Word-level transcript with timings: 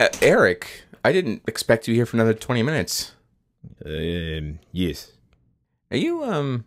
Uh, 0.00 0.08
Eric, 0.22 0.84
I 1.04 1.12
didn't 1.12 1.42
expect 1.46 1.86
you 1.86 1.94
here 1.94 2.06
for 2.06 2.16
another 2.16 2.32
20 2.34 2.62
minutes. 2.62 3.12
Um, 3.84 4.58
yes. 4.72 5.12
Are 5.90 5.96
you, 5.98 6.24
um, 6.24 6.64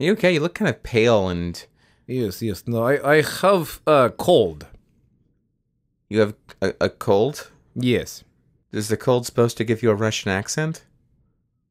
are 0.00 0.04
you 0.04 0.12
okay? 0.12 0.32
You 0.32 0.40
look 0.40 0.54
kind 0.54 0.68
of 0.70 0.82
pale 0.82 1.28
and 1.28 1.64
Yes, 2.06 2.42
yes. 2.42 2.64
No, 2.66 2.82
I, 2.84 3.16
I 3.16 3.22
have 3.22 3.80
a 3.86 4.10
cold. 4.16 4.66
you 6.08 6.20
have 6.20 6.34
a, 6.60 6.74
a 6.80 6.88
cold? 6.90 7.50
Yes. 7.74 8.24
Is 8.72 8.88
the 8.88 8.96
cold 8.96 9.24
supposed 9.26 9.56
to 9.58 9.64
give 9.64 9.82
you 9.82 9.90
a 9.90 9.94
Russian 9.94 10.30
accent? 10.30 10.84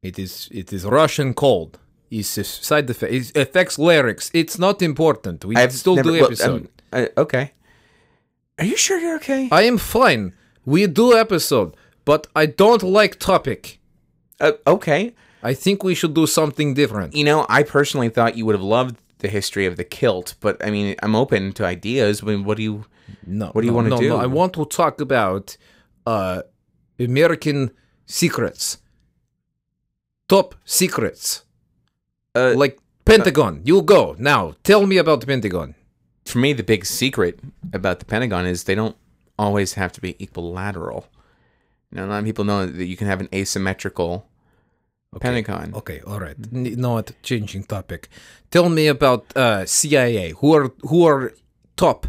It 0.02 0.18
is 0.18 0.48
it 0.52 0.72
is 0.72 0.84
Russian 0.84 1.34
cold. 1.34 1.78
It's 2.10 2.36
a 2.38 2.44
side 2.44 2.88
effect. 2.90 3.12
It 3.12 3.36
affects 3.36 3.78
lyrics. 3.78 4.30
It's 4.34 4.58
not 4.58 4.82
important. 4.82 5.44
We 5.44 5.56
I've 5.56 5.72
still 5.72 5.96
never- 5.96 6.10
do 6.10 6.16
well, 6.16 6.24
episode. 6.26 6.68
um, 6.92 7.04
uh, 7.16 7.20
okay. 7.20 7.52
Are 8.58 8.64
you 8.64 8.76
sure 8.76 8.98
you're 9.00 9.16
okay? 9.16 9.48
I 9.50 9.62
am 9.62 9.78
fine. 9.78 10.32
We 10.64 10.86
do 10.86 11.14
episode, 11.16 11.76
but 12.04 12.26
I 12.34 12.46
don't 12.46 12.82
like 12.82 13.18
topic. 13.18 13.80
Uh, 14.40 14.52
okay. 14.66 15.14
I 15.42 15.54
think 15.54 15.82
we 15.84 15.94
should 15.94 16.14
do 16.14 16.26
something 16.26 16.74
different. 16.74 17.14
You 17.14 17.24
know, 17.24 17.46
I 17.48 17.62
personally 17.62 18.08
thought 18.08 18.36
you 18.36 18.46
would 18.46 18.54
have 18.54 18.62
loved 18.62 18.96
the 19.18 19.28
history 19.28 19.66
of 19.66 19.76
the 19.76 19.84
kilt, 19.84 20.34
but 20.40 20.62
I 20.64 20.70
mean, 20.70 20.94
I'm 21.02 21.14
open 21.14 21.52
to 21.52 21.64
ideas. 21.66 22.22
I 22.22 22.26
mean, 22.26 22.44
what 22.44 22.56
do 22.56 22.62
you? 22.62 22.84
No. 23.26 23.46
What 23.52 23.60
do 23.60 23.66
you 23.66 23.72
no, 23.72 23.76
wanna 23.76 23.90
no, 23.90 23.98
do? 23.98 24.08
No, 24.08 24.16
I 24.16 24.26
want 24.26 24.54
to 24.54 24.64
talk 24.64 25.00
about 25.00 25.56
uh 26.06 26.42
American 26.98 27.70
secrets. 28.06 28.78
Top 30.28 30.54
secrets. 30.64 31.44
Uh, 32.34 32.54
Like 32.56 32.78
Pentagon. 33.04 33.60
You 33.64 33.82
go. 33.82 34.16
Now, 34.18 34.54
tell 34.64 34.86
me 34.86 34.96
about 34.96 35.20
the 35.20 35.26
Pentagon. 35.26 35.74
for 36.24 36.38
me, 36.38 36.54
the 36.54 36.62
big 36.62 36.86
secret 36.86 37.38
about 37.72 37.98
the 37.98 38.06
Pentagon 38.06 38.46
is 38.46 38.64
they 38.64 38.74
don't 38.74 38.96
always 39.38 39.74
have 39.74 39.92
to 39.92 40.00
be 40.00 40.16
equilateral. 40.22 41.08
Know, 41.90 42.06
a 42.06 42.06
lot 42.06 42.18
of 42.18 42.24
people 42.24 42.44
know 42.44 42.66
that 42.66 42.86
you 42.86 42.96
can 42.96 43.06
have 43.06 43.20
an 43.20 43.28
asymmetrical 43.32 44.28
Pentagon. 45.20 45.72
Okay, 45.74 46.00
all 46.06 46.18
right. 46.18 46.36
Not 46.52 47.12
changing 47.22 47.64
topic. 47.64 48.08
Tell 48.50 48.68
me 48.68 48.86
about 48.86 49.36
uh, 49.36 49.66
CIA. 49.66 50.30
Who 50.38 50.54
are 50.54 50.72
who 50.82 51.06
are 51.06 51.34
top 51.76 52.06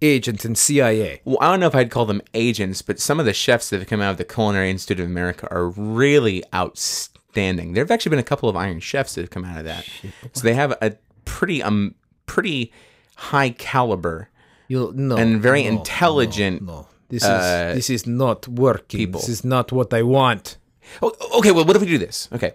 agents 0.00 0.44
in 0.44 0.54
CIA? 0.54 1.20
Well, 1.24 1.38
I 1.40 1.50
don't 1.50 1.60
know 1.60 1.66
if 1.66 1.74
I'd 1.74 1.90
call 1.90 2.06
them 2.06 2.22
agents, 2.34 2.82
but 2.82 3.00
some 3.00 3.20
of 3.20 3.26
the 3.26 3.32
chefs 3.32 3.70
that 3.70 3.80
have 3.80 3.88
come 3.88 4.00
out 4.00 4.12
of 4.12 4.16
the 4.16 4.24
Culinary 4.24 4.70
Institute 4.70 5.00
of 5.00 5.06
America 5.10 5.48
are 5.50 5.68
really 5.68 6.42
outstanding. 6.54 7.74
There 7.74 7.84
have 7.84 7.90
actually 7.90 8.10
been 8.10 8.18
a 8.18 8.24
couple 8.24 8.48
of 8.48 8.56
Iron 8.56 8.80
Chefs 8.80 9.14
that 9.14 9.22
have 9.22 9.30
come 9.30 9.44
out 9.44 9.58
of 9.58 9.64
that, 9.64 9.86
so 10.32 10.42
they 10.42 10.54
have 10.54 10.72
a 10.80 10.96
pretty 11.24 11.62
um 11.62 11.94
pretty 12.26 12.72
high 13.16 13.50
caliber. 13.50 14.30
You 14.68 14.92
no 14.94 15.16
And 15.16 15.40
very 15.40 15.62
no, 15.64 15.70
intelligent, 15.70 16.62
No, 16.62 16.72
no. 16.72 16.86
this 17.08 17.24
uh, 17.24 17.68
is 17.70 17.76
this 17.76 17.90
is 17.90 18.06
not 18.06 18.48
working. 18.48 18.98
people. 18.98 19.20
This 19.20 19.28
is 19.28 19.44
not 19.44 19.72
what 19.72 19.92
I 19.94 20.02
want. 20.02 20.58
Oh, 21.02 21.12
okay, 21.38 21.50
well, 21.52 21.64
what 21.64 21.76
if 21.76 21.82
we 21.82 21.88
do 21.88 21.98
this? 21.98 22.28
Okay, 22.32 22.52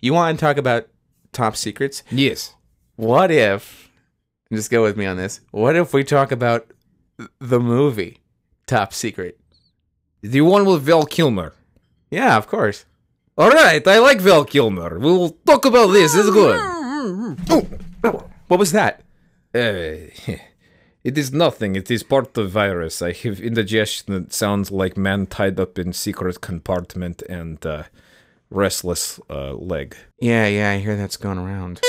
you 0.00 0.12
want 0.14 0.38
to 0.38 0.44
talk 0.46 0.56
about 0.56 0.88
top 1.32 1.56
secrets? 1.56 2.02
Yes. 2.10 2.54
What 2.96 3.30
if? 3.30 3.90
Just 4.52 4.70
go 4.70 4.82
with 4.82 4.96
me 4.96 5.04
on 5.06 5.16
this. 5.16 5.40
What 5.50 5.76
if 5.76 5.92
we 5.92 6.02
talk 6.04 6.32
about 6.32 6.72
the 7.38 7.60
movie 7.60 8.18
Top 8.66 8.92
Secret? 8.94 9.38
The 10.22 10.40
one 10.40 10.64
with 10.64 10.82
Val 10.82 11.04
Kilmer. 11.04 11.52
Yeah, 12.10 12.36
of 12.36 12.46
course. 12.48 12.86
All 13.36 13.50
right, 13.50 13.86
I 13.86 13.98
like 13.98 14.20
Val 14.20 14.44
Kilmer. 14.44 14.98
We'll 14.98 15.36
talk 15.46 15.64
about 15.66 15.88
this. 15.88 16.14
It's 16.16 16.30
good. 16.30 16.58
What 18.48 18.58
was 18.58 18.72
that? 18.72 19.02
Uh, 19.54 20.08
it 21.04 21.16
is 21.16 21.32
nothing. 21.32 21.76
It 21.76 21.90
is 21.90 22.02
part 22.02 22.36
of 22.36 22.50
virus. 22.50 23.02
I 23.02 23.12
have 23.12 23.40
indigestion 23.40 24.14
that 24.14 24.32
sounds 24.32 24.70
like 24.70 24.96
man 24.96 25.26
tied 25.26 25.60
up 25.60 25.78
in 25.78 25.92
secret 25.92 26.40
compartment 26.40 27.22
and 27.22 27.64
uh, 27.64 27.84
restless 28.50 29.20
uh, 29.30 29.52
leg. 29.52 29.96
Yeah, 30.20 30.46
yeah, 30.46 30.70
I 30.70 30.78
hear 30.78 30.96
that's 30.96 31.16
going 31.16 31.38
around. 31.38 31.80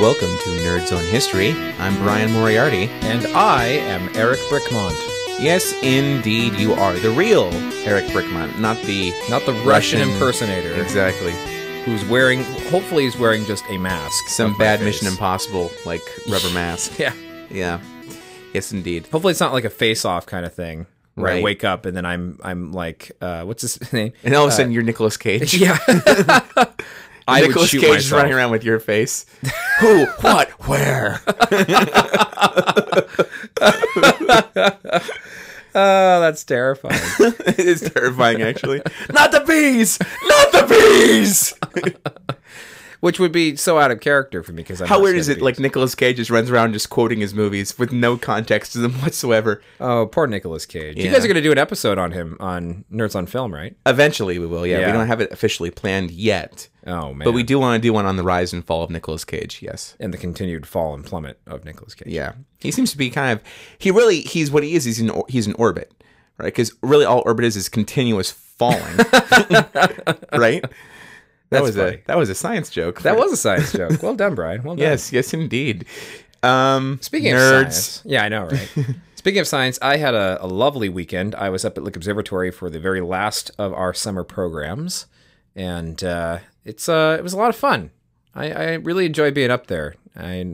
Welcome 0.00 0.30
to 0.44 0.50
Nerds 0.62 0.96
on 0.96 1.04
History. 1.06 1.50
I'm 1.80 1.96
Bryan 1.96 2.30
Moriarty. 2.30 2.88
And 3.02 3.26
I 3.36 3.64
am 3.64 4.08
Eric 4.14 4.38
Brickman. 4.48 5.17
Yes, 5.40 5.72
indeed, 5.84 6.54
you 6.54 6.72
are 6.74 6.94
the 6.94 7.10
real 7.10 7.44
Eric 7.86 8.06
Brickman, 8.06 8.58
not 8.58 8.76
the 8.82 9.12
Not 9.30 9.46
the 9.46 9.52
Russian, 9.52 10.00
Russian- 10.00 10.00
impersonator 10.10 10.74
exactly 10.82 11.32
who's 11.84 12.04
wearing, 12.06 12.42
hopefully, 12.70 13.04
he's 13.04 13.16
wearing 13.16 13.44
just 13.46 13.64
a 13.70 13.78
mask. 13.78 14.28
some 14.28 14.56
bad. 14.58 14.80
Mission 14.82 15.06
Impossible 15.06 15.70
like 15.86 16.02
rubber 16.28 16.50
mask. 16.54 16.98
Yeah. 16.98 17.14
Yeah, 17.50 17.80
yes, 18.52 18.72
indeed. 18.72 19.06
Hopefully, 19.12 19.30
it's 19.30 19.40
not 19.40 19.52
like 19.52 19.64
a 19.64 19.70
face 19.70 20.04
off 20.04 20.26
kind 20.26 20.44
of 20.44 20.52
thing. 20.52 20.86
Where 21.14 21.30
I 21.30 21.34
Right. 21.36 21.42
wake 21.44 21.64
up 21.64 21.84
and 21.86 21.96
then 21.96 22.04
I'm 22.04 22.38
I'm 22.42 22.72
like, 22.72 23.12
uh, 23.20 23.44
what's 23.44 23.62
his 23.62 23.92
name? 23.92 24.12
And 24.24 24.34
all 24.34 24.44
of 24.44 24.50
a 24.50 24.52
sudden, 24.52 24.72
you're 24.72 24.82
Nicolas 24.82 25.16
Cage. 25.16 25.54
Yeah. 25.60 25.78
I 27.28 27.42
shoot 27.66 27.80
Cage 27.80 27.84
is 27.84 27.90
myself. 27.90 28.22
running 28.22 28.34
around 28.34 28.50
with 28.50 28.64
your 28.64 28.80
face. 28.80 29.24
Who? 29.80 30.06
What? 30.20 30.50
Where? 30.66 31.20
Oh, 35.74 36.20
that's 36.20 36.42
terrifying. 36.44 36.98
it 37.46 37.58
is 37.60 37.82
terrifying, 37.82 38.42
actually. 38.42 38.80
Not 39.12 39.30
the 39.30 39.40
bees! 39.40 39.98
Not 40.00 40.52
the 40.52 40.66
bees! 40.66 41.54
Which 43.00 43.20
would 43.20 43.30
be 43.30 43.54
so 43.54 43.78
out 43.78 43.90
of 43.92 44.00
character 44.00 44.42
for 44.42 44.52
me 44.52 44.62
because 44.64 44.80
How 44.80 45.00
weird 45.00 45.16
is 45.16 45.28
it? 45.28 45.40
Like 45.40 45.58
Nicolas 45.60 45.94
Cage 45.94 46.16
just 46.16 46.30
runs 46.30 46.50
around 46.50 46.72
just 46.72 46.90
quoting 46.90 47.20
his 47.20 47.32
movies 47.32 47.78
with 47.78 47.92
no 47.92 48.16
context 48.16 48.72
to 48.72 48.78
them 48.78 48.92
whatsoever. 49.02 49.62
oh, 49.80 50.06
poor 50.06 50.26
Nicolas 50.26 50.66
Cage. 50.66 50.96
You 50.96 51.10
guys 51.10 51.24
are 51.24 51.28
going 51.28 51.36
to 51.36 51.40
do 51.40 51.52
an 51.52 51.58
episode 51.58 51.96
on 51.98 52.10
him 52.12 52.36
on 52.40 52.84
Nerds 52.92 53.14
on 53.14 53.26
Film, 53.26 53.54
right? 53.54 53.76
Eventually, 53.86 54.38
we 54.40 54.46
will. 54.46 54.66
Yeah, 54.66 54.84
we 54.86 54.92
don't 54.92 55.06
have 55.06 55.20
it 55.20 55.30
officially 55.30 55.70
planned 55.70 56.10
yet, 56.10 56.68
Oh 56.86 57.14
man, 57.14 57.24
but 57.24 57.32
we 57.32 57.42
do 57.44 57.58
want 57.60 57.80
to 57.80 57.86
do 57.86 57.92
one 57.92 58.04
on 58.06 58.16
the 58.16 58.22
rise 58.24 58.52
and 58.52 58.64
fall 58.64 58.82
of 58.82 58.90
Nicolas 58.90 59.24
Cage. 59.24 59.60
Yes. 59.62 59.94
and 60.00 60.12
the 60.12 60.18
continued 60.18 60.66
fall 60.66 60.94
and 60.94 61.04
plummet 61.04 61.38
of 61.46 61.64
Nicolas 61.64 61.94
Cage. 61.94 62.08
Yeah, 62.08 62.32
he 62.58 62.70
seems 62.72 62.90
to 62.90 62.98
be 62.98 63.10
kind 63.10 63.38
of. 63.38 63.44
He 63.78 63.90
really. 63.92 64.22
He's 64.22 64.50
what 64.50 64.62
he 64.64 64.74
is. 64.74 64.84
He's 64.84 65.00
in. 65.00 65.12
He's 65.28 65.46
in 65.46 65.52
orbit, 65.54 65.92
right? 66.36 66.46
Because 66.46 66.72
really, 66.82 67.04
all 67.04 67.22
orbit 67.24 67.44
is 67.44 67.56
is 67.56 67.68
continuous 67.68 68.32
falling, 68.32 68.96
right? 70.32 70.64
That 71.50 71.62
was 71.62 71.76
funny. 71.76 71.96
a 71.96 72.02
that 72.06 72.16
was 72.16 72.28
a 72.28 72.34
science 72.34 72.70
joke. 72.70 73.02
That 73.02 73.16
was 73.16 73.32
a 73.32 73.36
science 73.36 73.72
joke. 73.72 74.02
Well 74.02 74.14
done, 74.14 74.34
Bryan. 74.34 74.62
Well 74.62 74.76
done. 74.76 74.82
yes, 74.82 75.12
yes, 75.12 75.32
indeed. 75.32 75.86
Um, 76.42 76.98
Speaking 77.00 77.32
nerds, 77.32 77.66
of 77.66 77.72
science, 77.72 78.02
yeah, 78.04 78.22
I 78.24 78.28
know, 78.28 78.44
right? 78.44 78.68
Speaking 79.16 79.40
of 79.40 79.48
science, 79.48 79.78
I 79.82 79.96
had 79.96 80.14
a, 80.14 80.38
a 80.40 80.46
lovely 80.46 80.88
weekend. 80.88 81.34
I 81.34 81.50
was 81.50 81.64
up 81.64 81.76
at 81.76 81.82
Lick 81.82 81.96
Observatory 81.96 82.50
for 82.52 82.70
the 82.70 82.78
very 82.78 83.00
last 83.00 83.50
of 83.58 83.72
our 83.72 83.92
summer 83.92 84.22
programs, 84.22 85.06
and 85.56 86.02
uh, 86.04 86.38
it's 86.64 86.88
uh, 86.88 87.16
it 87.18 87.22
was 87.22 87.32
a 87.32 87.36
lot 87.36 87.48
of 87.48 87.56
fun. 87.56 87.90
I, 88.34 88.50
I 88.52 88.72
really 88.74 89.06
enjoy 89.06 89.30
being 89.32 89.50
up 89.50 89.66
there. 89.66 89.94
I 90.14 90.44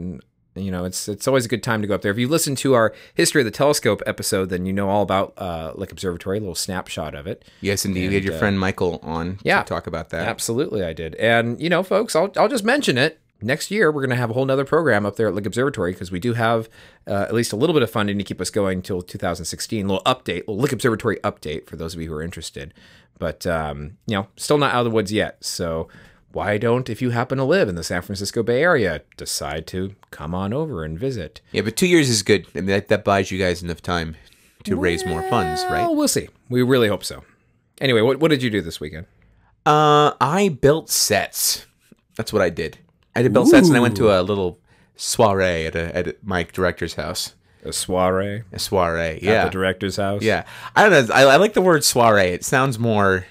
you 0.55 0.71
know 0.71 0.85
it's 0.85 1.07
it's 1.07 1.27
always 1.27 1.45
a 1.45 1.47
good 1.47 1.63
time 1.63 1.81
to 1.81 1.87
go 1.87 1.95
up 1.95 2.01
there. 2.01 2.11
If 2.11 2.17
you 2.17 2.27
listen 2.27 2.55
to 2.55 2.73
our 2.73 2.93
history 3.13 3.41
of 3.41 3.45
the 3.45 3.51
telescope 3.51 4.01
episode, 4.05 4.49
then 4.49 4.65
you 4.65 4.73
know 4.73 4.89
all 4.89 5.01
about 5.01 5.33
uh, 5.37 5.73
Lick 5.75 5.91
Observatory, 5.91 6.37
a 6.37 6.39
little 6.39 6.55
snapshot 6.55 7.13
of 7.15 7.27
it. 7.27 7.45
yes, 7.61 7.85
indeed. 7.85 8.09
we 8.09 8.15
had 8.15 8.23
your 8.23 8.37
friend 8.37 8.59
Michael 8.59 8.99
on 9.03 9.39
yeah. 9.43 9.61
to 9.61 9.67
talk 9.67 9.87
about 9.87 10.09
that. 10.09 10.27
Absolutely, 10.27 10.83
I 10.83 10.93
did. 10.93 11.15
And 11.15 11.59
you 11.61 11.69
know, 11.69 11.83
folks, 11.83 12.15
I'll 12.15 12.31
I'll 12.37 12.49
just 12.49 12.63
mention 12.63 12.97
it. 12.97 13.19
Next 13.41 13.69
year, 13.69 13.91
we're 13.91 14.01
going 14.01 14.11
to 14.11 14.15
have 14.15 14.29
a 14.29 14.33
whole 14.33 14.45
nother 14.45 14.63
program 14.63 15.05
up 15.05 15.17
there 15.17 15.27
at 15.27 15.35
Lick 15.35 15.45
Observatory 15.45 15.91
because 15.91 16.09
we 16.09 16.21
do 16.21 16.33
have 16.33 16.69
uh, 17.05 17.25
at 17.27 17.33
least 17.33 17.51
a 17.51 17.57
little 17.57 17.73
bit 17.73 17.83
of 17.83 17.91
funding 17.91 18.17
to 18.17 18.23
keep 18.23 18.39
us 18.39 18.49
going 18.49 18.77
until 18.77 19.01
2016. 19.01 19.85
A 19.85 19.87
little 19.87 20.03
update, 20.05 20.47
a 20.47 20.51
little 20.51 20.57
Lick 20.57 20.71
Observatory 20.71 21.17
update 21.17 21.67
for 21.67 21.75
those 21.75 21.93
of 21.93 22.01
you 22.01 22.07
who 22.07 22.15
are 22.15 22.23
interested. 22.23 22.73
But 23.19 23.45
um, 23.45 23.97
you 24.07 24.15
know, 24.15 24.27
still 24.37 24.57
not 24.57 24.73
out 24.73 24.79
of 24.79 24.85
the 24.85 24.95
woods 24.95 25.11
yet. 25.11 25.43
So 25.43 25.89
why 26.35 26.57
don't, 26.57 26.89
if 26.89 27.01
you 27.01 27.11
happen 27.11 27.37
to 27.37 27.43
live 27.45 27.69
in 27.69 27.75
the 27.75 27.83
San 27.83 28.01
Francisco 28.01 28.43
Bay 28.43 28.61
Area, 28.61 29.01
decide 29.17 29.65
to 29.67 29.95
come 30.11 30.35
on 30.35 30.51
over 30.53 30.83
and 30.83 30.99
visit? 30.99 31.39
Yeah, 31.51 31.61
but 31.61 31.75
two 31.77 31.87
years 31.87 32.09
is 32.09 32.23
good. 32.23 32.45
I 32.53 32.59
mean, 32.59 32.65
that, 32.65 32.89
that 32.89 33.03
buys 33.05 33.31
you 33.31 33.39
guys 33.39 33.63
enough 33.63 33.81
time 33.81 34.15
to 34.65 34.75
raise 34.75 35.05
more 35.05 35.21
funds, 35.29 35.63
right? 35.63 35.81
Well, 35.83 35.95
we'll 35.95 36.07
see. 36.07 36.27
We 36.49 36.61
really 36.61 36.89
hope 36.89 37.03
so. 37.03 37.23
Anyway, 37.79 38.01
what 38.01 38.19
what 38.19 38.29
did 38.31 38.43
you 38.43 38.49
do 38.49 38.61
this 38.61 38.79
weekend? 38.79 39.05
Uh, 39.65 40.11
I 40.21 40.49
built 40.61 40.89
sets. 40.89 41.65
That's 42.15 42.31
what 42.31 42.41
I 42.41 42.49
did. 42.49 42.77
I 43.15 43.21
did 43.21 43.33
build 43.33 43.47
sets, 43.49 43.67
and 43.67 43.75
I 43.77 43.79
went 43.79 43.95
to 43.97 44.11
a 44.11 44.21
little 44.21 44.59
soiree 44.95 45.65
at 45.65 45.75
a 45.75 45.95
at 45.95 46.23
my 46.23 46.43
director's 46.43 46.95
house. 46.95 47.33
A 47.63 47.73
soiree 47.73 48.43
A 48.53 48.59
soiree, 48.59 49.15
at 49.15 49.23
yeah, 49.23 49.43
the 49.45 49.49
director's 49.49 49.97
house. 49.97 50.21
yeah. 50.21 50.45
I 50.75 50.87
don't 50.87 51.07
know. 51.09 51.13
I, 51.15 51.23
I 51.23 51.35
like 51.37 51.53
the 51.53 51.61
word 51.61 51.83
soiree. 51.83 52.27
It 52.29 52.43
sounds 52.45 52.77
more. 52.77 53.25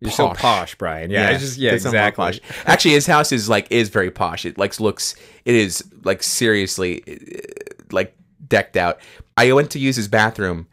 You're 0.00 0.12
so 0.12 0.28
Posh. 0.28 0.38
posh, 0.38 0.74
Bryan. 0.76 1.10
Yeah, 1.10 1.30
it's 1.30 1.42
just 1.42 1.58
yeah, 1.58 1.72
it 1.72 1.82
sounds 1.82 1.92
more 1.94 2.06
exactly. 2.06 2.24
posh. 2.40 2.40
Actually, 2.66 2.92
his 2.92 3.06
house 3.06 3.32
is 3.32 3.48
like 3.48 3.66
is 3.70 3.88
very 3.88 4.10
posh. 4.10 4.44
It 4.44 4.56
like 4.58 4.78
looks. 4.78 5.14
It 5.44 5.54
is 5.56 5.84
like 6.04 6.22
seriously, 6.22 7.02
uh, 7.08 7.74
like 7.90 8.16
decked 8.46 8.76
out. 8.76 9.00
I 9.36 9.52
went 9.52 9.70
to 9.72 9.78
use 9.80 9.96
his 9.96 10.06
bathroom, 10.08 10.68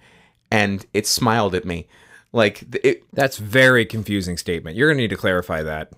and 0.52 0.86
it 0.94 1.08
smiled 1.08 1.56
at 1.56 1.66
me, 1.66 1.88
like 2.34 2.64
it. 2.84 3.04
That's 3.14 3.38
very 3.38 3.84
confusing 3.86 4.38
statement. 4.38 4.76
You're 4.78 4.90
gonna 4.90 5.02
need 5.02 5.10
to 5.10 5.18
clarify 5.18 5.64
that. 5.64 5.92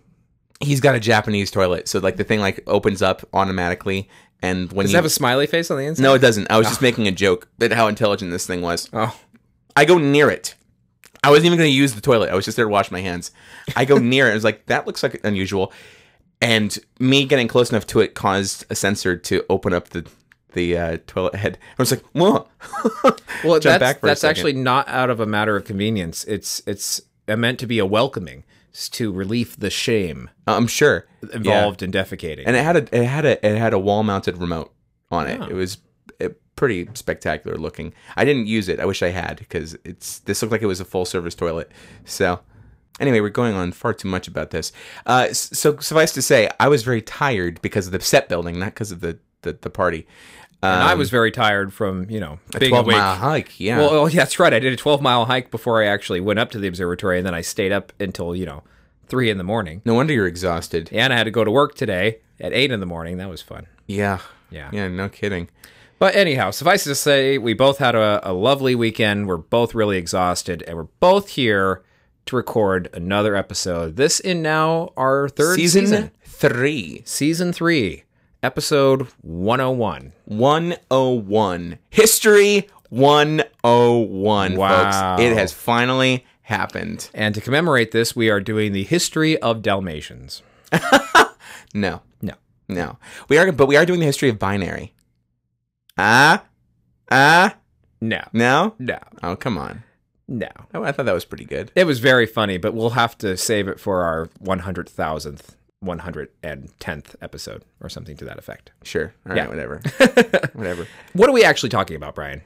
he's 0.62 0.80
got 0.80 0.96
a 0.96 1.00
Japanese 1.00 1.52
toilet, 1.52 1.88
so 1.90 2.00
like 2.00 2.16
the 2.16 2.24
thing 2.24 2.40
like 2.40 2.64
opens 2.66 3.02
up 3.02 3.28
automatically, 3.34 4.10
and 4.42 4.72
when 4.72 4.86
Does 4.86 4.94
you 4.94 4.96
it 4.98 5.00
have 5.00 5.06
a 5.06 5.10
smiley 5.10 5.48
face 5.48 5.70
on 5.70 5.78
the 5.78 5.84
inside? 5.84 6.04
no, 6.04 6.14
it 6.14 6.20
doesn't. 6.20 6.50
I 6.50 6.58
was 6.58 6.68
just 6.68 6.82
making 6.88 7.08
a 7.10 7.12
joke 7.12 7.50
at 7.60 7.74
how 7.74 7.88
intelligent 7.88 8.32
this 8.32 8.48
thing 8.48 8.62
was. 8.62 8.90
Oh, 8.94 9.14
I 9.76 9.84
go 9.84 9.98
near 9.98 10.30
it. 10.30 10.56
I 11.28 11.30
wasn't 11.30 11.48
even 11.48 11.58
going 11.58 11.70
to 11.70 11.76
use 11.76 11.94
the 11.94 12.00
toilet. 12.00 12.30
I 12.30 12.36
was 12.36 12.46
just 12.46 12.56
there 12.56 12.66
to 12.66 12.72
wash 12.72 12.90
my 12.90 13.02
hands. 13.02 13.32
I 13.76 13.84
go 13.84 13.98
near 13.98 14.30
it. 14.30 14.32
I 14.32 14.34
was 14.34 14.46
like, 14.46 14.66
that 14.68 14.88
looks 14.88 15.04
like 15.04 15.20
unusual. 15.26 15.74
And 16.42 16.78
me 17.00 17.26
getting 17.26 17.50
close 17.50 17.70
enough 17.70 17.86
to 17.88 18.00
it 18.00 18.16
caused 18.16 18.66
a 18.70 18.76
sensor 18.76 19.18
to 19.18 19.44
open 19.50 19.74
up 19.74 19.90
the 19.90 20.08
the 20.54 20.78
uh, 20.78 20.98
toilet 21.06 21.36
head. 21.36 21.58
I 21.78 21.82
was 21.82 21.92
like, 21.92 22.04
whoa. 22.14 22.48
well, 23.44 23.60
Jump 23.60 23.64
that's, 23.64 23.80
back 23.80 24.00
for 24.00 24.08
that's 24.08 24.24
actually 24.24 24.54
not 24.54 24.88
out 24.88 25.10
of 25.10 25.20
a 25.20 25.26
matter 25.26 25.58
of 25.58 25.66
convenience. 25.66 26.24
It's 26.24 26.62
it's 26.66 27.02
meant 27.28 27.60
to 27.60 27.68
be 27.68 27.78
a 27.78 27.86
welcoming 27.86 28.46
to 28.92 29.12
relieve 29.12 29.60
the 29.60 29.70
shame 29.70 30.30
I'm 30.46 30.68
sure. 30.68 31.08
involved 31.34 31.84
in 31.84 31.92
defecating. 31.92 32.44
And 32.46 32.56
it 32.56 32.64
had 32.64 32.76
a 32.78 32.98
it 32.98 33.06
had 33.06 33.26
a 33.26 33.46
it 33.46 33.58
had 33.58 33.74
a 33.74 33.80
wall 33.80 34.04
mounted 34.04 34.38
remote 34.38 34.74
on 35.12 35.28
it. 35.28 35.42
Oh. 35.42 35.48
It 35.48 35.54
was 35.54 35.76
uh, 35.76 35.80
pretty 36.56 36.90
spectacular 36.96 37.56
looking. 37.58 37.94
I 38.16 38.26
didn't 38.26 38.48
use 38.48 38.68
it. 38.68 38.80
I 38.80 38.86
wish 38.86 39.04
I 39.04 39.10
had 39.10 39.38
because 39.38 39.78
it's 39.86 40.20
this 40.20 40.42
looked 40.42 40.52
like 40.52 40.62
it 40.64 40.66
was 40.68 40.80
a 40.80 40.86
full 40.86 41.06
service 41.06 41.36
toilet. 41.36 41.72
So 42.06 42.40
anyway, 43.00 43.20
we're 43.20 43.30
going 43.30 43.54
on 43.54 43.72
far 43.74 43.94
too 43.94 44.08
much 44.08 44.28
about 44.28 44.50
this. 44.52 44.72
Uh, 45.06 45.32
so 45.34 45.78
suffice 45.78 46.12
to 46.14 46.22
say, 46.22 46.50
I 46.60 46.68
was 46.68 46.82
very 46.84 47.02
tired 47.04 47.62
because 47.62 47.86
of 47.86 47.92
the 47.92 48.00
set 48.02 48.28
building, 48.28 48.58
not 48.60 48.68
because 48.74 48.92
of 48.92 49.02
the 49.02 49.20
the, 49.44 49.54
the 49.54 49.70
party. 49.70 50.08
And 50.64 50.82
I 50.82 50.94
Um, 50.94 50.98
was 51.00 51.12
very 51.12 51.30
tired 51.32 51.72
from 51.72 52.10
you 52.10 52.20
know 52.20 52.40
a 52.56 52.60
twelve 52.60 52.88
awake. 52.88 52.98
mile 52.98 53.16
hike. 53.16 53.60
Yeah. 53.60 53.78
Well, 53.78 53.90
oh, 53.92 54.08
yeah, 54.08 54.22
that's 54.22 54.40
right. 54.40 54.52
I 54.52 54.58
did 54.58 54.74
a 54.74 54.76
12 54.76 55.00
mile 55.04 55.26
hike 55.26 55.52
before 55.52 55.84
I 55.84 55.86
actually 55.86 56.20
went 56.20 56.40
up 56.40 56.50
to 56.52 56.58
the 56.60 56.68
observatory, 56.68 57.18
and 57.20 57.28
then 57.28 57.36
I 57.36 57.42
stayed 57.42 57.72
up 57.72 57.94
until 58.00 58.36
you 58.36 58.48
know 58.48 58.64
three 59.08 59.30
in 59.30 59.38
the 59.38 59.44
morning. 59.44 59.84
no 59.86 59.94
wonder 59.94 60.14
you're 60.14 60.26
exhausted. 60.28 60.90
And 60.92 61.14
I 61.14 61.18
had 61.18 61.26
to 61.26 61.32
go 61.32 61.44
to 61.44 61.52
work 61.52 61.76
today 61.76 62.18
at 62.40 62.52
eight 62.54 62.72
in 62.72 62.80
the 62.80 62.88
morning. 62.88 63.18
That 63.18 63.30
was 63.30 63.44
fun. 63.44 63.68
Yeah. 63.86 64.18
Yeah. 64.50 64.72
Yeah. 64.74 64.88
No 64.88 65.08
kidding. 65.08 65.50
But 66.00 66.16
anyhow, 66.16 66.52
suffice 66.52 66.86
it 66.86 66.90
to 66.92 66.96
say, 66.96 67.38
we 67.38 67.54
both 67.54 67.80
had 67.80 67.96
a, 67.96 68.20
a 68.24 68.34
lovely 68.34 68.76
weekend. 68.76 69.28
We're 69.28 69.38
both 69.38 69.74
really 69.74 69.98
exhausted, 69.98 70.64
and 70.68 70.78
we're 70.78 70.84
both 71.00 71.30
here 71.30 71.84
to 72.28 72.36
record 72.36 72.90
another 72.94 73.36
episode. 73.36 73.96
This 73.96 74.20
in 74.20 74.42
now 74.42 74.92
our 74.96 75.28
third 75.30 75.56
Season, 75.56 75.86
season, 75.86 76.12
three. 76.24 77.02
season 77.06 77.52
three, 77.52 78.04
episode 78.44 79.08
101. 79.22 80.14
101. 80.26 81.80
History 81.90 82.68
101, 82.90 84.56
Wow. 84.56 85.16
folks. 85.16 85.22
It 85.24 85.34
has 85.36 85.52
finally 85.54 86.26
happened. 86.44 87.10
And 87.14 87.34
to 87.36 87.42
commemorate 87.42 87.92
this, 87.92 88.16
we 88.16 88.30
are 88.30 88.40
doing 88.40 88.72
the 88.72 88.84
history 88.84 89.38
of 89.42 89.62
Dalmatians. 89.62 90.44
No. 91.74 92.02
No. 92.22 92.34
No. 92.70 92.98
We 93.30 93.38
are 93.38 93.52
but 93.52 93.68
we 93.68 93.76
are 93.76 93.86
doing 93.86 94.00
the 94.00 94.06
history 94.06 94.30
of 94.30 94.40
binary. 94.40 94.94
Ah? 95.98 96.44
Ah? 97.12 97.56
No, 98.02 98.22
No? 98.34 98.76
no, 98.80 99.00
Oh, 99.24 99.36
come 99.36 99.58
on. 99.58 99.84
no. 100.28 100.50
Oh, 100.74 100.84
I 100.84 100.92
thought 100.92 101.06
that 101.08 101.14
was 101.14 101.26
pretty 101.26 101.46
good. 101.46 101.72
It 101.76 101.86
was 101.86 102.00
very 102.00 102.26
funny, 102.28 102.58
but 102.58 102.74
we'll 102.76 102.92
have 102.92 103.18
to 103.20 103.36
save 103.38 103.68
it 103.68 103.80
for 103.80 104.04
our 104.04 104.28
100,000th, 104.44 105.56
110th 105.84 107.16
episode 107.22 107.64
or 107.82 107.90
something 107.90 108.16
to 108.18 108.26
that 108.26 108.38
effect. 108.38 108.72
Sure. 108.84 109.14
All 109.26 109.34
right, 109.36 109.38
Yeah. 109.44 109.48
whatever. 109.48 109.82
whatever. 110.54 110.88
What 111.14 111.30
are 111.30 111.34
we 111.34 111.44
actually 111.44 111.70
talking 111.70 111.96
about, 111.96 112.16
Bryan? 112.16 112.42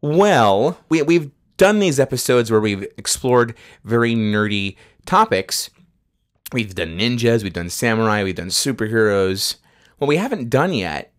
Well, 0.00 0.78
we, 0.88 1.02
we've 1.02 1.30
done 1.56 1.78
these 1.78 2.00
episodes 2.00 2.50
where 2.50 2.60
we've 2.60 2.82
explored 2.98 3.54
very 3.84 4.14
nerdy 4.14 4.76
topics. 5.06 5.70
We've 6.52 6.74
done 6.74 6.98
ninjas, 6.98 7.42
we've 7.42 7.52
done 7.52 7.70
samurai, 7.70 8.24
we've 8.24 8.34
done 8.34 8.48
superheroes. 8.48 9.56
What 9.98 10.08
we 10.08 10.16
haven't 10.16 10.50
done 10.50 10.72
yet 10.74 11.11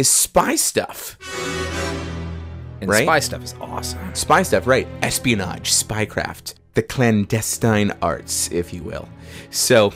is 0.00 0.08
spy 0.08 0.56
stuff. 0.56 1.16
And 2.80 2.88
Right? 2.90 3.02
spy 3.04 3.20
stuff 3.20 3.44
is 3.44 3.54
awesome. 3.60 4.14
Spy 4.14 4.42
stuff, 4.42 4.66
right? 4.66 4.88
Espionage, 5.02 5.70
spycraft, 5.72 6.54
the 6.74 6.82
clandestine 6.82 7.92
arts, 8.00 8.50
if 8.50 8.72
you 8.72 8.82
will. 8.82 9.06
So, 9.50 9.92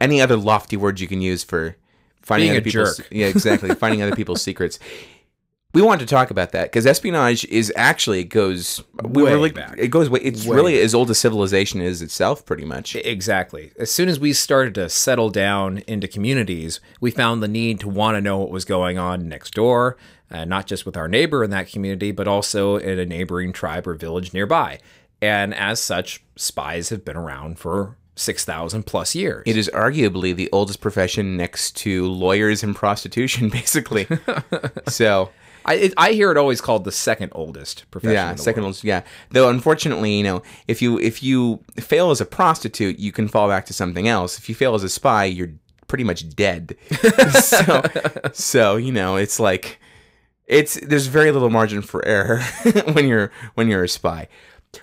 any 0.00 0.20
other 0.20 0.36
lofty 0.36 0.76
words 0.76 1.00
you 1.00 1.08
can 1.08 1.22
use 1.22 1.42
for 1.42 1.76
finding 2.20 2.48
Being 2.50 2.58
other 2.58 2.60
a 2.60 2.70
people's 2.70 2.96
jerk. 2.98 3.08
yeah, 3.10 3.26
exactly, 3.26 3.74
finding 3.74 4.02
other 4.02 4.14
people's 4.14 4.42
secrets. 4.42 4.78
We 5.74 5.82
wanted 5.82 6.08
to 6.08 6.14
talk 6.14 6.30
about 6.30 6.52
that 6.52 6.64
because 6.64 6.86
espionage 6.86 7.44
is 7.44 7.70
actually 7.76 8.20
it 8.20 8.30
goes 8.30 8.82
we 9.02 9.22
Way 9.22 9.34
really 9.34 9.50
back. 9.50 9.74
it 9.76 9.88
goes 9.88 10.08
way 10.08 10.20
it's 10.20 10.46
Way 10.46 10.56
really 10.56 10.80
as 10.80 10.94
old 10.94 11.10
as 11.10 11.18
civilization 11.18 11.82
is 11.82 12.00
itself, 12.00 12.46
pretty 12.46 12.64
much. 12.64 12.96
Exactly. 12.96 13.72
As 13.78 13.90
soon 13.90 14.08
as 14.08 14.18
we 14.18 14.32
started 14.32 14.74
to 14.76 14.88
settle 14.88 15.28
down 15.28 15.78
into 15.86 16.08
communities, 16.08 16.80
we 17.02 17.10
found 17.10 17.42
the 17.42 17.48
need 17.48 17.80
to 17.80 17.88
want 17.88 18.16
to 18.16 18.22
know 18.22 18.38
what 18.38 18.50
was 18.50 18.64
going 18.64 18.96
on 18.96 19.28
next 19.28 19.52
door, 19.52 19.98
uh, 20.30 20.46
not 20.46 20.66
just 20.66 20.86
with 20.86 20.96
our 20.96 21.06
neighbor 21.06 21.44
in 21.44 21.50
that 21.50 21.68
community, 21.68 22.12
but 22.12 22.26
also 22.26 22.76
in 22.76 22.98
a 22.98 23.04
neighboring 23.04 23.52
tribe 23.52 23.86
or 23.86 23.92
village 23.92 24.32
nearby. 24.32 24.80
And 25.20 25.54
as 25.54 25.80
such, 25.80 26.24
spies 26.34 26.88
have 26.88 27.04
been 27.04 27.16
around 27.16 27.58
for 27.58 27.98
6,000 28.16 28.84
plus 28.84 29.14
years. 29.14 29.42
It 29.46 29.58
is 29.58 29.70
arguably 29.74 30.34
the 30.34 30.48
oldest 30.50 30.80
profession 30.80 31.36
next 31.36 31.76
to 31.78 32.06
lawyers 32.06 32.62
and 32.62 32.74
prostitution, 32.74 33.48
basically. 33.50 34.06
so 34.88 35.30
I, 35.68 35.74
it, 35.74 35.94
I 35.96 36.12
hear 36.12 36.30
it 36.30 36.36
always 36.36 36.60
called 36.60 36.84
the 36.84 36.92
second 36.92 37.30
oldest 37.34 37.88
profession. 37.90 38.14
yeah 38.14 38.34
second 38.34 38.62
world. 38.62 38.70
oldest 38.70 38.84
yeah 38.84 39.02
though 39.30 39.48
unfortunately 39.50 40.16
you 40.16 40.22
know 40.24 40.42
if 40.66 40.80
you 40.82 40.98
if 40.98 41.22
you 41.22 41.60
fail 41.78 42.10
as 42.10 42.20
a 42.20 42.26
prostitute 42.26 42.98
you 42.98 43.12
can 43.12 43.28
fall 43.28 43.48
back 43.48 43.66
to 43.66 43.72
something 43.72 44.08
else 44.08 44.38
if 44.38 44.48
you 44.48 44.54
fail 44.54 44.74
as 44.74 44.82
a 44.82 44.88
spy 44.88 45.24
you're 45.24 45.50
pretty 45.86 46.04
much 46.04 46.28
dead 46.34 46.76
so 47.40 47.82
so 48.32 48.76
you 48.76 48.92
know 48.92 49.16
it's 49.16 49.38
like 49.40 49.78
it's 50.46 50.74
there's 50.80 51.06
very 51.06 51.30
little 51.30 51.50
margin 51.50 51.82
for 51.82 52.04
error 52.06 52.40
when 52.92 53.06
you're 53.06 53.30
when 53.54 53.68
you're 53.68 53.84
a 53.84 53.88
spy 53.88 54.28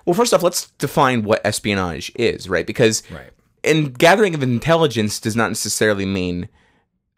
well 0.06 0.14
first 0.14 0.34
off 0.34 0.42
let's 0.44 0.72
define 0.78 1.24
what 1.24 1.46
espionage 1.46 2.12
is 2.16 2.48
right 2.50 2.66
because 2.68 3.04
Right. 3.12 3.30
and 3.64 3.98
gathering 3.98 4.34
of 4.36 4.42
intelligence 4.44 5.20
does 5.20 5.36
not 5.36 5.50
necessarily 5.50 6.06
mean 6.06 6.50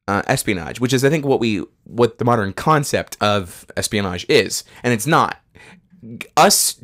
uh, 0.08 0.22
espionage, 0.28 0.80
which 0.80 0.94
is 0.94 1.04
I 1.06 1.10
think 1.10 1.26
what 1.26 1.40
we 1.40 1.64
what 1.84 2.18
the 2.18 2.26
modern 2.26 2.54
concept 2.54 3.18
of 3.22 3.66
espionage 3.76 4.26
is, 4.30 4.64
and 4.84 4.94
it's 4.94 5.08
not. 5.08 5.40
Us 6.36 6.80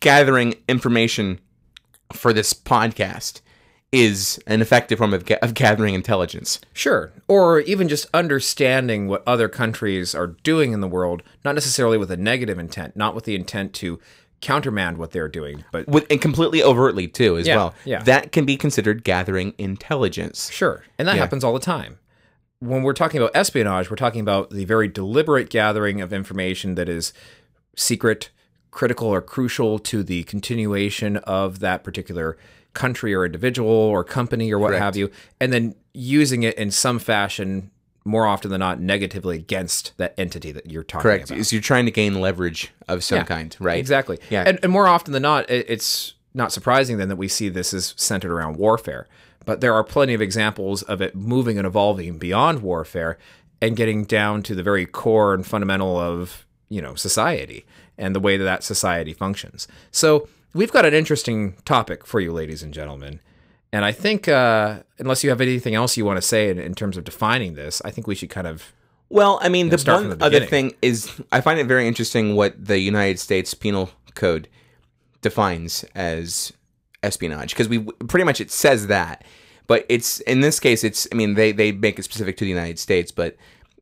gathering 0.00 0.54
information 0.68 1.38
for 2.12 2.32
this 2.32 2.52
podcast 2.52 3.40
is 3.92 4.40
an 4.48 4.60
effective 4.60 4.98
form 4.98 5.14
of, 5.14 5.24
ga- 5.24 5.38
of 5.40 5.54
gathering 5.54 5.94
intelligence. 5.94 6.60
Sure. 6.72 7.12
Or 7.28 7.60
even 7.60 7.88
just 7.88 8.06
understanding 8.12 9.06
what 9.06 9.22
other 9.26 9.48
countries 9.48 10.14
are 10.14 10.26
doing 10.26 10.72
in 10.72 10.80
the 10.80 10.88
world, 10.88 11.22
not 11.44 11.54
necessarily 11.54 11.96
with 11.96 12.10
a 12.10 12.16
negative 12.16 12.58
intent, 12.58 12.96
not 12.96 13.14
with 13.14 13.24
the 13.24 13.36
intent 13.36 13.72
to 13.74 14.00
countermand 14.40 14.98
what 14.98 15.12
they're 15.12 15.28
doing, 15.28 15.64
but 15.70 15.86
With, 15.86 16.06
and 16.10 16.20
completely 16.20 16.62
overtly 16.62 17.06
too 17.06 17.36
as 17.38 17.46
Yeah, 17.46 17.56
well. 17.56 17.74
yeah. 17.84 18.02
That 18.02 18.32
can 18.32 18.44
be 18.44 18.56
considered 18.56 19.04
gathering 19.04 19.54
intelligence. 19.58 20.50
sure. 20.50 20.82
And 20.98 21.06
that 21.06 21.14
Yeah. 21.14 21.20
happens 21.22 21.44
all 21.44 21.54
the 21.54 21.60
time. 21.60 21.98
When 22.60 22.82
we're 22.82 22.92
talking 22.94 23.20
about 23.20 23.34
espionage, 23.34 23.90
we're 23.90 23.96
talking 23.96 24.20
about 24.20 24.50
the 24.50 24.64
very 24.64 24.88
deliberate 24.88 25.50
gathering 25.50 26.00
of 26.00 26.12
information 26.12 26.76
that 26.76 26.88
is 26.88 27.12
secret, 27.76 28.30
critical, 28.70 29.08
or 29.08 29.20
crucial 29.20 29.78
to 29.80 30.02
the 30.02 30.22
continuation 30.24 31.18
of 31.18 31.58
that 31.58 31.84
particular 31.84 32.36
country 32.72 33.14
or 33.14 33.24
individual 33.24 33.68
or 33.70 34.02
company 34.02 34.52
or 34.52 34.58
what 34.58 34.68
Correct. 34.68 34.82
have 34.82 34.96
you, 34.96 35.10
and 35.40 35.52
then 35.52 35.74
using 35.92 36.42
it 36.42 36.56
in 36.56 36.70
some 36.70 36.98
fashion, 36.98 37.70
more 38.04 38.26
often 38.26 38.50
than 38.50 38.60
not, 38.60 38.80
negatively 38.80 39.36
against 39.36 39.92
that 39.98 40.14
entity 40.18 40.50
that 40.52 40.70
you're 40.70 40.82
talking 40.82 41.02
Correct. 41.02 41.30
about. 41.30 41.38
Is 41.38 41.52
you're 41.52 41.62
trying 41.62 41.84
to 41.84 41.92
gain 41.92 42.20
leverage 42.20 42.72
of 42.88 43.04
some 43.04 43.18
Yeah, 43.18 43.24
kind, 43.24 43.56
right? 43.60 43.78
Exactly. 43.78 44.18
Yeah. 44.30 44.44
And, 44.46 44.58
and 44.62 44.72
more 44.72 44.88
often 44.88 45.12
than 45.12 45.22
not, 45.22 45.48
it's 45.48 46.14
not 46.34 46.50
surprising 46.52 46.98
then 46.98 47.08
that 47.08 47.16
we 47.16 47.28
see 47.28 47.48
this 47.48 47.72
is 47.72 47.94
centered 47.96 48.32
around 48.32 48.56
warfare. 48.56 49.06
But 49.44 49.60
there 49.60 49.74
are 49.74 49.84
plenty 49.84 50.14
of 50.14 50.22
examples 50.22 50.82
of 50.82 51.00
it 51.00 51.14
moving 51.14 51.58
and 51.58 51.66
evolving 51.66 52.18
beyond 52.18 52.62
warfare 52.62 53.18
and 53.60 53.76
getting 53.76 54.04
down 54.04 54.42
to 54.44 54.54
the 54.54 54.62
very 54.62 54.86
core 54.86 55.34
and 55.34 55.46
fundamental 55.46 55.98
of 55.98 56.46
you 56.68 56.82
know 56.82 56.94
society 56.94 57.66
and 57.96 58.14
the 58.14 58.20
way 58.20 58.36
that 58.36 58.44
that 58.44 58.64
society 58.64 59.12
functions. 59.12 59.68
So 59.90 60.28
we've 60.52 60.72
got 60.72 60.84
an 60.84 60.94
interesting 60.94 61.56
topic 61.64 62.06
for 62.06 62.20
you, 62.20 62.32
ladies 62.32 62.62
and 62.62 62.72
gentlemen. 62.72 63.20
And 63.72 63.84
I 63.84 63.90
think, 63.90 64.28
uh, 64.28 64.84
unless 64.98 65.24
you 65.24 65.30
have 65.30 65.40
anything 65.40 65.74
else 65.74 65.96
you 65.96 66.04
want 66.04 66.16
to 66.16 66.22
say 66.22 66.48
in, 66.48 66.60
in 66.60 66.74
terms 66.74 66.96
of 66.96 67.02
defining 67.02 67.54
this, 67.54 67.82
I 67.84 67.90
think 67.90 68.06
we 68.06 68.14
should 68.14 68.30
kind 68.30 68.46
of 68.46 68.72
Well, 69.08 69.38
I 69.42 69.48
mean, 69.48 69.68
the 69.68 69.82
one 69.86 70.10
the 70.10 70.24
other 70.24 70.46
thing 70.46 70.74
is 70.80 71.10
I 71.32 71.40
find 71.40 71.58
it 71.58 71.66
very 71.66 71.88
interesting 71.88 72.36
what 72.36 72.64
the 72.64 72.78
United 72.78 73.18
States 73.18 73.52
Penal 73.52 73.90
Code 74.14 74.48
defines 75.22 75.84
as 75.94 76.52
espionage 77.04 77.50
because 77.50 77.68
we 77.68 77.80
pretty 78.08 78.24
much 78.24 78.40
it 78.40 78.50
says 78.50 78.86
that, 78.88 79.24
but 79.66 79.86
it's 79.88 80.20
in 80.20 80.40
this 80.40 80.58
case 80.58 80.84
it's 80.84 81.06
I 81.12 81.14
mean 81.14 81.34
they 81.34 81.52
they 81.52 81.72
make 81.72 81.98
it 81.98 82.02
specific 82.04 82.36
to 82.38 82.44
the 82.44 82.50
United 82.50 82.78
States, 82.78 83.12
but 83.12 83.36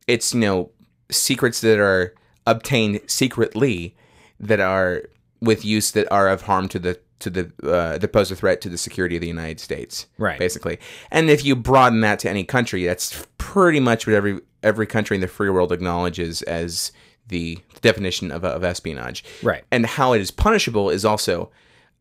it's 0.06 0.34
you 0.34 0.40
know 0.40 0.70
secrets 1.10 1.60
that 1.60 1.78
are 1.78 2.14
obtained 2.46 3.00
secretly 3.06 3.96
that 4.40 4.60
are 4.60 5.04
with 5.40 5.64
use 5.64 5.90
that 5.92 6.10
are 6.12 6.28
of 6.28 6.42
harm 6.42 6.68
to 6.68 6.78
the 6.78 6.98
to 7.20 7.30
the 7.30 7.52
uh, 7.62 7.98
that 7.98 8.12
pose 8.12 8.30
a 8.30 8.36
threat 8.36 8.60
to 8.60 8.68
the 8.68 8.78
security 8.78 9.16
of 9.16 9.20
the 9.20 9.28
United 9.28 9.60
States. 9.60 10.06
Right. 10.18 10.38
Basically, 10.38 10.78
and 11.10 11.30
if 11.30 11.44
you 11.44 11.56
broaden 11.56 12.00
that 12.00 12.18
to 12.20 12.30
any 12.30 12.44
country, 12.44 12.84
that's 12.84 13.26
pretty 13.38 13.80
much 13.80 14.06
what 14.06 14.14
every 14.14 14.40
every 14.62 14.86
country 14.86 15.16
in 15.16 15.20
the 15.20 15.28
free 15.28 15.50
world 15.50 15.72
acknowledges 15.72 16.42
as 16.42 16.92
the 17.28 17.58
definition 17.80 18.30
of, 18.30 18.44
of 18.44 18.64
espionage. 18.64 19.24
Right. 19.42 19.64
And 19.70 19.86
how 19.86 20.12
it 20.12 20.20
is 20.20 20.30
punishable 20.30 20.90
is 20.90 21.04
also 21.04 21.50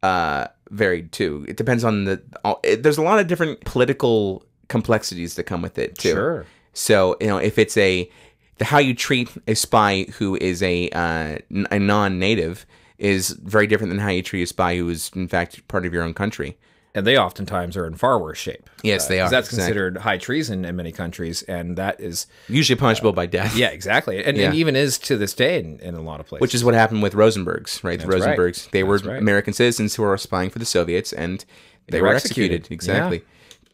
uh, 0.04 0.48
varied 0.70 1.12
too. 1.12 1.46
It 1.48 1.58
depends 1.58 1.84
on 1.84 2.06
the. 2.06 2.22
all- 2.44 2.60
It, 2.64 2.84
there's 2.84 2.98
a 2.98 3.02
lot 3.04 3.20
of 3.20 3.28
different 3.28 3.62
political 3.66 4.44
complexities 4.68 5.36
that 5.36 5.44
come 5.44 5.62
with 5.62 5.78
it 5.78 5.98
too. 5.98 6.12
Sure. 6.14 6.46
So 6.74 7.18
you 7.20 7.28
know, 7.28 7.38
if 7.38 7.58
it's 7.60 7.76
a 7.78 8.10
the 8.58 8.66
how 8.66 8.78
you 8.80 8.94
treat 8.94 9.30
a 9.48 9.56
spy 9.56 10.06
who 10.18 10.36
is 10.40 10.62
a 10.64 10.90
uh, 10.90 11.38
n- 11.54 11.68
a 11.72 11.80
non-native 11.80 12.66
is 12.98 13.30
very 13.32 13.66
different 13.68 13.90
than 13.90 14.00
how 14.00 14.10
you 14.10 14.22
treat 14.22 14.44
a 14.44 14.48
spy 14.48 14.78
who 14.78 14.88
is 14.90 15.12
in 15.16 15.28
fact 15.28 15.68
part 15.68 15.86
of 15.86 15.94
your 15.94 16.04
own 16.04 16.14
country. 16.14 16.58
And 16.94 17.08
they 17.08 17.18
oftentimes 17.18 17.78
are 17.78 17.86
in 17.88 17.96
far 17.96 18.20
worse 18.20 18.38
shape. 18.38 18.70
Yes, 18.84 19.08
they 19.08 19.22
are, 19.22 19.30
That's 19.30 19.48
exactly. 19.48 19.64
considered 19.64 19.98
high 20.00 20.18
treason 20.18 20.66
in 20.66 20.76
many 20.76 20.92
countries, 20.92 21.42
and 21.44 21.78
that 21.78 22.02
is 22.02 22.28
Usually 22.50 22.78
punishable 22.78 23.14
by 23.14 23.28
death. 23.28 23.56
yeah, 23.56 23.70
exactly, 23.70 24.22
and, 24.24 24.38
and 24.38 24.54
even 24.54 24.76
is 24.76 24.98
to 25.00 25.16
this 25.16 25.34
day 25.34 25.60
in, 25.60 25.80
in 25.80 25.96
a 25.96 26.02
lot 26.02 26.20
of 26.20 26.26
places. 26.28 26.42
Which 26.42 26.54
is 26.56 26.66
what 26.66 26.74
happened 26.74 27.02
with 27.02 27.14
Rosenbergs, 27.14 27.82
right? 27.84 27.98
The 27.98 28.08
That's 28.08 28.26
right. 28.26 28.38
Rosenbergs. 28.38 28.70
They 28.72 28.84
were 28.84 28.98
right. 28.98 29.20
American 29.20 29.54
citizens 29.54 29.96
who 29.96 30.04
were 30.04 30.18
spying 30.18 30.50
for 30.50 30.60
the 30.60 30.66
Soviets, 30.66 31.14
and 31.14 31.46
they, 31.88 32.02
were 32.02 32.10
were 32.10 32.16
executed. 32.16 32.70
executed. 32.70 32.74
Exactly. 32.74 33.24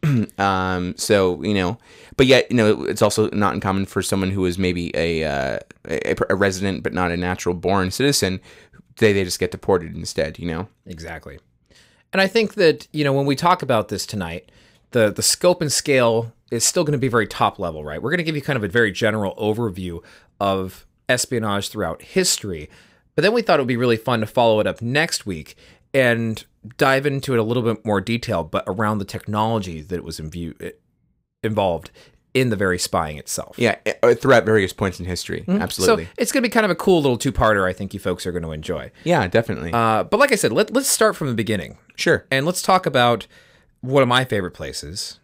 um, 0.38 0.94
so 0.96 1.42
you 1.42 1.54
know, 1.54 1.76
but 2.16 2.26
yet 2.26 2.48
you 2.50 2.56
know, 2.56 2.84
it's 2.84 3.02
also 3.02 3.28
not 3.30 3.54
uncommon 3.54 3.86
for 3.86 4.00
someone 4.00 4.30
who 4.30 4.44
is 4.46 4.58
maybe 4.58 4.92
a 4.96 5.24
uh, 5.24 5.58
a, 5.88 6.14
a 6.30 6.36
resident 6.36 6.84
but 6.84 6.92
not 6.92 7.10
a 7.10 7.16
natural 7.16 7.54
born 7.54 7.90
citizen. 7.90 8.40
They 8.98 9.12
they 9.12 9.24
just 9.24 9.40
get 9.40 9.50
deported 9.50 9.96
instead. 9.96 10.38
You 10.38 10.46
know. 10.46 10.68
Exactly. 10.86 11.40
And 12.12 12.20
I 12.22 12.26
think 12.26 12.54
that, 12.54 12.88
you 12.92 13.04
know, 13.04 13.12
when 13.12 13.26
we 13.26 13.36
talk 13.36 13.62
about 13.62 13.88
this 13.88 14.06
tonight, 14.06 14.50
the 14.92 15.10
the 15.10 15.22
scope 15.22 15.60
and 15.60 15.72
scale 15.72 16.32
is 16.50 16.64
still 16.64 16.84
going 16.84 16.92
to 16.92 16.98
be 16.98 17.08
very 17.08 17.26
top 17.26 17.58
level, 17.58 17.84
right? 17.84 18.02
We're 18.02 18.10
going 18.10 18.18
to 18.18 18.24
give 18.24 18.36
you 18.36 18.42
kind 18.42 18.56
of 18.56 18.64
a 18.64 18.68
very 18.68 18.90
general 18.90 19.34
overview 19.36 20.02
of 20.40 20.86
espionage 21.08 21.68
throughout 21.68 22.00
history. 22.00 22.70
But 23.14 23.22
then 23.22 23.32
we 23.32 23.42
thought 23.42 23.58
it 23.58 23.62
would 23.62 23.68
be 23.68 23.76
really 23.76 23.96
fun 23.96 24.20
to 24.20 24.26
follow 24.26 24.60
it 24.60 24.66
up 24.66 24.80
next 24.80 25.26
week 25.26 25.56
and 25.92 26.44
dive 26.76 27.06
into 27.06 27.34
it 27.34 27.38
a 27.38 27.42
little 27.42 27.62
bit 27.62 27.84
more 27.84 28.00
detail, 28.00 28.44
but 28.44 28.64
around 28.66 28.98
the 28.98 29.04
technology 29.04 29.80
that 29.80 30.04
was 30.04 30.20
in 30.20 30.30
view, 30.30 30.54
involved 31.42 31.90
in 32.40 32.50
the 32.50 32.56
very 32.56 32.78
spying 32.78 33.18
itself. 33.18 33.58
Yeah, 33.58 33.76
uh, 34.02 34.14
throughout 34.14 34.44
various 34.44 34.72
points 34.72 34.98
in 35.00 35.06
history. 35.06 35.44
Absolutely. 35.48 36.04
So 36.04 36.10
it's 36.18 36.32
going 36.32 36.42
to 36.42 36.48
be 36.48 36.52
kind 36.52 36.64
of 36.64 36.70
a 36.70 36.74
cool 36.74 37.00
little 37.02 37.18
two-parter 37.18 37.68
I 37.68 37.72
think 37.72 37.94
you 37.94 38.00
folks 38.00 38.26
are 38.26 38.32
going 38.32 38.42
to 38.44 38.52
enjoy. 38.52 38.90
yeah, 39.04 39.26
definitely. 39.26 39.72
Uh, 39.72 40.04
but 40.04 40.18
like 40.20 40.32
I 40.32 40.36
said, 40.36 40.52
let, 40.52 40.72
let's 40.72 40.88
start 40.88 41.16
from 41.16 41.28
the 41.28 41.34
beginning. 41.34 41.78
sure. 41.96 42.26
And 42.30 42.46
let's 42.46 42.62
talk 42.62 42.86
about 42.86 43.26
one 43.80 44.02
of 44.02 44.08
my 44.08 44.24
favorite 44.24 44.52
places. 44.52 45.20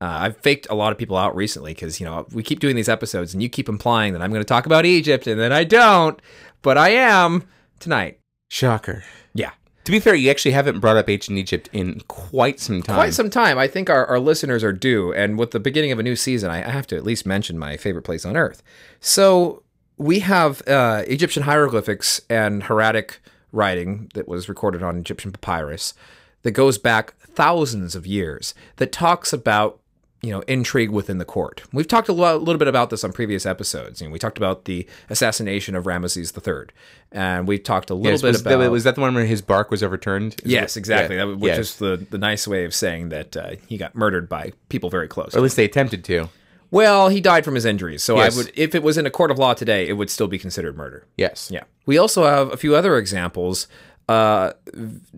Uh, 0.00 0.06
I've 0.06 0.36
faked 0.36 0.66
a 0.70 0.74
lot 0.74 0.92
of 0.92 0.98
people 0.98 1.16
out 1.16 1.34
recently 1.34 1.74
because, 1.74 1.98
you 1.98 2.06
know, 2.06 2.26
we 2.32 2.42
keep 2.44 2.60
doing 2.60 2.76
these 2.76 2.88
episodes 2.88 3.34
and 3.34 3.42
you 3.42 3.48
keep 3.48 3.68
implying 3.68 4.12
that 4.12 4.22
I'm 4.22 4.30
going 4.30 4.40
to 4.40 4.48
talk 4.48 4.64
about 4.64 4.86
Egypt 4.86 5.26
and 5.26 5.40
then 5.40 5.52
I 5.52 5.64
don't, 5.64 6.20
but 6.62 6.78
I 6.78 6.90
am 6.90 7.48
tonight. 7.80 8.20
Shocker. 8.48 9.02
Yeah. 9.34 9.50
To 9.88 9.92
be 9.92 10.00
fair, 10.00 10.14
you 10.14 10.30
actually 10.30 10.50
haven't 10.50 10.80
brought 10.80 10.98
up 10.98 11.08
ancient 11.08 11.38
Egypt 11.38 11.70
in 11.72 12.02
quite 12.08 12.60
some 12.60 12.82
time. 12.82 12.96
Quite 12.96 13.14
some 13.14 13.30
time. 13.30 13.56
I 13.56 13.66
think 13.68 13.88
our, 13.88 14.04
our 14.04 14.20
listeners 14.20 14.62
are 14.62 14.70
due. 14.70 15.14
And 15.14 15.38
with 15.38 15.52
the 15.52 15.60
beginning 15.60 15.92
of 15.92 15.98
a 15.98 16.02
new 16.02 16.14
season, 16.14 16.50
I, 16.50 16.58
have 16.58 16.86
to 16.88 16.96
at 16.98 17.04
least 17.04 17.24
mention 17.24 17.58
my 17.58 17.78
favorite 17.78 18.02
place 18.02 18.26
on 18.26 18.36
earth. 18.36 18.62
So 19.00 19.62
we 19.96 20.18
have 20.18 20.60
uh, 20.68 21.04
Egyptian 21.06 21.44
hieroglyphics 21.44 22.20
and 22.28 22.64
hieratic 22.64 23.20
writing 23.50 24.10
that 24.12 24.28
was 24.28 24.46
recorded 24.46 24.82
on 24.82 24.98
Egyptian 24.98 25.32
papyrus 25.32 25.94
that 26.42 26.50
goes 26.50 26.76
back 26.76 27.14
thousands 27.20 27.94
of 27.94 28.06
years 28.06 28.52
that 28.76 28.92
talks 28.92 29.32
about 29.32 29.80
you 30.22 30.30
know 30.30 30.40
intrigue 30.48 30.90
within 30.90 31.18
the 31.18 31.24
court. 31.24 31.62
We've 31.72 31.86
talked 31.86 32.08
a 32.08 32.12
little 32.12 32.56
bit 32.58 32.68
about 32.68 32.90
this 32.90 33.04
on 33.04 33.12
previous 33.12 33.46
episodes. 33.46 34.00
You 34.00 34.08
know, 34.08 34.12
we 34.12 34.18
talked 34.18 34.38
about 34.38 34.64
the 34.64 34.86
assassination 35.10 35.74
of 35.76 35.84
Ramesses 35.84 36.32
III, 36.36 36.68
and 37.12 37.46
we 37.46 37.58
talked 37.58 37.90
a 37.90 37.94
little 37.94 38.12
Yes, 38.12 38.22
bit 38.22 38.28
was, 38.28 38.40
about 38.40 38.58
that, 38.58 38.70
was 38.70 38.84
that 38.84 38.94
the 38.96 39.00
one 39.00 39.14
where 39.14 39.24
his 39.24 39.42
bark 39.42 39.70
was 39.70 39.82
overturned? 39.82 40.34
Is 40.44 40.50
Yes, 40.52 40.76
it- 40.76 40.80
exactly. 40.80 41.16
yeah, 41.16 41.26
That, 41.26 41.38
which 41.38 41.48
yes. 41.50 41.58
is 41.58 41.76
the, 41.76 42.04
the 42.10 42.18
nice 42.18 42.48
way 42.48 42.64
of 42.64 42.74
saying 42.74 43.10
that 43.10 43.36
uh, 43.36 43.50
he 43.68 43.76
got 43.76 43.94
murdered 43.94 44.28
by 44.28 44.52
people 44.68 44.90
very 44.90 45.06
close. 45.08 45.34
Or 45.34 45.38
at 45.38 45.42
least 45.42 45.56
they 45.56 45.64
attempted 45.64 46.02
to. 46.04 46.28
Well, 46.70 47.08
he 47.08 47.20
died 47.20 47.44
from 47.44 47.54
his 47.54 47.64
injuries, 47.64 48.02
so 48.02 48.16
Yes. 48.16 48.34
I 48.34 48.38
would, 48.38 48.52
if 48.54 48.74
it 48.74 48.82
was 48.82 48.98
in 48.98 49.06
a 49.06 49.10
court 49.10 49.30
of 49.30 49.38
law 49.38 49.54
today, 49.54 49.88
it 49.88 49.94
would 49.94 50.10
still 50.10 50.28
be 50.28 50.38
considered 50.38 50.76
murder. 50.76 51.06
Yes. 51.16 51.48
Yeah. 51.50 51.62
We 51.86 51.96
also 51.96 52.24
have 52.26 52.52
a 52.52 52.56
few 52.58 52.74
other 52.76 52.96
examples 52.98 53.68
uh, 54.08 54.52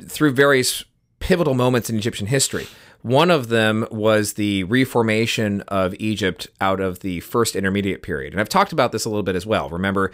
through 0.09 0.33
various 0.33 0.85
pivotal 1.21 1.55
moments 1.55 1.89
in 1.89 1.97
Egyptian 1.97 2.27
history. 2.27 2.67
One 3.03 3.31
of 3.31 3.49
them 3.49 3.87
was 3.91 4.35
the 4.35 4.65
reformation 4.65 5.63
of 5.69 5.95
Egypt 5.99 6.49
out 6.61 6.81
of 6.81 7.01
the 7.01 7.21
first 7.21 7.57
intermediate 7.57 8.03
period. 8.03 8.33
And 8.33 8.41
I've 8.41 8.49
talked 8.49 8.73
about 8.73 8.93
this 8.93 9.05
a 9.05 9.09
little 9.09 9.23
bit 9.23 9.37
as 9.37 9.47
well. 9.47 9.71
Remember, 9.71 10.13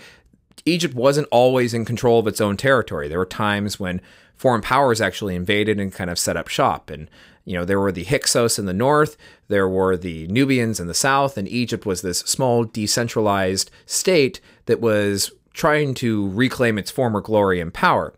Egypt 0.65 0.95
wasn't 0.95 1.29
always 1.31 1.75
in 1.75 1.85
control 1.85 2.21
of 2.21 2.27
its 2.27 2.41
own 2.41 2.57
territory. 2.57 3.09
There 3.09 3.19
were 3.19 3.27
times 3.27 3.81
when 3.81 4.01
foreign 4.37 4.63
powers 4.63 5.01
actually 5.01 5.35
invaded 5.35 5.81
and 5.81 5.93
kind 5.93 6.11
of 6.11 6.19
set 6.19 6.37
up 6.37 6.49
shop. 6.49 6.91
And, 6.91 7.09
you 7.45 7.55
know, 7.55 7.65
there 7.65 7.81
were 7.81 7.93
the 7.93 8.05
Hyksos 8.05 8.59
in 8.59 8.67
the 8.67 8.73
north, 8.73 9.17
there 9.49 9.69
were 9.69 9.97
the 9.97 10.27
Nubians 10.29 10.79
in 10.79 10.87
the 10.87 10.95
south, 10.95 11.37
and 11.39 11.49
Egypt 11.49 11.87
was 11.87 12.03
this 12.03 12.21
small, 12.21 12.65
decentralized 12.65 13.71
state 13.87 14.41
that 14.67 14.81
was 14.81 15.33
trying 15.55 15.95
to 15.95 16.29
reclaim 16.31 16.79
its 16.79 16.91
former 16.91 17.21
glory 17.21 17.61
and 17.61 17.73
power. 17.73 18.13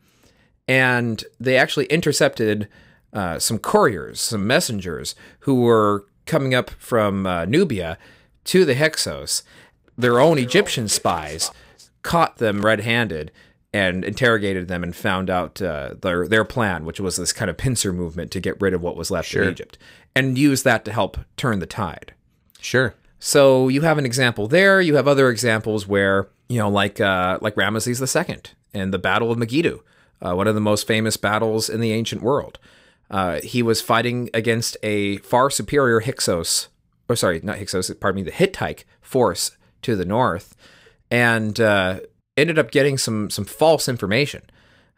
And 0.69 1.25
they 1.41 1.57
actually 1.57 1.87
intercepted 1.87 2.69
uh, 3.13 3.39
some 3.39 3.59
couriers, 3.59 4.21
some 4.21 4.47
messengers 4.47 5.15
who 5.41 5.63
were 5.63 6.05
coming 6.27 6.55
up 6.55 6.71
from 6.71 7.27
uh, 7.27 7.47
Nubia 7.47 7.99
to 8.45 8.65
the 8.65 8.75
Hyksos. 8.75 9.43
Their 9.97 10.21
own 10.21 10.39
Egyptian 10.39 10.87
spies 10.89 11.51
caught 12.03 12.37
them 12.37 12.65
red-handed 12.65 13.33
and 13.73 14.05
interrogated 14.05 14.69
them 14.69 14.83
and 14.83 14.95
found 14.95 15.29
out 15.29 15.61
uh, 15.61 15.95
their 16.01 16.27
their 16.29 16.45
plan, 16.45 16.85
which 16.85 17.01
was 17.01 17.17
this 17.17 17.33
kind 17.33 17.51
of 17.51 17.57
pincer 17.57 17.93
movement 17.93 18.31
to 18.31 18.41
get 18.41 18.61
rid 18.61 18.75
of 18.75 18.83
what 18.83 18.97
was 18.97 19.11
left 19.11 19.35
of 19.35 19.49
Egypt, 19.49 19.77
and 20.15 20.39
use 20.39 20.63
that 20.63 20.85
to 20.85 20.93
help 20.93 21.19
turn 21.37 21.59
the 21.59 21.67
tide. 21.67 22.15
Sure. 22.61 22.95
So 23.19 23.69
you 23.69 23.83
have 23.83 23.99
an 23.99 24.07
example 24.07 24.49
there. 24.49 24.81
You 24.81 24.97
have 24.97 25.09
other 25.09 25.29
examples 25.29 25.87
where 25.87 26.29
you 26.49 26.59
know, 26.59 26.71
like 26.71 27.01
uh, 27.01 27.39
like 27.43 27.55
Ramesses 27.57 28.01
II 28.01 28.41
and 28.73 28.93
the 28.93 28.99
Battle 28.99 29.31
of 29.31 29.39
Megiddo, 29.39 29.83
uh, 30.21 30.35
one 30.35 30.47
of 30.49 30.55
the 30.55 30.61
most 30.61 30.87
famous 30.87 31.17
battles 31.17 31.69
in 31.69 31.81
the 31.81 31.93
ancient 31.93 32.23
world. 32.23 32.59
Uh, 33.11 33.41
he 33.41 33.63
was 33.63 33.81
fighting 33.81 34.29
against 34.35 34.77
a 34.83 35.19
far 35.19 35.49
superior 35.51 36.01
Hyksos, 36.01 36.69
or 37.09 37.17
sorry, 37.17 37.41
not 37.43 37.59
Hyksos, 37.59 37.91
pardon 37.95 38.17
me, 38.17 38.23
the 38.23 38.31
Hittite 38.31 38.85
force 39.01 39.57
to 39.83 39.97
the 39.97 40.05
north, 40.05 40.55
and 41.11 41.59
uh, 41.59 42.01
ended 42.37 42.59
up 42.59 42.71
getting 42.71 42.99
some 42.99 43.31
some 43.31 43.45
false 43.45 43.89
information. 43.89 44.43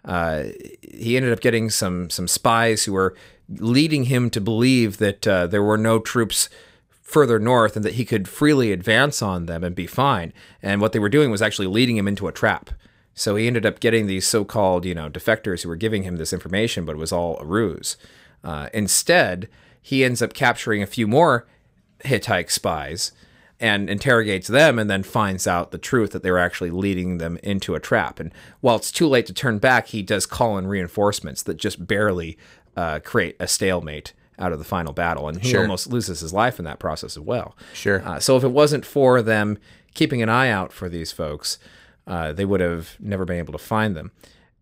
Uh, 0.04 0.44
he 0.82 1.16
ended 1.16 1.32
up 1.32 1.40
getting 1.40 1.70
some 1.70 2.10
some 2.10 2.26
spies 2.26 2.84
who 2.84 2.92
were 2.92 3.14
leading 3.48 4.04
him 4.04 4.30
to 4.30 4.40
believe 4.40 4.98
that 4.98 5.26
uh, 5.26 5.46
there 5.46 5.62
were 5.62 5.78
no 5.78 5.98
troops 5.98 6.48
further 6.88 7.40
north 7.40 7.74
and 7.74 7.84
that 7.84 7.94
he 7.94 8.04
could 8.04 8.28
freely 8.28 8.70
advance 8.70 9.20
on 9.20 9.46
them 9.46 9.64
and 9.64 9.74
be 9.74 9.86
fine. 9.86 10.32
And 10.62 10.80
what 10.80 10.92
they 10.92 11.00
were 11.00 11.08
doing 11.08 11.30
was 11.30 11.42
actually 11.42 11.66
leading 11.66 11.96
him 11.96 12.06
into 12.06 12.28
a 12.28 12.32
trap. 12.32 12.70
So 13.14 13.36
he 13.36 13.46
ended 13.46 13.66
up 13.66 13.80
getting 13.80 14.06
these 14.06 14.26
so-called, 14.26 14.84
you 14.86 14.94
know, 14.94 15.10
defectors 15.10 15.62
who 15.62 15.68
were 15.68 15.76
giving 15.76 16.04
him 16.04 16.16
this 16.16 16.32
information, 16.32 16.84
but 16.84 16.92
it 16.96 16.98
was 16.98 17.12
all 17.12 17.38
a 17.38 17.44
ruse. 17.44 17.96
Uh, 18.42 18.68
instead, 18.72 19.48
he 19.82 20.04
ends 20.04 20.22
up 20.22 20.32
capturing 20.32 20.82
a 20.82 20.86
few 20.86 21.06
more 21.06 21.46
Hittite 22.04 22.50
spies 22.50 23.12
and 23.58 23.90
interrogates 23.90 24.48
them 24.48 24.78
and 24.78 24.88
then 24.88 25.02
finds 25.02 25.46
out 25.46 25.70
the 25.70 25.76
truth 25.76 26.12
that 26.12 26.22
they 26.22 26.30
were 26.30 26.38
actually 26.38 26.70
leading 26.70 27.18
them 27.18 27.38
into 27.42 27.74
a 27.74 27.80
trap. 27.80 28.18
And 28.18 28.32
while 28.60 28.76
it's 28.76 28.90
too 28.92 29.06
late 29.06 29.26
to 29.26 29.34
turn 29.34 29.58
back, 29.58 29.88
he 29.88 30.00
does 30.02 30.24
call 30.24 30.56
in 30.56 30.66
reinforcements 30.66 31.42
that 31.42 31.58
just 31.58 31.86
barely 31.86 32.38
uh, 32.74 33.00
create 33.04 33.36
a 33.38 33.46
stalemate 33.46 34.14
out 34.38 34.52
of 34.52 34.58
the 34.58 34.64
final 34.64 34.94
battle. 34.94 35.28
And 35.28 35.42
he 35.42 35.50
Sure. 35.50 35.60
almost 35.60 35.88
loses 35.92 36.20
his 36.20 36.32
life 36.32 36.58
in 36.58 36.64
that 36.64 36.78
process 36.78 37.18
as 37.18 37.22
well. 37.22 37.54
Sure. 37.74 38.00
Uh, 38.06 38.18
so 38.18 38.38
if 38.38 38.44
it 38.44 38.48
wasn't 38.52 38.86
for 38.86 39.20
them 39.20 39.58
keeping 39.92 40.22
an 40.22 40.30
eye 40.30 40.48
out 40.48 40.72
for 40.72 40.88
these 40.88 41.12
folks, 41.12 41.58
uh, 42.10 42.32
they 42.32 42.44
would 42.44 42.60
have 42.60 42.96
never 42.98 43.24
been 43.24 43.38
able 43.38 43.52
to 43.52 43.58
find 43.58 43.96
them. 43.96 44.10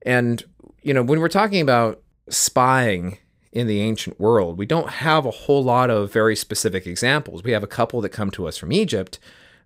And, 0.02 0.44
you 0.82 0.92
know, 0.92 1.02
when 1.02 1.18
we're 1.18 1.28
talking 1.28 1.62
about 1.62 2.02
spying 2.28 3.16
in 3.52 3.66
the 3.66 3.80
ancient 3.80 4.20
world, 4.20 4.58
we 4.58 4.66
don't 4.66 4.90
have 4.90 5.24
a 5.24 5.30
whole 5.30 5.64
lot 5.64 5.88
of 5.88 6.12
very 6.12 6.36
specific 6.36 6.86
examples. 6.86 7.42
We 7.42 7.52
have 7.52 7.62
a 7.62 7.66
couple 7.66 8.02
that 8.02 8.10
come 8.10 8.30
to 8.32 8.46
us 8.46 8.58
from 8.58 8.70
Egypt, 8.70 9.18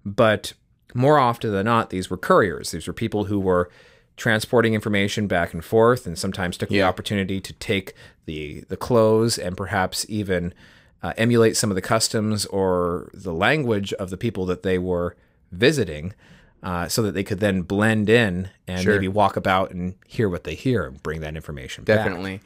but 0.05 0.53
more 0.95 1.19
often 1.19 1.51
than 1.51 1.65
not, 1.65 1.91
these 1.91 2.09
were 2.09 2.17
couriers. 2.17 2.71
These 2.71 2.87
were 2.87 2.93
people 2.93 3.25
who 3.25 3.41
were 3.41 3.69
transporting 4.17 4.75
information 4.75 5.27
back 5.27 5.53
and 5.53 5.65
forth 5.65 6.07
and 6.07 6.17
sometimes 6.17 6.57
took 6.57 6.69
the 6.69 6.83
opportunity 6.83 7.41
to 7.41 7.53
take 7.55 7.95
the, 8.27 8.61
the 8.69 8.77
clothes 8.77 9.39
and 9.39 9.57
perhaps 9.57 10.07
even 10.09 10.55
uh, 11.03 11.15
emulate 11.17 11.57
some 11.57 11.71
of 11.71 11.75
the 11.75 11.83
customs 11.83 12.47
or 12.47 13.11
the 13.13 13.33
language 13.33 13.93
of 13.95 14.11
the 14.11 14.17
people 14.17 14.47
that 14.47 14.63
they 14.63 14.79
were 14.79 15.17
visiting 15.51 16.15
uh, 16.63 16.89
so 16.89 17.03
that 17.03 17.13
they 17.13 17.25
could 17.25 17.41
then 17.41 17.63
blend 17.63 18.09
in 18.09 18.49
and 18.69 18.83
Sure. 18.83 18.93
maybe 18.95 19.09
walk 19.09 19.37
about 19.37 19.71
and 19.73 19.95
hear 20.07 20.29
what 20.29 20.45
they 20.45 20.55
hear 20.55 20.85
and 20.85 21.03
bring 21.03 21.21
that 21.21 21.35
information 21.37 21.85
back. 21.85 21.99
Definitely. 21.99 22.41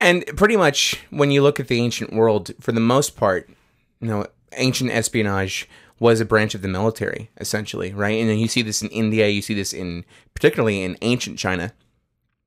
And 0.00 0.24
pretty 0.36 0.56
much 0.56 1.00
when 1.10 1.30
you 1.30 1.42
look 1.42 1.60
at 1.60 1.68
the 1.68 1.80
ancient 1.80 2.12
world, 2.12 2.52
for 2.60 2.72
the 2.72 2.80
most 2.80 3.16
part, 3.16 3.50
you 4.00 4.08
know, 4.08 4.26
ancient 4.56 4.90
espionage 4.90 5.68
was 5.98 6.20
a 6.20 6.24
branch 6.24 6.54
of 6.54 6.62
the 6.62 6.68
military, 6.68 7.28
essentially, 7.38 7.92
right? 7.92 8.18
And 8.18 8.30
then 8.30 8.38
you 8.38 8.48
see 8.48 8.62
this 8.62 8.80
in 8.82 8.88
India, 8.88 9.28
you 9.28 9.42
see 9.42 9.52
this 9.54 9.74
in 9.74 10.04
particularly 10.32 10.82
in 10.82 10.96
ancient 11.02 11.38
China. 11.38 11.72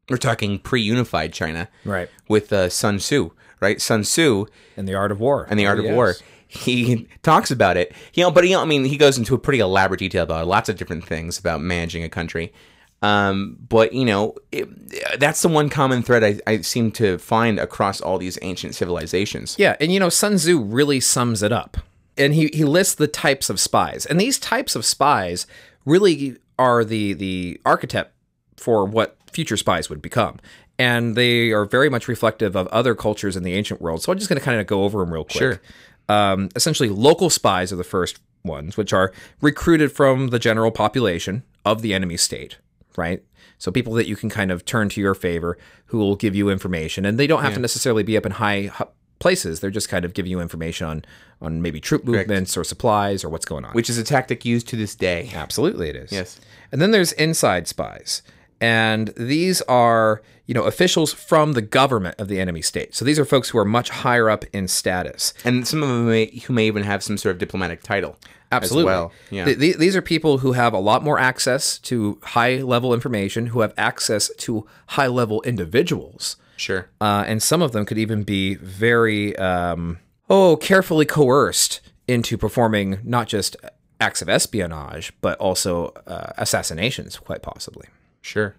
We're 0.10 0.18
talking 0.18 0.58
pre-unified 0.60 1.32
China, 1.34 1.70
Right. 1.86 2.10
With 2.28 2.52
uh, 2.52 2.70
Sun 2.70 2.98
Tzu, 2.98 3.30
right? 3.62 3.80
Sun 3.80 4.02
Tzu 4.02 4.46
And 4.76 4.88
the 4.88 4.96
art 4.96 5.12
of 5.12 5.20
war. 5.20 5.46
and 5.50 5.60
the 5.60 5.66
art 5.68 5.80
of 5.80 5.86
Yes. 5.86 5.94
war. 5.94 6.16
He 6.54 7.08
talks 7.24 7.50
about 7.50 7.78
it, 7.78 7.94
you 8.14 8.24
know, 8.24 8.30
but 8.30 8.46
know, 8.46 8.62
I 8.62 8.66
mean, 8.66 8.86
he 8.86 8.96
goes 8.96 9.18
into 9.18 9.34
a 9.34 9.40
pretty 9.40 9.60
elaborate 9.60 9.98
detail 10.00 10.24
about 10.24 10.48
lots 10.48 10.70
of 10.70 10.78
different 10.78 11.06
things 11.06 11.40
about 11.40 11.62
managing 11.62 12.04
a 12.04 12.10
country. 12.10 12.54
Um, 13.02 13.58
but 13.68 13.92
you 13.94 14.06
know, 14.06 14.36
it, 14.52 15.20
that's 15.20 15.42
the 15.42 15.50
one 15.50 15.70
common 15.70 16.04
thread 16.04 16.24
I, 16.24 16.40
I 16.50 16.62
seem 16.62 16.92
to 16.94 17.18
find 17.18 17.60
across 17.60 18.00
all 18.00 18.18
these 18.18 18.40
ancient 18.42 18.76
civilizations. 18.76 19.56
Yeah, 19.60 19.76
and 19.80 19.92
you 19.92 20.00
know, 20.00 20.10
Sun 20.10 20.36
Tzu 20.36 20.62
really 20.62 21.00
sums 21.00 21.44
it 21.44 21.52
up. 21.52 21.78
And 22.16 22.36
he, 22.36 22.50
he 22.54 22.64
lists 22.64 22.96
the 22.96 23.08
types 23.08 23.50
of 23.50 23.60
spies. 23.60 24.06
And 24.06 24.22
these 24.22 24.38
types 24.38 24.76
of 24.76 24.86
spies 24.86 25.48
really 25.86 26.38
are 26.60 26.86
the 26.86 27.14
the 27.14 27.60
archetype 27.66 28.14
for 28.56 28.86
what 28.86 29.18
future 29.32 29.58
spies 29.58 29.90
would 29.90 30.02
become. 30.02 30.40
And 30.80 31.16
they 31.16 31.52
are 31.52 31.66
very 31.66 31.90
much 31.90 32.08
reflective 32.08 32.56
of 32.56 32.68
other 32.68 32.96
cultures 32.96 33.36
in 33.36 33.44
the 33.44 33.54
ancient 33.54 33.82
world. 33.82 34.02
So 34.02 34.12
I'm 34.12 34.18
just 34.18 34.30
going 34.30 34.40
to 34.40 34.46
kind 34.46 34.62
of 34.62 34.68
go 34.68 34.84
over 34.84 35.00
them 35.00 35.12
real 35.12 35.24
quick. 35.24 35.40
Sure. 35.40 35.62
Um, 36.10 36.50
essentially, 36.56 36.90
local 36.90 37.30
spies 37.30 37.72
are 37.72 37.78
the 37.78 37.84
first 37.84 38.20
ones, 38.44 38.78
which 38.78 38.94
are 38.94 39.14
recruited 39.42 39.92
from 39.92 40.30
the 40.30 40.40
general 40.40 40.72
population 40.72 41.44
of 41.66 41.82
the 41.82 41.94
enemy 41.94 42.18
state, 42.18 42.58
right? 42.98 43.24
So 43.58 43.72
people 43.72 43.94
that 43.94 44.08
you 44.08 44.16
can 44.16 44.30
kind 44.30 44.52
of 44.52 44.66
turn 44.66 44.90
to 44.90 45.02
your 45.02 45.14
favor 45.16 45.58
who 45.86 45.98
will 45.98 46.16
give 46.16 46.36
you 46.36 46.50
information, 46.50 47.06
and 47.06 47.18
they 47.18 47.28
don't 47.28 47.44
have 47.44 47.54
to 47.54 47.60
necessarily 47.60 48.04
be 48.04 48.18
up 48.18 48.26
in 48.26 48.34
high 48.34 48.72
places. 49.20 49.62
They're 49.62 49.72
just 49.72 49.88
kind 49.88 50.04
of 50.04 50.14
giving 50.14 50.30
you 50.32 50.42
information 50.42 50.88
on 50.88 51.06
on 51.42 51.62
maybe 51.62 51.80
troop 51.80 52.04
movements 52.06 52.56
or 52.58 52.64
supplies 52.64 53.24
or 53.24 53.30
what's 53.30 53.46
going 53.46 53.66
on. 53.66 53.72
Which 53.72 53.90
is 53.90 53.98
a 53.98 54.04
tactic 54.04 54.44
used 54.46 54.68
to 54.70 54.76
this 54.76 54.96
day. 54.96 55.32
Absolutely, 55.34 55.90
it 55.90 55.96
is. 55.96 56.12
Yes. 56.12 56.40
And 56.72 56.82
then 56.82 56.92
there's 56.92 57.12
inside 57.14 57.68
spies. 57.68 58.22
And 58.64 59.10
these 59.18 59.62
are, 59.64 60.22
you 60.46 60.54
know, 60.54 60.64
officials 60.64 61.12
from 61.12 61.52
the 61.52 61.62
government 61.62 62.16
of 62.18 62.30
the 62.30 62.40
enemy 62.40 62.62
state. 62.62 62.96
So 62.96 63.04
these 63.04 63.20
are 63.20 63.26
folks 63.26 63.50
who 63.50 63.58
are 63.58 63.66
much 63.66 63.90
higher 63.90 64.30
up 64.30 64.46
in 64.54 64.70
status. 64.70 65.34
And 65.44 65.68
some 65.68 65.84
of 65.84 65.90
them 65.90 66.08
may, 66.08 66.28
who 66.28 66.54
may 66.54 66.66
even 66.68 66.84
have 66.84 67.04
some 67.04 67.18
sort 67.18 67.34
of 67.34 67.40
diplomatic 67.40 67.84
title. 67.84 68.16
Absolutely. 68.54 68.86
Well. 68.86 69.12
Yeah. 69.30 69.44
Th- 69.44 69.60
th- 69.60 69.78
these 69.78 69.98
are 69.98 70.02
people 70.02 70.38
who 70.38 70.54
have 70.54 70.72
a 70.72 70.80
lot 70.80 71.04
more 71.04 71.20
access 71.20 71.78
to 71.80 72.20
high 72.24 72.58
level 72.58 72.94
information, 72.94 73.48
who 73.48 73.60
have 73.60 73.74
access 73.78 74.32
to 74.38 74.66
high 74.88 75.08
level 75.08 75.42
individuals. 75.42 76.38
sure. 76.56 76.88
Uh, 77.02 77.26
and 77.28 77.44
some 77.44 77.62
of 77.62 77.74
them 77.74 77.86
could 77.86 77.98
even 77.98 78.24
be 78.24 78.56
very, 78.56 79.36
um, 79.36 80.00
oh, 80.30 80.56
carefully 80.56 81.06
coerced 81.06 81.82
into 82.08 82.38
performing 82.38 83.00
not 83.04 83.28
just 83.28 83.58
acts 84.00 84.22
of 84.22 84.30
espionage, 84.30 85.12
but 85.20 85.38
also 85.40 85.88
uh, 86.08 86.32
assassinations, 86.38 87.18
quite 87.18 87.42
possibly. 87.42 87.88
Sure. 88.24 88.56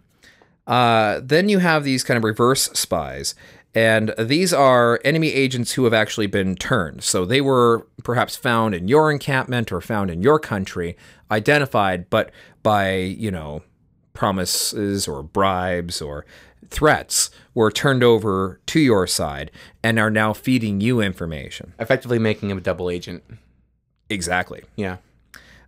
Uh, 0.66 1.20
then 1.22 1.48
you 1.48 1.58
have 1.58 1.82
these 1.82 2.04
kind 2.04 2.16
of 2.16 2.22
reverse 2.22 2.64
spies. 2.72 3.34
And 3.74 4.14
these 4.16 4.52
are 4.52 5.00
enemy 5.04 5.32
agents 5.32 5.72
who 5.72 5.82
have 5.82 5.92
actually 5.92 6.28
been 6.28 6.54
turned. 6.54 7.02
So 7.02 7.24
they 7.24 7.40
were 7.40 7.88
perhaps 8.04 8.36
found 8.36 8.72
in 8.72 8.86
your 8.86 9.10
encampment 9.10 9.72
or 9.72 9.80
found 9.80 10.12
in 10.12 10.22
your 10.22 10.38
country, 10.38 10.96
identified, 11.28 12.08
but 12.08 12.30
by, 12.62 12.94
you 12.94 13.32
know, 13.32 13.62
promises 14.12 15.08
or 15.08 15.24
bribes 15.24 16.00
or 16.00 16.24
threats 16.70 17.30
were 17.52 17.70
turned 17.70 18.04
over 18.04 18.60
to 18.66 18.78
your 18.78 19.08
side 19.08 19.50
and 19.82 19.98
are 19.98 20.10
now 20.10 20.32
feeding 20.32 20.80
you 20.80 21.00
information. 21.00 21.74
Effectively 21.80 22.20
making 22.20 22.50
him 22.50 22.58
a 22.58 22.60
double 22.60 22.88
agent. 22.88 23.24
Exactly. 24.08 24.62
Yeah. 24.76 24.98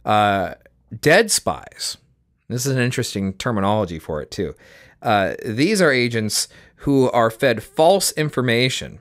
Uh, 0.04 0.54
dead 1.00 1.32
spies. 1.32 1.96
This 2.48 2.66
is 2.66 2.72
an 2.72 2.82
interesting 2.82 3.32
terminology 3.35 3.98
for 3.98 4.22
it, 4.22 4.30
too. 4.30 4.54
Uh, 5.02 5.35
these 5.44 5.82
are 5.82 5.92
agents 5.92 6.48
who 6.76 7.11
are 7.11 7.30
fed 7.30 7.62
false 7.62 8.12
information, 8.12 9.00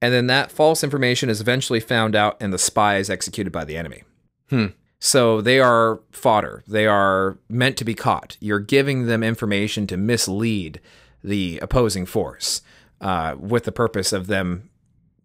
and 0.00 0.12
then 0.12 0.26
that 0.28 0.50
false 0.50 0.84
information 0.84 1.28
is 1.28 1.40
eventually 1.40 1.80
found 1.80 2.14
out 2.14 2.36
and 2.40 2.52
the 2.52 2.58
spy 2.58 2.96
is 2.96 3.10
executed 3.10 3.50
by 3.52 3.64
the 3.64 3.76
enemy. 3.76 4.04
Hmm. 4.50 4.66
So 5.00 5.40
they 5.40 5.60
are 5.60 6.00
fodder. 6.10 6.64
They 6.66 6.86
are 6.86 7.38
meant 7.48 7.76
to 7.78 7.84
be 7.84 7.94
caught. 7.94 8.36
You're 8.40 8.58
giving 8.58 9.06
them 9.06 9.22
information 9.22 9.86
to 9.88 9.96
mislead 9.96 10.80
the 11.22 11.58
opposing 11.62 12.06
force 12.06 12.62
uh, 13.00 13.36
with 13.38 13.64
the 13.64 13.72
purpose 13.72 14.12
of 14.12 14.26
them 14.26 14.70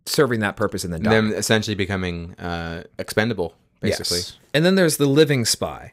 serving 0.05 0.41
that 0.41 0.55
purpose 0.55 0.83
in 0.85 0.91
the 0.91 0.99
dark. 0.99 1.13
Them 1.13 1.33
essentially 1.33 1.75
becoming 1.75 2.33
uh, 2.35 2.83
expendable, 2.99 3.55
basically. 3.79 4.19
Yes. 4.19 4.37
And 4.53 4.65
then 4.65 4.75
there's 4.75 4.97
the 4.97 5.07
living 5.07 5.45
spy. 5.45 5.92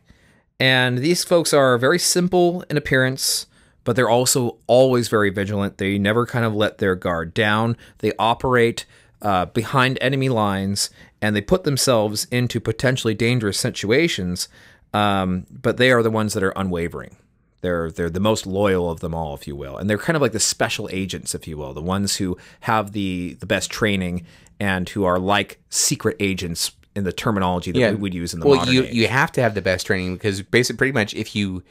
And 0.61 0.99
these 0.99 1.25
folks 1.25 1.55
are 1.55 1.79
very 1.79 1.99
simple 1.99 2.63
in 2.69 2.77
appearance, 2.77 3.47
but 3.83 3.97
they're 3.97 4.11
also 4.11 4.59
always 4.67 5.09
very 5.09 5.31
vigilant. 5.31 5.79
They 5.79 5.99
never 5.99 6.27
kind 6.27 6.45
of 6.45 6.55
let 6.55 6.79
their 6.79 6.95
guard 6.95 7.33
down. 7.33 7.79
They 7.99 8.13
operate 8.19 8.85
uh, 9.23 9.47
behind 9.47 9.97
enemy 10.03 10.29
lines 10.29 10.91
and 11.23 11.35
they 11.35 11.41
put 11.41 11.65
themselves 11.65 12.27
into 12.31 12.61
potentially 12.61 13.15
dangerous 13.15 13.59
situations, 13.59 14.49
um, 14.93 15.47
but 15.51 15.79
they 15.79 15.91
are 15.91 16.03
the 16.03 16.11
ones 16.11 16.35
that 16.35 16.43
are 16.43 16.53
unwavering. 16.57 17.17
They're 17.63 17.91
they're 17.91 18.09
the 18.09 18.21
most 18.21 18.47
loyal 18.47 18.91
of 18.91 19.01
them 19.01 19.15
all, 19.15 19.35
if 19.35 19.47
you 19.47 19.55
will, 19.55 19.77
and 19.77 19.89
they're 19.89 19.99
kind 19.99 20.17
of 20.17 20.23
like 20.23 20.33
the 20.33 20.41
special 20.41 20.89
agents, 20.91 21.35
if 21.35 21.47
you 21.47 21.59
will, 21.59 21.75
the 21.75 21.83
ones 21.83 22.17
who 22.17 22.39
have 22.61 22.93
the 22.93 23.35
the 23.35 23.45
best 23.45 23.71
training 23.71 24.25
and 24.59 24.89
who 24.89 25.05
are 25.05 25.19
like 25.19 25.61
secret 25.69 26.17
agents 26.21 26.73
in 26.95 27.05
the 27.05 27.13
terminology 27.13 27.73
that 27.73 27.79
Yeah. 27.79 27.91
we 27.91 27.97
would 27.97 28.15
use 28.15 28.35
in 28.35 28.41
the 28.41 28.47
well, 28.47 28.67
you 28.69 28.85
age. 28.85 28.95
you 28.95 29.09
have 29.09 29.31
to 29.33 29.43
have 29.43 29.55
the 29.55 29.63
best 29.63 29.87
training 29.87 30.15
because 30.15 30.43
basically, 30.43 30.79
pretty 30.79 30.93
much, 30.93 31.15
if 31.15 31.35
you 31.37 31.63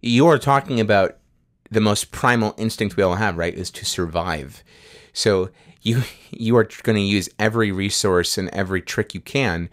you 0.00 0.26
are 0.26 0.38
talking 0.38 0.80
about 0.80 1.16
the 1.70 1.80
most 1.80 2.10
primal 2.10 2.54
instinct 2.58 2.96
we 2.96 3.02
all 3.02 3.16
have, 3.16 3.36
right, 3.36 3.54
is 3.54 3.70
to 3.70 3.84
survive. 3.84 4.62
So 5.12 5.50
you 5.82 6.02
you 6.30 6.56
are 6.56 6.68
going 6.82 6.96
to 6.96 7.02
use 7.02 7.28
every 7.38 7.72
resource 7.72 8.38
and 8.38 8.48
every 8.50 8.80
trick 8.82 9.14
you 9.14 9.20
can 9.20 9.68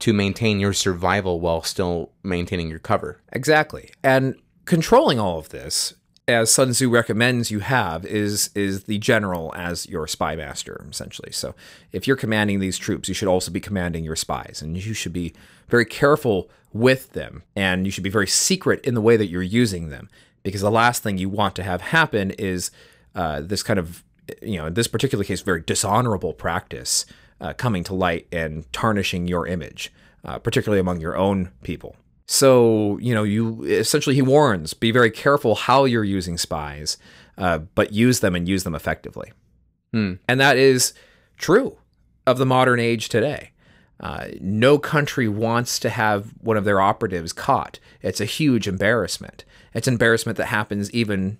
to 0.00 0.12
maintain 0.12 0.58
your 0.60 0.72
survival 0.72 1.38
while 1.40 1.62
still 1.62 2.10
maintaining 2.22 2.68
your 2.68 2.80
cover. 2.80 3.20
Exactly. 3.32 3.90
And 4.02 4.34
controlling 4.64 5.18
all 5.20 5.38
of 5.38 5.50
this, 5.50 5.94
as 6.28 6.52
Sun 6.52 6.70
Tzu 6.70 6.88
recommends 6.88 7.50
you 7.50 7.60
have, 7.60 8.04
is 8.06 8.50
is 8.54 8.84
the 8.84 8.98
general 8.98 9.52
as 9.56 9.88
your 9.88 10.06
spy 10.06 10.36
master, 10.36 10.86
essentially. 10.88 11.32
So 11.32 11.54
if 11.90 12.06
you're 12.06 12.16
commanding 12.16 12.60
these 12.60 12.78
troops, 12.78 13.08
you 13.08 13.14
should 13.14 13.28
also 13.28 13.50
be 13.50 13.60
commanding 13.60 14.04
your 14.04 14.16
spies, 14.16 14.62
and 14.62 14.76
you 14.76 14.94
should 14.94 15.12
be 15.12 15.32
very 15.68 15.84
careful 15.84 16.48
with 16.72 17.12
them, 17.12 17.42
and 17.56 17.84
you 17.86 17.90
should 17.90 18.04
be 18.04 18.10
very 18.10 18.26
secret 18.26 18.84
in 18.84 18.94
the 18.94 19.00
way 19.00 19.16
that 19.16 19.26
you're 19.26 19.42
using 19.42 19.88
them, 19.88 20.08
because 20.42 20.60
the 20.60 20.70
last 20.70 21.02
thing 21.02 21.18
you 21.18 21.28
want 21.28 21.54
to 21.56 21.62
have 21.62 21.80
happen 21.80 22.30
is 22.32 22.70
uh, 23.14 23.40
this 23.40 23.62
kind 23.62 23.78
of, 23.78 24.02
you 24.40 24.56
know, 24.56 24.66
in 24.66 24.74
this 24.74 24.88
particular 24.88 25.24
case, 25.24 25.42
very 25.42 25.60
dishonorable 25.60 26.32
practice 26.32 27.04
uh, 27.40 27.52
coming 27.52 27.84
to 27.84 27.94
light 27.94 28.26
and 28.32 28.70
tarnishing 28.72 29.26
your 29.26 29.46
image, 29.46 29.92
uh, 30.24 30.38
particularly 30.38 30.80
among 30.80 31.00
your 31.00 31.16
own 31.16 31.50
people. 31.62 31.96
So, 32.26 32.98
you 32.98 33.14
know, 33.14 33.24
you 33.24 33.64
essentially, 33.64 34.14
he 34.14 34.22
warns 34.22 34.74
be 34.74 34.90
very 34.90 35.10
careful 35.10 35.54
how 35.54 35.84
you're 35.84 36.04
using 36.04 36.38
spies, 36.38 36.96
uh, 37.36 37.58
but 37.58 37.92
use 37.92 38.20
them 38.20 38.34
and 38.34 38.48
use 38.48 38.64
them 38.64 38.74
effectively. 38.74 39.32
Hmm. 39.92 40.14
And 40.28 40.40
that 40.40 40.56
is 40.56 40.94
true 41.36 41.76
of 42.26 42.38
the 42.38 42.46
modern 42.46 42.80
age 42.80 43.08
today. 43.08 43.50
Uh, 44.00 44.28
no 44.40 44.78
country 44.78 45.28
wants 45.28 45.78
to 45.78 45.90
have 45.90 46.32
one 46.40 46.56
of 46.56 46.64
their 46.64 46.80
operatives 46.80 47.32
caught. 47.32 47.78
It's 48.00 48.20
a 48.20 48.24
huge 48.24 48.66
embarrassment. 48.66 49.44
It's 49.74 49.86
embarrassment 49.86 50.38
that 50.38 50.46
happens 50.46 50.90
even 50.92 51.38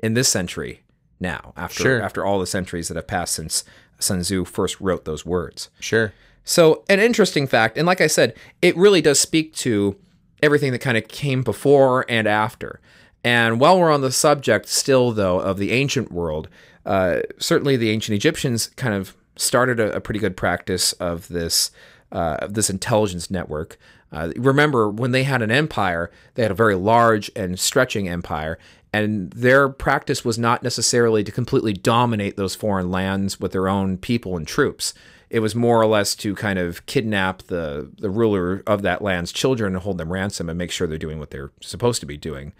in 0.00 0.14
this 0.14 0.28
century 0.28 0.82
now, 1.18 1.52
after 1.56 1.82
Sure. 1.82 2.02
after 2.02 2.24
all 2.24 2.38
the 2.38 2.46
centuries 2.46 2.88
that 2.88 2.96
have 2.96 3.06
passed 3.06 3.34
since 3.34 3.64
Sun 3.98 4.20
Tzu 4.22 4.44
first 4.44 4.80
wrote 4.80 5.04
those 5.04 5.24
words. 5.24 5.70
Sure. 5.80 6.12
So, 6.44 6.84
an 6.88 7.00
interesting 7.00 7.46
fact, 7.46 7.78
and 7.78 7.86
like 7.86 8.00
I 8.00 8.06
said, 8.06 8.34
it 8.60 8.76
really 8.76 9.00
does 9.00 9.18
speak 9.18 9.54
to 9.56 9.96
everything 10.44 10.72
that 10.72 10.78
kind 10.80 10.96
of 10.96 11.08
came 11.08 11.42
before 11.42 12.04
and 12.08 12.26
after. 12.26 12.80
And 13.24 13.58
while 13.58 13.80
we're 13.80 13.90
on 13.90 14.02
the 14.02 14.12
subject 14.12 14.68
still, 14.68 15.10
though, 15.10 15.40
of 15.40 15.58
the 15.58 15.72
ancient 15.72 16.12
world, 16.12 16.48
uh, 16.84 17.20
certainly 17.38 17.76
the 17.76 17.90
ancient 17.90 18.14
Egyptians 18.14 18.68
kind 18.76 18.94
of 18.94 19.16
started 19.36 19.80
a, 19.80 19.96
a 19.96 20.00
pretty 20.00 20.20
good 20.20 20.36
practice 20.36 20.92
of 20.94 21.28
this 21.28 21.70
uh, 22.12 22.46
this 22.48 22.70
intelligence 22.70 23.30
network. 23.30 23.76
Uh, 24.12 24.30
remember, 24.36 24.88
when 24.88 25.10
they 25.10 25.24
had 25.24 25.42
an 25.42 25.50
empire, 25.50 26.12
they 26.34 26.42
had 26.42 26.52
a 26.52 26.54
very 26.54 26.76
large 26.76 27.28
and 27.34 27.58
stretching 27.58 28.08
empire, 28.08 28.58
and 28.92 29.32
their 29.32 29.68
practice 29.68 30.24
was 30.24 30.38
not 30.38 30.62
necessarily 30.62 31.24
to 31.24 31.32
completely 31.32 31.72
dominate 31.72 32.36
those 32.36 32.54
foreign 32.54 32.90
lands 32.90 33.40
with 33.40 33.50
their 33.50 33.66
own 33.66 33.96
people 33.96 34.36
and 34.36 34.46
troops. 34.46 34.94
It 35.34 35.40
was 35.40 35.54
more 35.54 35.80
or 35.82 35.86
less 35.86 36.14
to 36.16 36.34
kind 36.36 36.58
of 36.58 36.86
kidnap 36.86 37.42
the 37.44 37.90
the 37.98 38.08
ruler 38.10 38.62
of 38.66 38.82
that 38.82 39.02
land's 39.02 39.32
children 39.32 39.74
and 39.74 39.82
hold 39.82 39.98
them 39.98 40.12
ransom 40.12 40.48
and 40.48 40.56
make 40.56 40.70
sure 40.70 40.86
they're 40.86 40.96
doing 40.98 41.18
what 41.18 41.30
they're 41.30 41.50
supposed 41.60 41.98
to 42.00 42.06
be 42.06 42.16
doing, 42.16 42.52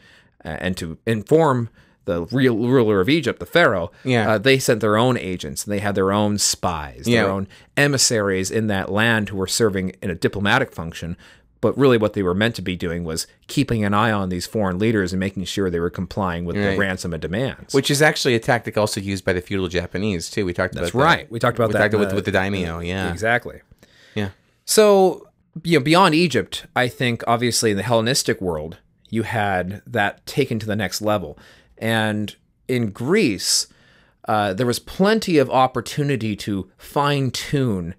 uh, 0.45 0.57
and 0.65 0.77
to 0.79 0.99
inform 1.07 1.69
the 2.07 2.27
real 2.27 2.59
ruler 2.59 3.01
of 3.01 3.09
Egypt, 3.09 3.39
the 3.41 3.47
pharaoh, 3.47 3.91
Yeah. 4.05 4.33
uh, 4.33 4.39
they 4.39 4.59
sent 4.59 4.81
their 4.83 4.97
own 4.97 5.17
agents 5.17 5.65
and 5.65 5.73
they 5.73 5.79
had 5.79 5.95
their 5.95 6.13
own 6.13 6.37
spies, 6.37 7.05
their 7.07 7.25
Yeah. 7.27 7.33
own 7.33 7.47
emissaries 7.79 8.51
in 8.51 8.67
that 8.67 8.91
land 8.93 9.29
who 9.31 9.37
were 9.39 9.47
serving 9.47 9.95
in 10.03 10.11
a 10.11 10.15
diplomatic 10.15 10.73
function. 10.75 11.17
But 11.65 11.79
really, 11.79 11.97
what 11.97 12.13
they 12.13 12.23
were 12.23 12.35
meant 12.35 12.55
to 12.57 12.63
be 12.63 12.77
doing 12.77 13.05
was 13.05 13.27
keeping 13.47 13.87
an 13.87 13.95
eye 13.95 14.13
on 14.13 14.29
these 14.29 14.47
foreign 14.47 14.79
leaders 14.79 15.15
and 15.15 15.19
making 15.19 15.45
sure 15.47 15.71
they 15.71 15.81
were 15.81 15.89
complying 15.89 16.45
with 16.45 16.57
the 16.57 16.77
ransom 16.77 17.15
and 17.15 17.23
demands. 17.23 17.73
Which 17.73 17.91
is 17.91 18.03
actually 18.03 18.35
a 18.35 18.39
tactic 18.39 18.77
also 18.77 19.01
used 19.01 19.25
by 19.25 19.33
the 19.33 19.41
feudal 19.41 19.69
Japanese 19.69 20.29
too. 20.29 20.45
We 20.45 20.53
talked 20.53 20.75
That's 20.75 20.91
about 20.91 20.99
that. 20.99 21.05
right. 21.07 21.31
We 21.33 21.39
talked 21.39 21.57
about 21.57 21.69
we 21.69 21.73
that 21.73 21.79
talked 21.91 21.99
with, 21.99 22.11
the- 22.11 22.17
with 22.17 22.27
the 22.27 22.33
daimyo. 22.33 22.81
Yeah, 22.81 23.11
Exactly. 23.11 23.63
yeah. 24.15 24.29
So, 24.67 25.27
you 25.63 25.79
know, 25.79 25.83
beyond 25.83 26.15
Egypt, 26.15 26.67
I 26.77 26.87
think 26.89 27.25
obviously 27.27 27.71
in 27.71 27.79
the 27.79 27.83
Hellenistic 27.83 28.43
world, 28.43 28.77
you 29.09 29.23
had 29.23 29.81
that 29.87 30.27
taken 30.27 30.59
to 30.59 30.67
the 30.67 30.77
next 30.77 31.01
level. 31.01 31.39
And 31.79 32.37
in 32.69 32.91
Greece, 32.91 33.69
uh, 34.29 34.53
there 34.53 34.67
was 34.67 34.79
plenty 34.79 35.39
of 35.39 35.49
opportunity 35.49 36.37
to 36.37 36.71
fine 36.77 37.31
tune 37.31 37.95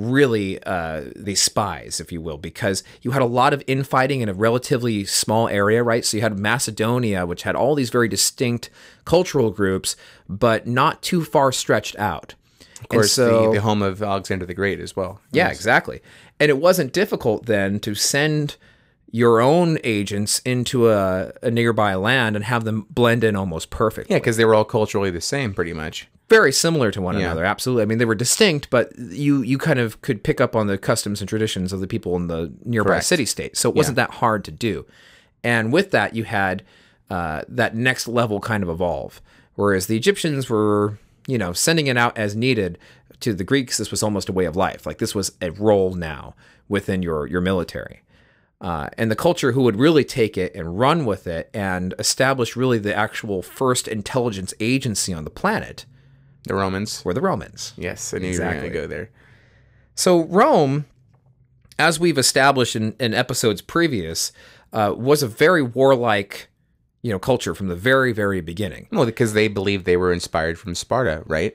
really 0.00 0.62
uh, 0.64 1.04
these 1.14 1.42
spies, 1.42 2.00
if 2.00 2.10
you 2.10 2.20
will, 2.20 2.38
because 2.38 2.82
you 3.02 3.10
had 3.10 3.22
a 3.22 3.26
lot 3.26 3.52
of 3.52 3.62
infighting 3.66 4.20
in 4.20 4.28
a 4.28 4.34
relatively 4.34 5.04
small 5.04 5.48
area, 5.48 5.82
right? 5.82 6.04
So 6.04 6.16
you 6.16 6.22
had 6.22 6.38
Macedonia, 6.38 7.26
which 7.26 7.42
had 7.42 7.54
all 7.54 7.74
these 7.74 7.90
very 7.90 8.08
distinct 8.08 8.70
cultural 9.04 9.50
groups, 9.50 9.96
but 10.28 10.66
not 10.66 11.02
too 11.02 11.24
far 11.24 11.52
stretched 11.52 11.98
out. 11.98 12.34
Of 12.80 12.88
course, 12.88 13.12
so, 13.12 13.46
the, 13.46 13.54
the 13.54 13.60
home 13.60 13.82
of 13.82 14.02
Alexander 14.02 14.46
the 14.46 14.54
Great 14.54 14.80
as 14.80 14.96
well. 14.96 15.20
yeah, 15.32 15.48
exactly. 15.50 16.00
And 16.38 16.48
it 16.48 16.56
wasn't 16.56 16.94
difficult 16.94 17.44
then 17.44 17.78
to 17.80 17.94
send 17.94 18.56
your 19.10 19.40
own 19.40 19.78
agents 19.84 20.38
into 20.44 20.88
a, 20.88 21.32
a 21.42 21.50
nearby 21.50 21.94
land 21.94 22.36
and 22.36 22.44
have 22.44 22.64
them 22.64 22.86
blend 22.90 23.24
in 23.24 23.36
almost 23.36 23.68
perfectly. 23.68 24.14
Yeah, 24.14 24.20
because 24.20 24.36
they 24.36 24.44
were 24.44 24.54
all 24.54 24.64
culturally 24.64 25.10
the 25.10 25.20
same, 25.20 25.52
pretty 25.52 25.72
much. 25.72 26.08
Very 26.30 26.52
similar 26.52 26.92
to 26.92 27.02
one 27.02 27.16
another, 27.16 27.44
absolutely. 27.44 27.82
I 27.82 27.86
mean, 27.86 27.98
they 27.98 28.04
were 28.04 28.14
distinct, 28.14 28.70
but 28.70 28.96
you 28.96 29.42
you 29.42 29.58
kind 29.58 29.80
of 29.80 30.00
could 30.00 30.22
pick 30.22 30.40
up 30.40 30.54
on 30.54 30.68
the 30.68 30.78
customs 30.78 31.20
and 31.20 31.28
traditions 31.28 31.72
of 31.72 31.80
the 31.80 31.88
people 31.88 32.14
in 32.14 32.28
the 32.28 32.52
nearby 32.64 32.90
Correct. 32.90 33.06
city 33.06 33.26
state. 33.26 33.56
So 33.56 33.68
it 33.68 33.74
wasn't 33.74 33.96
that 33.96 34.12
hard 34.12 34.44
to 34.44 34.52
do. 34.52 34.86
And 35.42 35.72
with 35.72 35.90
that, 35.90 36.14
you 36.14 36.22
had 36.22 36.62
uh, 37.10 37.42
that 37.48 37.74
next 37.74 38.06
level 38.06 38.38
kind 38.38 38.62
of 38.62 38.68
evolve. 38.68 39.20
Whereas 39.56 39.88
the 39.88 39.96
Egyptians 39.96 40.48
were, 40.48 41.00
you 41.26 41.36
know, 41.36 41.52
sending 41.52 41.88
it 41.88 41.96
out 41.96 42.16
as 42.16 42.36
needed. 42.36 42.78
To 43.20 43.34
the 43.34 43.44
Greeks, 43.44 43.76
this 43.76 43.90
was 43.90 44.02
almost 44.02 44.28
a 44.28 44.32
way 44.32 44.46
of 44.46 44.56
life. 44.56 44.86
Like 44.86 44.98
this 44.98 45.14
was 45.14 45.32
a 45.42 45.50
role 45.50 45.94
now 45.94 46.36
within 46.68 47.02
your 47.02 47.26
your 47.26 47.40
military. 47.40 48.02
Uh, 48.60 48.88
and 48.96 49.10
the 49.10 49.16
culture 49.16 49.50
who 49.50 49.62
would 49.62 49.76
really 49.76 50.04
take 50.04 50.38
it 50.38 50.54
and 50.54 50.78
run 50.78 51.04
with 51.04 51.26
it 51.26 51.50
and 51.52 51.92
establish 51.98 52.54
really 52.54 52.78
the 52.78 52.94
actual 52.94 53.42
first 53.42 53.88
intelligence 53.88 54.54
agency 54.60 55.12
on 55.12 55.24
the 55.24 55.30
planet 55.30 55.86
The 56.44 56.54
Romans. 56.54 57.04
were 57.04 57.14
the 57.14 57.20
Romans. 57.20 57.72
Yes, 57.76 58.14
I 58.14 58.18
knew 58.18 58.24
you 58.26 58.30
Exactly. 58.30 58.56
were 58.56 58.60
going 58.62 58.72
to 58.72 58.80
go 58.80 58.86
there. 58.86 59.10
So 59.94 60.24
Rome, 60.24 60.86
as 61.78 62.00
we've 62.00 62.18
established 62.18 62.74
in, 62.76 62.94
in 62.98 63.12
episodes 63.14 63.60
previous, 63.60 64.32
uh, 64.72 64.94
was 64.96 65.22
a 65.22 65.28
very 65.28 65.62
warlike, 65.62 66.48
you 67.02 67.10
know, 67.12 67.18
culture 67.18 67.54
from 67.54 67.68
the 67.68 67.76
very, 67.76 68.12
very 68.12 68.40
beginning. 68.40 68.88
Well, 68.90 69.04
because 69.06 69.32
they 69.34 69.48
believed 69.48 69.84
they 69.84 69.96
were 69.96 70.12
inspired 70.12 70.58
from 70.58 70.74
Sparta, 70.74 71.22
right? 71.26 71.54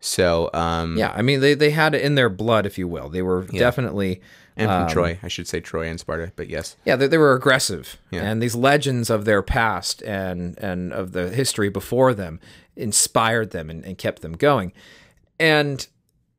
So, 0.00 0.50
um, 0.52 0.96
Yeah, 0.98 1.12
I 1.14 1.22
mean, 1.22 1.40
they, 1.40 1.54
they 1.54 1.70
had 1.70 1.94
it 1.94 2.02
in 2.02 2.14
their 2.14 2.28
blood, 2.28 2.66
if 2.66 2.76
you 2.76 2.88
will. 2.88 3.08
They 3.08 3.22
were 3.22 3.44
definitely, 3.44 4.20
and 4.56 4.68
from 4.68 4.82
um, 4.82 4.88
Troy, 4.88 5.18
I 5.22 5.28
should 5.28 5.48
say 5.48 5.60
Troy 5.60 5.88
and 5.88 5.98
Sparta, 5.98 6.32
but 6.36 6.48
yes. 6.48 6.76
yeah, 6.84 6.94
they, 6.96 7.06
they 7.06 7.18
were 7.18 7.34
aggressive. 7.34 7.96
And 8.12 8.42
these 8.42 8.54
legends 8.54 9.08
of 9.08 9.24
their 9.24 9.42
past 9.42 10.02
and, 10.02 10.58
and 10.58 10.92
of 10.92 11.12
the 11.12 11.30
history 11.30 11.68
before 11.70 12.12
them 12.12 12.38
inspired 12.76 13.50
them 13.50 13.70
and, 13.70 13.84
and 13.84 13.98
kept 13.98 14.22
them 14.22 14.32
going. 14.32 14.72
And 15.38 15.86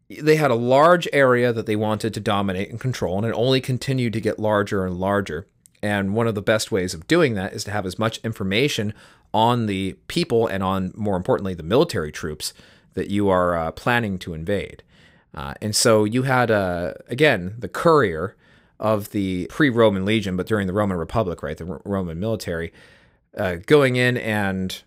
they 0.10 0.36
had 0.36 0.52
a 0.52 0.56
large 0.56 1.08
area 1.12 1.52
that 1.52 1.66
they 1.66 1.76
wanted 1.76 2.14
to 2.14 2.20
dominate 2.20 2.70
and 2.70 2.80
control, 2.80 3.18
and 3.18 3.26
it 3.26 3.34
only 3.34 3.62
continued 3.62 4.14
to 4.14 4.22
get 4.22 4.40
larger 4.40 4.86
and 4.86 4.98
larger. 4.98 5.48
And 5.82 6.14
one 6.14 6.28
of 6.28 6.36
the 6.36 6.42
best 6.42 6.72
ways 6.72 6.94
of 6.94 7.08
doing 7.08 7.36
that 7.36 7.54
is 7.54 7.64
to 7.66 7.72
have 7.72 7.86
as 7.86 8.00
much 8.00 8.20
information 8.20 8.94
on 9.34 9.66
the 9.66 9.94
people 10.08 10.48
and 10.48 10.64
on, 10.64 10.92
more 10.96 11.18
importantly, 11.18 11.54
the 11.54 11.64
military 11.64 12.12
troops 12.12 12.54
that 12.94 13.10
you 13.10 13.30
are 13.30 13.56
uh, 13.56 13.72
planning 13.72 14.18
to 14.20 14.34
invade. 14.34 14.84
Uh, 15.34 15.54
and 15.62 15.76
so 15.76 16.06
you 16.06 16.24
had, 16.24 16.50
uh, 16.50 16.94
again, 17.10 17.56
the 17.60 17.68
courier 17.68 18.36
of 18.80 19.12
the 19.12 19.48
pre 19.48 19.70
Roman 19.70 20.06
legion, 20.06 20.38
but 20.38 20.48
during 20.48 20.68
the 20.68 20.74
Roman 20.74 20.98
Republic, 20.98 21.44
right, 21.44 21.58
the 21.58 21.68
R- 21.68 21.82
Roman 21.84 22.20
military, 22.20 22.72
uh, 23.38 23.58
going 23.66 23.98
in 23.98 24.18
and 24.18 24.82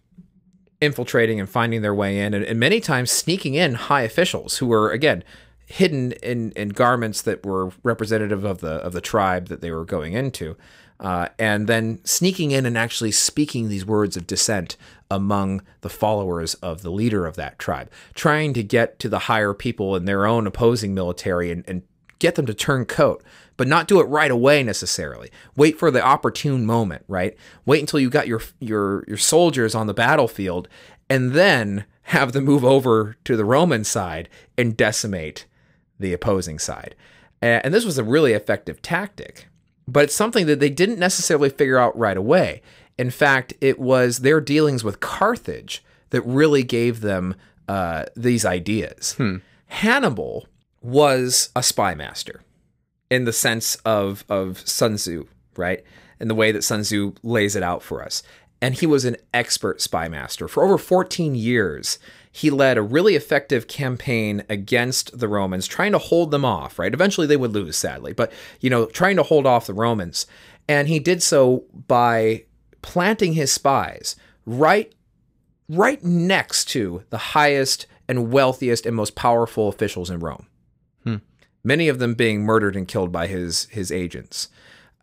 infiltrating 0.80 1.40
and 1.40 1.48
finding 1.48 1.82
their 1.82 1.94
way 1.94 2.18
in, 2.20 2.34
and, 2.34 2.44
and 2.44 2.58
many 2.60 2.80
times 2.80 3.10
sneaking 3.10 3.54
in 3.54 3.74
high 3.74 4.02
officials 4.02 4.58
who 4.58 4.66
were 4.66 4.90
again 4.90 5.24
hidden 5.66 6.12
in, 6.22 6.50
in 6.52 6.70
garments 6.70 7.20
that 7.22 7.44
were 7.44 7.70
representative 7.82 8.44
of 8.44 8.60
the 8.60 8.74
of 8.74 8.92
the 8.92 9.00
tribe 9.00 9.48
that 9.48 9.60
they 9.60 9.70
were 9.70 9.84
going 9.84 10.14
into, 10.14 10.56
uh, 11.00 11.28
and 11.38 11.66
then 11.66 12.00
sneaking 12.04 12.50
in 12.50 12.64
and 12.64 12.78
actually 12.78 13.12
speaking 13.12 13.68
these 13.68 13.84
words 13.84 14.16
of 14.16 14.26
dissent 14.26 14.76
among 15.10 15.62
the 15.80 15.88
followers 15.88 16.54
of 16.54 16.82
the 16.82 16.90
leader 16.90 17.26
of 17.26 17.36
that 17.36 17.58
tribe, 17.58 17.90
trying 18.14 18.52
to 18.54 18.62
get 18.62 18.98
to 18.98 19.08
the 19.08 19.20
higher 19.20 19.54
people 19.54 19.94
in 19.96 20.04
their 20.04 20.26
own 20.26 20.46
opposing 20.46 20.94
military 20.94 21.50
and, 21.50 21.64
and 21.68 21.82
get 22.18 22.34
them 22.34 22.46
to 22.46 22.54
turn 22.54 22.84
coat, 22.84 23.22
but 23.58 23.68
not 23.68 23.88
do 23.88 24.00
it 24.00 24.04
right 24.04 24.30
away 24.30 24.62
necessarily. 24.62 25.30
Wait 25.56 25.78
for 25.78 25.90
the 25.90 26.02
opportune 26.02 26.64
moment, 26.64 27.04
right? 27.08 27.36
Wait 27.66 27.80
until 27.80 28.00
you 28.00 28.08
got 28.08 28.26
your 28.26 28.40
your 28.60 29.04
your 29.06 29.18
soldiers 29.18 29.74
on 29.74 29.86
the 29.86 29.92
battlefield 29.92 30.68
and 31.10 31.32
then 31.32 31.84
have 32.04 32.32
them 32.32 32.44
move 32.44 32.64
over 32.64 33.16
to 33.24 33.36
the 33.36 33.44
Roman 33.44 33.84
side 33.84 34.30
and 34.56 34.76
decimate 34.76 35.44
the 35.98 36.14
opposing 36.14 36.58
side. 36.58 36.94
And 37.42 37.74
this 37.74 37.84
was 37.84 37.98
a 37.98 38.04
really 38.04 38.32
effective 38.32 38.80
tactic, 38.80 39.48
but 39.86 40.04
it's 40.04 40.14
something 40.14 40.46
that 40.46 40.60
they 40.60 40.70
didn't 40.70 40.98
necessarily 40.98 41.50
figure 41.50 41.78
out 41.78 41.96
right 41.98 42.16
away. 42.16 42.62
In 42.96 43.10
fact, 43.10 43.54
it 43.60 43.78
was 43.78 44.20
their 44.20 44.40
dealings 44.40 44.82
with 44.82 45.00
Carthage 45.00 45.84
that 46.10 46.22
really 46.22 46.62
gave 46.62 47.00
them 47.00 47.34
uh, 47.68 48.06
these 48.16 48.44
ideas. 48.44 49.16
Hannibal 49.66 50.48
was 50.80 51.50
a 51.54 51.62
spy 51.62 51.94
master 51.94 52.42
in 53.10 53.24
the 53.24 53.32
sense 53.32 53.76
of 53.84 54.24
of 54.28 54.66
Sun 54.68 54.96
Tzu, 54.96 55.26
right? 55.56 55.82
In 56.20 56.28
the 56.28 56.34
way 56.34 56.52
that 56.52 56.64
Sun 56.64 56.82
Tzu 56.82 57.14
lays 57.22 57.56
it 57.56 57.62
out 57.62 57.82
for 57.82 58.02
us. 58.02 58.22
And 58.60 58.74
he 58.74 58.86
was 58.86 59.04
an 59.04 59.16
expert 59.32 59.80
spy 59.80 60.08
master. 60.08 60.48
For 60.48 60.64
over 60.64 60.78
14 60.78 61.36
years, 61.36 62.00
he 62.32 62.50
led 62.50 62.76
a 62.76 62.82
really 62.82 63.14
effective 63.14 63.68
campaign 63.68 64.44
against 64.48 65.18
the 65.18 65.28
Romans, 65.28 65.68
trying 65.68 65.92
to 65.92 65.98
hold 65.98 66.32
them 66.32 66.44
off, 66.44 66.78
right? 66.78 66.92
Eventually 66.92 67.26
they 67.26 67.36
would 67.36 67.52
lose, 67.52 67.76
sadly, 67.76 68.12
but 68.12 68.32
you 68.60 68.68
know, 68.68 68.86
trying 68.86 69.16
to 69.16 69.22
hold 69.22 69.46
off 69.46 69.66
the 69.66 69.74
Romans. 69.74 70.26
And 70.68 70.88
he 70.88 70.98
did 70.98 71.22
so 71.22 71.64
by 71.86 72.44
planting 72.82 73.32
his 73.34 73.52
spies 73.52 74.16
right 74.44 74.92
right 75.68 76.02
next 76.02 76.66
to 76.66 77.04
the 77.10 77.18
highest 77.18 77.86
and 78.08 78.32
wealthiest 78.32 78.86
and 78.86 78.96
most 78.96 79.14
powerful 79.14 79.68
officials 79.68 80.10
in 80.10 80.18
Rome 80.20 80.46
many 81.68 81.88
of 81.88 81.98
them 81.98 82.14
being 82.14 82.42
murdered 82.42 82.74
and 82.74 82.88
killed 82.88 83.12
by 83.12 83.26
his 83.26 83.66
his 83.66 83.92
agents. 83.92 84.48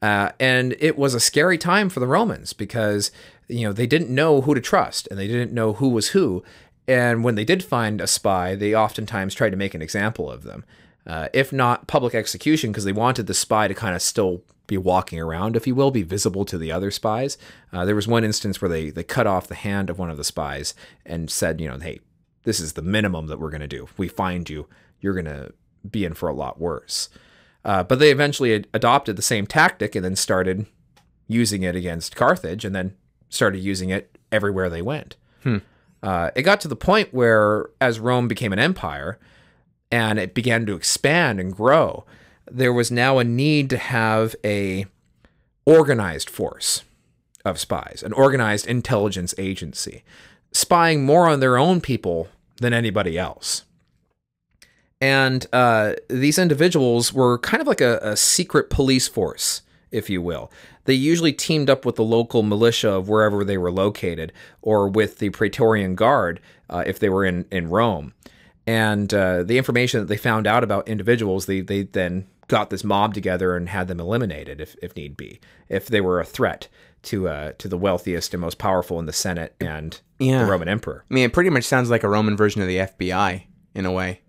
Uh, 0.01 0.31
and 0.39 0.75
it 0.79 0.97
was 0.97 1.13
a 1.13 1.19
scary 1.19 1.57
time 1.57 1.89
for 1.89 2.01
the 2.01 2.07
Romans 2.07 2.51
because 2.51 3.11
you 3.47 3.65
know 3.65 3.71
they 3.71 3.87
didn't 3.87 4.09
know 4.09 4.41
who 4.41 4.53
to 4.53 4.59
trust 4.59 5.07
and 5.09 5.17
they 5.17 5.27
didn't 5.27 5.53
know 5.53 5.73
who 5.73 5.87
was 5.87 6.09
who. 6.09 6.43
And 6.87 7.23
when 7.23 7.35
they 7.35 7.45
did 7.45 7.63
find 7.63 8.01
a 8.01 8.07
spy, 8.07 8.55
they 8.55 8.75
oftentimes 8.75 9.33
tried 9.33 9.51
to 9.51 9.57
make 9.57 9.73
an 9.73 9.81
example 9.81 10.29
of 10.29 10.43
them, 10.43 10.65
uh, 11.07 11.29
if 11.33 11.51
not 11.51 11.87
public 11.87 12.13
execution, 12.13 12.71
because 12.71 12.83
they 12.83 12.91
wanted 12.91 13.25
the 13.25 13.33
spy 13.33 13.67
to 13.67 13.73
kind 13.73 13.95
of 13.95 14.01
still 14.01 14.43
be 14.67 14.77
walking 14.77 15.19
around, 15.19 15.55
if 15.55 15.65
you 15.65 15.75
will, 15.75 15.91
be 15.91 16.03
visible 16.03 16.45
to 16.45 16.57
the 16.57 16.71
other 16.71 16.91
spies. 16.91 17.37
Uh, 17.71 17.85
there 17.85 17.95
was 17.95 18.07
one 18.07 18.23
instance 18.23 18.61
where 18.61 18.69
they 18.69 18.89
they 18.89 19.03
cut 19.03 19.27
off 19.27 19.47
the 19.47 19.55
hand 19.55 19.89
of 19.89 19.99
one 19.99 20.09
of 20.09 20.17
the 20.17 20.23
spies 20.23 20.73
and 21.05 21.29
said, 21.29 21.61
you 21.61 21.67
know, 21.67 21.77
hey, 21.77 21.99
this 22.43 22.59
is 22.59 22.73
the 22.73 22.81
minimum 22.81 23.27
that 23.27 23.39
we're 23.39 23.51
going 23.51 23.61
to 23.61 23.77
do. 23.77 23.83
If 23.83 23.97
we 23.97 24.07
find 24.07 24.49
you, 24.49 24.67
you're 24.99 25.13
going 25.13 25.25
to 25.25 25.53
be 25.91 26.05
in 26.05 26.13
for 26.13 26.29
a 26.29 26.33
lot 26.33 26.59
worse. 26.59 27.09
Uh, 27.63 27.83
but 27.83 27.99
they 27.99 28.11
eventually 28.11 28.53
ad- 28.53 28.67
adopted 28.73 29.15
the 29.15 29.21
same 29.21 29.47
tactic 29.47 29.95
and 29.95 30.05
then 30.05 30.15
started 30.15 30.65
using 31.27 31.63
it 31.63 31.75
against 31.75 32.15
Carthage 32.15 32.63
and 32.63 32.75
then 32.75 32.95
started 33.29 33.59
using 33.59 33.89
it 33.89 34.17
everywhere 34.31 34.69
they 34.69 34.81
went. 34.81 35.15
Uh, 36.03 36.29
it 36.35 36.43
got 36.43 36.61
to 36.61 36.67
the 36.67 36.75
point 36.75 37.13
where, 37.13 37.67
as 37.81 37.99
Rome 37.99 38.27
became 38.27 38.53
an 38.53 38.59
empire 38.59 39.17
and 39.91 40.19
it 40.19 40.35
began 40.35 40.65
to 40.67 40.75
expand 40.75 41.39
and 41.39 41.55
grow, 41.55 42.05
there 42.49 42.73
was 42.73 42.91
now 42.91 43.17
a 43.17 43.23
need 43.23 43.69
to 43.71 43.77
have 43.77 44.35
a 44.43 44.85
organized 45.65 46.29
force 46.29 46.83
of 47.43 47.59
spies, 47.59 48.03
an 48.05 48.13
organized 48.13 48.67
intelligence 48.67 49.33
agency, 49.39 50.03
spying 50.51 51.05
more 51.05 51.27
on 51.27 51.39
their 51.39 51.57
own 51.57 51.81
people 51.81 52.27
than 52.61 52.73
anybody 52.73 53.17
else. 53.17 53.63
And 55.01 55.45
uh, 55.51 55.93
these 56.09 56.37
individuals 56.39 57.11
were 57.13 57.37
kind 57.39 57.61
of 57.61 57.67
like 57.67 57.81
a, 57.81 57.99
a 58.01 58.15
secret 58.15 58.69
police 58.69 59.07
force, 59.07 59.61
if 59.91 60.09
you 60.09 60.21
will. 60.21 60.51
They 60.85 60.93
usually 60.93 61.33
teamed 61.33 61.69
up 61.69 61.85
with 61.85 61.95
the 61.95 62.03
local 62.03 62.43
militia 62.43 62.89
of 62.91 63.09
wherever 63.09 63.43
they 63.43 63.57
were 63.57 63.71
located, 63.71 64.31
or 64.61 64.87
with 64.87 65.17
the 65.19 65.31
Praetorian 65.31 65.95
Guard 65.95 66.39
uh, 66.69 66.83
if 66.85 66.99
they 66.99 67.09
were 67.09 67.25
in 67.25 67.45
in 67.51 67.69
Rome. 67.69 68.13
And 68.67 69.13
uh, 69.13 69.43
the 69.43 69.57
information 69.57 69.99
that 69.99 70.07
they 70.07 70.17
found 70.17 70.47
out 70.47 70.63
about 70.63 70.87
individuals, 70.87 71.45
they 71.45 71.61
they 71.61 71.83
then 71.83 72.27
got 72.47 72.69
this 72.69 72.83
mob 72.83 73.13
together 73.13 73.55
and 73.57 73.69
had 73.69 73.87
them 73.87 73.99
eliminated 73.99 74.61
if, 74.61 74.75
if 74.81 74.95
need 74.95 75.17
be, 75.17 75.39
if 75.67 75.87
they 75.87 75.99
were 76.01 76.19
a 76.19 76.25
threat 76.25 76.67
to 77.03 77.27
uh, 77.27 77.51
to 77.57 77.67
the 77.67 77.77
wealthiest 77.77 78.33
and 78.33 78.41
most 78.41 78.57
powerful 78.59 78.99
in 78.99 79.05
the 79.07 79.13
Senate 79.13 79.55
and 79.59 79.99
Yeah. 80.19 80.43
the 80.45 80.51
Roman 80.51 80.67
Emperor. 80.69 81.03
I 81.09 81.13
mean, 81.13 81.25
it 81.25 81.33
pretty 81.33 81.49
much 81.49 81.63
sounds 81.65 81.89
like 81.89 82.03
a 82.03 82.09
Roman 82.09 82.37
version 82.37 82.61
of 82.61 82.67
the 82.67 82.77
FBI 82.77 83.43
in 83.75 83.85
a 83.85 83.91
way. 83.91 84.21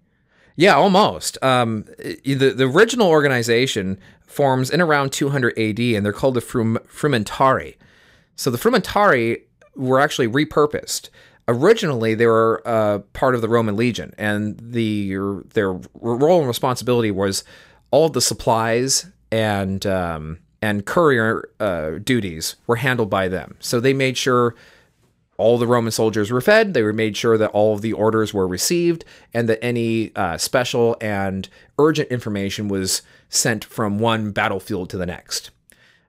Yeah, 0.57 0.75
almost. 0.75 1.39
Um, 1.43 1.85
the 1.99 2.53
the 2.57 2.65
original 2.65 3.09
organization 3.09 3.99
forms 4.27 4.71
in 4.71 4.81
around 4.81 5.13
200 5.13 5.59
AD, 5.59 5.79
and 5.79 6.05
they're 6.05 6.13
called 6.13 6.35
the 6.35 6.41
Frum, 6.41 6.79
Frumentarii. 6.89 7.77
So 8.35 8.51
the 8.51 8.59
Frumentarii 8.59 9.43
were 9.75 10.01
actually 10.01 10.29
repurposed. 10.29 11.11
Originally, 11.49 12.15
they 12.15 12.27
were 12.27 12.63
uh, 12.65 12.99
part 13.13 13.35
of 13.35 13.41
the 13.41 13.49
Roman 13.49 13.77
legion, 13.77 14.15
and 14.19 14.59
the 14.59 15.15
their 15.55 15.73
role 15.95 16.39
and 16.39 16.49
responsibility 16.49 17.11
was 17.11 17.45
all 17.91 18.09
the 18.09 18.21
supplies 18.21 19.07
and 19.31 19.87
um, 19.87 20.39
and 20.63 20.87
courier 20.87 21.49
uh, 21.61 21.93
duties 22.03 22.57
were 22.67 22.77
handled 22.77 23.11
by 23.11 23.29
them. 23.29 23.57
So 23.61 23.79
they 23.79 23.93
made 23.93 24.17
sure 24.17 24.55
all 25.39 25.59
the 25.59 25.67
Roman 25.67 25.93
soldiers 25.93 26.31
were 26.31 26.41
fed. 26.41 26.75
They 26.75 26.83
were 26.83 26.93
made 26.93 27.17
sure 27.17 27.37
that 27.39 27.51
all 27.51 27.75
of 27.75 27.83
the 27.83 27.93
orders 27.93 28.33
were 28.33 28.49
received 28.49 29.05
and 29.35 29.49
that 29.49 29.63
any 29.63 30.15
uh, 30.17 30.39
special 30.39 30.97
and 31.01 31.49
urgent 31.79 32.11
information 32.11 32.69
was 32.69 33.03
sent 33.29 33.65
from 33.65 33.99
one 33.99 34.33
battlefield 34.33 34.91
to 34.91 34.97
the 34.97 35.07
next. 35.07 35.51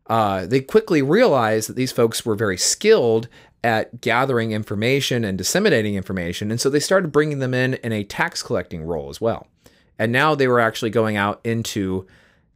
Uh, 0.07 0.45
they 0.45 0.61
quickly 0.61 1.01
realized 1.01 1.67
that 1.67 1.75
these 1.75 1.91
folks 1.91 2.25
were 2.25 2.35
very 2.35 2.57
skilled 2.57 3.27
at 3.63 3.99
gathering 3.99 4.51
information 4.51 5.25
and 5.25 5.37
disseminating 5.37 5.95
information, 5.95 6.51
and 6.51 6.61
so 6.61 6.69
they 6.69 6.79
started 6.79 7.11
bringing 7.11 7.39
them 7.39 7.53
in 7.53 7.73
in 7.75 7.91
a 7.91 8.03
tax 8.03 8.41
collecting 8.41 8.83
role 8.83 9.09
as 9.09 9.19
well. 9.19 9.47
And 9.99 10.11
now 10.11 10.35
they 10.35 10.47
were 10.47 10.59
actually 10.59 10.91
going 10.91 11.17
out 11.17 11.41
into 11.43 12.05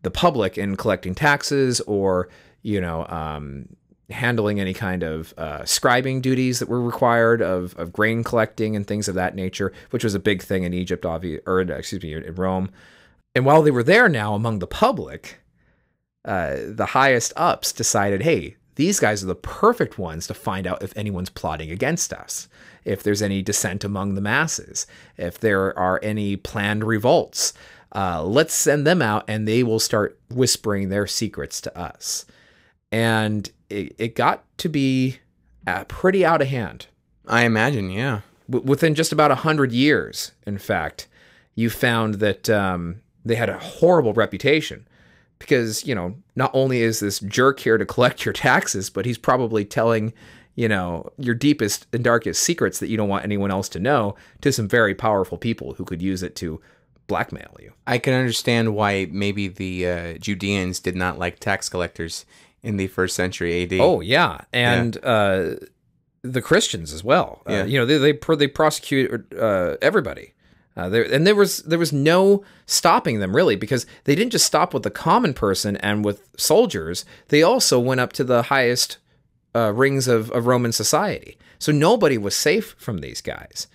the 0.03 0.12
public 0.12 0.57
and 0.57 0.77
collecting 0.77 1.15
taxes 1.15 1.81
or, 1.81 2.29
you 2.62 2.79
know, 2.79 3.05
um, 3.07 3.67
handling 4.12 4.60
any 4.60 4.74
kind 4.74 5.04
of 5.04 5.34
uh, 5.38 5.60
scribing 5.60 6.21
duties 6.21 6.60
that 6.60 6.69
were 6.69 6.82
required 6.82 7.41
of, 7.41 7.78
of 7.78 7.93
grain 7.93 8.24
collecting 8.24 8.76
and 8.76 8.86
things 8.86 9.08
of 9.08 9.15
that 9.15 9.36
nature, 9.36 9.74
which 9.89 10.04
was 10.04 10.15
a 10.15 10.19
big 10.19 10.41
thing 10.41 10.63
in 10.63 10.74
Egypt, 10.74 11.04
obvi- 11.04 11.41
or 11.45 11.62
excuse 11.62 12.04
me, 12.04 12.13
in 12.13 12.36
Rome. 12.36 12.69
And 13.36 13.45
while 13.45 13.62
they 13.62 13.71
were 13.71 13.84
there 13.84 14.10
now 14.10 14.34
among 14.36 14.60
the 14.60 14.67
public, 14.67 15.39
uh, 16.26 16.58
the 16.67 16.88
highest 16.88 17.34
ups 17.36 17.71
decided, 17.71 18.21
hey, 18.21 18.58
these 18.76 19.00
guys 19.00 19.24
are 19.24 19.28
the 19.28 19.36
perfect 19.36 19.97
ones 19.97 20.28
to 20.28 20.34
find 20.34 20.65
out 20.65 20.84
if 20.84 20.95
anyone's 20.95 21.30
plotting 21.30 21.71
against 21.71 22.13
us, 22.13 22.47
if 22.84 23.04
there's 23.04 23.21
any 23.21 23.41
dissent 23.41 23.84
among 23.84 24.15
the 24.15 24.21
masses, 24.21 24.88
if 25.17 25.39
there 25.39 25.78
are 25.78 26.00
any 26.04 26.36
planned 26.36 26.84
revolts. 26.84 27.54
Uh, 27.93 28.24
let's 28.24 28.54
send 28.54 28.88
them 28.88 29.02
out 29.02 29.26
and 29.28 29.47
they 29.47 29.63
will 29.63 29.80
start 29.80 30.19
whispering 30.30 30.89
their 30.89 31.06
secrets 31.06 31.60
to 31.62 31.78
us. 31.78 32.26
And 32.91 33.50
it, 33.71 33.95
it 33.97 34.15
got 34.15 34.43
to 34.60 34.69
be 34.69 35.19
uh, 35.65 35.86
pretty 35.86 36.25
out 36.25 36.41
of 36.41 36.47
hand. 36.47 36.88
I 37.27 37.43
imagine, 37.43 37.89
yeah. 37.89 38.21
W- 38.49 38.67
within 38.67 38.95
just 38.95 39.12
about 39.12 39.31
a 39.31 39.36
100 39.36 39.71
years, 39.71 40.31
in 40.45 40.57
fact, 40.57 41.07
you 41.55 41.69
found 41.69 42.15
that 42.15 42.49
um, 42.49 43.01
they 43.23 43.36
had 43.36 43.49
a 43.49 43.60
horrible 43.60 44.13
reputation 44.13 44.88
because, 45.39 45.86
you 45.86 45.95
know, 45.95 46.15
not 46.36 46.51
only 46.53 46.81
is 46.81 46.99
this 46.99 47.19
jerk 47.19 47.60
here 47.60 47.77
to 47.77 47.86
collect 47.86 48.25
your 48.25 48.34
taxes, 48.34 48.89
but 48.89 49.05
he's 49.05 49.17
probably 49.17 49.65
telling, 49.65 50.13
you 50.55 50.67
know, 50.67 51.12
your 51.17 51.36
deepest 51.36 51.88
and 51.93 52.03
darkest 52.03 52.43
secrets 52.43 52.79
that 52.79 52.89
you 52.89 52.97
don't 52.97 53.10
want 53.10 53.23
anyone 53.23 53.51
else 53.51 53.69
to 53.69 53.79
know 53.79 54.15
to 54.41 54.51
some 54.51 54.67
very 54.67 54.93
powerful 54.93 55.38
people 55.38 55.73
who 55.73 55.86
could 55.86 56.01
use 56.01 56.23
it 56.23 56.36
to 56.38 56.62
blackmail 57.07 57.55
you. 57.60 57.73
I 57.88 57.97
can 57.97 58.13
understand 58.13 58.75
why 58.75 59.07
maybe 59.12 59.47
the 59.47 59.88
uh, 59.88 60.13
Judeans 60.13 60.79
did 60.79 60.95
not 60.95 61.19
like 61.19 61.39
tax 61.39 61.67
collectors 61.67 62.25
in 62.63 62.78
the 62.78 62.88
first 62.88 63.15
century 63.15 63.63
AD. 63.63 63.74
Oh 63.80 64.02
yeah, 64.02 64.41
and 64.54 64.97
uh, 65.04 65.56
the 66.21 66.41
Christians 66.41 66.93
as 66.93 67.04
well. 67.04 67.41
Uh, 67.47 67.54
Yeah. 67.54 67.65
you 67.65 67.80
know 67.80 67.86
they 67.86 67.97
they 67.97 68.13
pro- 68.13 68.36
they 68.36 68.47
prosecute 68.47 69.34
uh, 69.34 69.78
everybody. 69.82 70.34
Uh, 70.78 70.88
there 70.88 71.04
and 71.04 71.28
there 71.28 71.36
was 71.36 71.58
there 71.63 71.80
was 71.80 71.91
no 71.91 72.43
stopping 72.65 73.19
them 73.19 73.36
really 73.36 73.56
because 73.58 73.86
they 74.06 74.15
didn't 74.15 74.32
just 74.32 74.45
stop 74.45 74.74
with 74.74 74.84
the 74.84 74.89
common 74.91 75.34
person 75.34 75.76
and 75.78 76.06
with 76.06 76.30
soldiers. 76.38 77.04
They 77.28 77.43
also 77.43 77.78
went 77.80 78.00
up 78.00 78.13
to 78.13 78.24
the 78.24 78.43
highest 78.43 78.97
uh, 79.54 79.74
rings 79.74 80.08
of, 80.08 80.32
of 80.32 80.45
Roman 80.47 80.71
society. 80.71 81.38
So 81.60 81.71
nobody 81.74 82.17
was 82.17 82.36
safe 82.36 82.74
from 82.78 83.00
these 83.00 83.19
guys. 83.21 83.67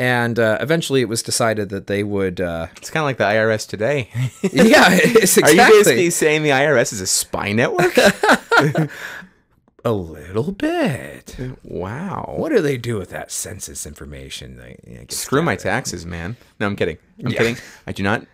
And 0.00 0.38
uh, 0.38 0.58
eventually, 0.60 1.00
it 1.00 1.08
was 1.08 1.22
decided 1.24 1.70
that 1.70 1.88
they 1.88 2.04
would. 2.04 2.40
Uh, 2.40 2.68
It's 2.76 2.88
kind 2.90 3.02
of 3.02 3.06
like 3.06 3.16
the 3.18 3.24
IRS 3.24 3.68
today. 3.68 4.08
yeah, 4.42 4.90
it's 4.92 5.36
Are 5.38 5.50
you 5.50 5.56
basically 5.56 6.10
saying 6.10 6.44
the 6.44 6.50
IRS 6.50 6.92
is 6.92 7.00
a 7.00 7.06
spy 7.06 7.50
network? 7.52 7.96
a 9.84 9.92
little 9.92 10.52
bit? 10.52 11.36
wow. 11.64 12.34
What 12.36 12.50
do 12.50 12.60
they 12.60 12.76
do 12.76 12.96
with 12.96 13.10
that 13.10 13.32
census 13.32 13.86
information? 13.86 14.56
They, 14.56 14.78
you 14.86 14.98
know, 14.98 15.04
Screw 15.08 15.42
my 15.42 15.56
taxes, 15.56 16.06
man. 16.06 16.36
No, 16.60 16.66
I'm 16.66 16.76
kidding. 16.76 16.98
I'm 17.24 17.30
Yeah. 17.32 17.38
kidding. 17.38 17.56
I 17.86 17.92
do 17.92 18.02
not. 18.04 18.24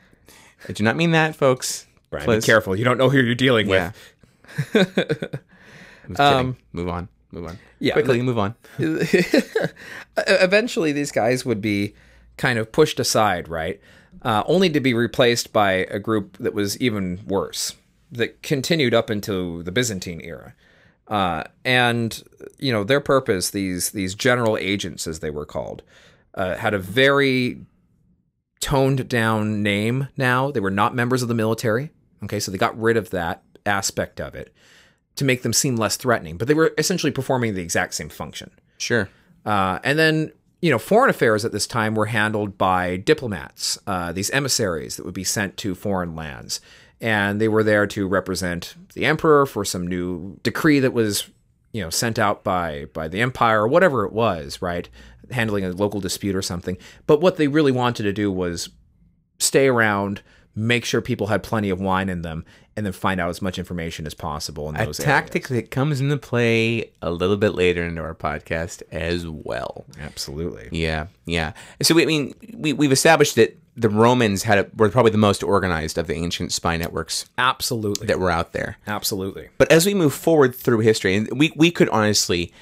I 0.68 0.72
do 0.72 0.83
not 0.85 0.96
mean 0.96 1.12
that, 1.12 1.35
folks. 1.35 1.87
Bryan, 2.11 2.27
Please. 2.27 2.44
be 2.44 2.46
careful. 2.46 2.77
You 2.77 2.85
don't 2.85 2.98
know 2.98 3.09
who 3.09 3.18
you're 3.18 3.35
dealing 3.35 3.68
Yeah. 3.68 3.92
with. 4.74 5.40
Kidding. 6.14 6.57
move 6.72 6.88
on. 6.88 7.09
Move 7.35 7.47
on. 7.47 7.59
Yeah, 7.81 7.94
Quickly, 7.94 8.23
move 8.23 8.38
on. 8.38 8.55
Eventually, 10.16 10.92
these 10.92 11.11
guys 11.11 11.44
would 11.44 11.61
be 11.61 11.94
kind 12.37 12.61
of 12.61 12.70
pushed 12.70 13.01
aside, 13.01 13.49
right? 13.49 13.81
Uh, 14.23 14.44
only 14.47 14.70
to 14.70 14.79
be 14.79 14.94
replaced 14.94 15.53
by 15.53 15.73
a 15.73 15.99
group 15.99 16.37
that 16.38 16.55
was 16.55 16.79
even 16.81 17.20
worse, 17.27 17.75
that 18.12 18.40
continued 18.44 18.94
up 18.94 19.11
into 19.11 19.64
the 19.64 19.73
Byzantine 19.73 20.20
era. 20.20 20.55
Uh, 21.09 21.42
and 21.64 22.23
you 22.59 22.73
know 22.73 22.85
their 22.85 23.01
purpose, 23.01 23.51
these 23.51 23.90
these 23.90 24.14
general 24.14 24.57
agents, 24.57 25.09
as 25.09 25.18
they 25.18 25.31
were 25.31 25.44
called, 25.44 25.83
uh, 26.35 26.55
had 26.55 26.73
a 26.73 26.79
very 26.79 27.61
toned 28.61 29.09
down 29.09 29.61
name. 29.61 30.07
Now 30.16 30.53
they 30.53 30.61
were 30.61 30.70
not 30.70 30.94
members 30.94 31.20
of 31.20 31.29
the 31.29 31.35
military. 31.35 31.90
Okay, 32.23 32.38
so 32.38 32.53
they 32.53 32.59
got 32.59 32.81
rid 32.81 32.97
of 32.97 33.11
that 33.11 33.42
aspect 33.66 34.20
of 34.20 34.37
it 34.37 34.55
to 35.16 35.24
make 35.24 35.42
them 35.42 35.53
seem 35.53 35.77
less 35.77 35.96
threatening, 35.96 36.37
but 36.37 36.48
they 36.48 36.55
were 36.55 36.72
essentially 36.77 37.12
performing 37.12 37.55
the 37.55 37.62
exact 37.62 37.94
same 37.94 38.09
function. 38.09 38.50
Sure. 38.79 39.09
Uh, 39.44 39.79
and 39.85 39.98
then, 39.98 40.33
you 40.61 40.70
know, 40.70 40.79
foreign 40.79 41.11
affairs 41.11 41.44
at 41.44 41.53
this 41.53 41.66
time 41.66 41.94
were 41.94 42.07
handled 42.07 42.59
by 42.59 42.96
diplomats, 42.96 43.79
uh, 43.87 44.12
these 44.12 44.31
emissaries 44.31 44.96
that 44.96 45.05
would 45.05 45.14
be 45.14 45.24
sent 45.24 45.57
to 45.59 45.74
foreign 45.74 46.16
lands. 46.16 46.61
And 47.00 47.40
they 47.40 47.48
were 47.48 47.62
there 47.62 47.87
to 47.88 48.09
represent 48.09 48.74
the 48.94 49.05
emperor 49.05 49.46
for 49.46 49.64
some 49.64 49.87
new 49.87 50.38
decree 50.42 50.81
that 50.81 50.92
was, 50.92 51.29
you 51.72 51.83
know, 51.83 51.90
sent 51.90 52.18
out 52.18 52.44
by 52.44 52.87
by 52.94 53.09
the 53.09 53.20
empire 53.20 53.62
or 53.62 53.68
whatever 53.68 54.07
it 54.07 54.12
was, 54.12 54.62
right? 54.62 54.88
Handling 55.31 55.64
a 55.64 55.70
local 55.72 56.00
dispute 56.00 56.35
or 56.35 56.40
something. 56.42 56.79
But 57.07 57.20
what 57.20 57.37
they 57.37 57.48
really 57.48 57.72
wanted 57.72 58.05
to 58.05 58.12
do 58.12 58.33
was 58.33 58.70
stay 59.38 59.68
around, 59.68 60.22
make 60.55 60.85
sure 60.85 61.01
people 61.01 61.29
had 61.29 61.43
plenty 61.43 61.71
of 61.71 61.81
wine 61.81 62.09
in 62.09 62.23
them, 62.23 62.45
and 62.77 62.85
then 62.85 62.93
find 62.93 63.21
out 63.21 63.31
as 63.31 63.40
much 63.40 63.59
information 63.59 64.07
as 64.07 64.14
possible 64.14 64.69
in 64.69 64.77
A 64.77 64.87
those 64.87 64.99
tactic 64.99 65.49
that 65.49 65.71
comes 65.71 66.01
into 66.01 66.17
play 66.17 66.90
a 67.03 67.11
little 67.11 67.37
bit 67.37 67.51
later 67.51 67.85
into 67.85 68.03
our 68.03 68.14
podcast 68.14 68.83
as 68.90 69.27
well. 69.27 69.85
Absolutely. 70.01 70.69
Yeah, 70.73 71.07
yeah. 71.25 71.53
So 71.83 71.95
we, 71.95 72.03
I 72.03 72.07
mean, 72.07 72.35
we 72.55 72.73
we've 72.73 72.93
established 72.93 73.37
that 73.37 73.59
the 73.77 73.88
Romans 73.88 74.45
had 74.45 74.59
a, 74.59 74.71
were 74.77 74.88
probably 74.88 75.11
the 75.11 75.19
most 75.19 75.43
organized 75.43 75.99
of 75.99 76.07
the 76.07 76.14
ancient 76.14 76.53
spy 76.53 76.77
networks 76.77 77.27
Absolutely. 77.38 78.07
that 78.07 78.21
were 78.21 78.31
out 78.31 78.53
there. 78.53 78.77
Absolutely. 78.87 79.49
But 79.59 79.71
as 79.73 79.87
we 79.87 79.95
move 79.95 80.14
forward 80.14 80.55
through 80.55 80.81
history, 80.81 81.17
and 81.17 81.29
we 81.38 81.53
we 81.57 81.71
could 81.71 81.88
honestly 81.88 82.53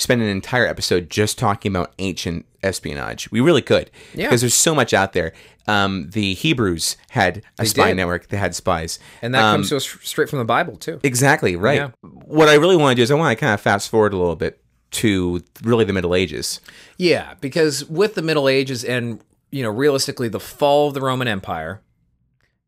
spend 0.00 0.22
an 0.22 0.28
entire 0.28 0.66
episode 0.66 1.10
just 1.10 1.38
talking 1.38 1.70
about 1.72 1.92
ancient 1.98 2.46
espionage. 2.62 3.30
We 3.30 3.40
really 3.40 3.62
could, 3.62 3.90
Yeah. 4.14 4.26
because 4.26 4.40
there's 4.40 4.54
so 4.54 4.74
much 4.74 4.94
out 4.94 5.12
there. 5.12 5.32
Um, 5.68 6.08
the 6.10 6.34
Hebrews 6.34 6.96
had 7.10 7.42
a 7.58 7.66
spy 7.66 7.88
did. 7.88 7.96
network; 7.98 8.28
they 8.28 8.38
had 8.38 8.54
spies, 8.54 8.98
And 9.22 9.34
that 9.34 9.42
Um, 9.42 9.56
comes 9.56 9.68
to 9.68 9.76
us 9.76 9.84
straight 10.02 10.28
from 10.28 10.38
the 10.38 10.44
Bible, 10.44 10.76
too. 10.76 11.00
Exactly 11.02 11.54
right. 11.54 11.76
Yeah. 11.76 11.90
What 12.02 12.48
I 12.48 12.54
really 12.54 12.76
want 12.76 12.92
to 12.92 12.96
do 12.96 13.02
is 13.02 13.10
I 13.10 13.14
want 13.14 13.36
to 13.36 13.40
kind 13.40 13.52
of 13.54 13.60
fast 13.60 13.88
forward 13.90 14.12
a 14.14 14.16
little 14.16 14.36
bit 14.36 14.60
to 14.92 15.42
really 15.62 15.84
the 15.84 15.92
Middle 15.92 16.14
Ages. 16.14 16.60
Yeah, 16.96 17.34
because 17.40 17.84
with 17.84 18.14
the 18.14 18.22
Middle 18.22 18.48
Ages 18.48 18.84
and, 18.84 19.20
you 19.52 19.62
know, 19.62 19.70
realistically, 19.70 20.28
the 20.28 20.40
fall 20.40 20.88
of 20.88 20.94
the 20.94 21.00
Roman 21.00 21.28
Empire 21.28 21.80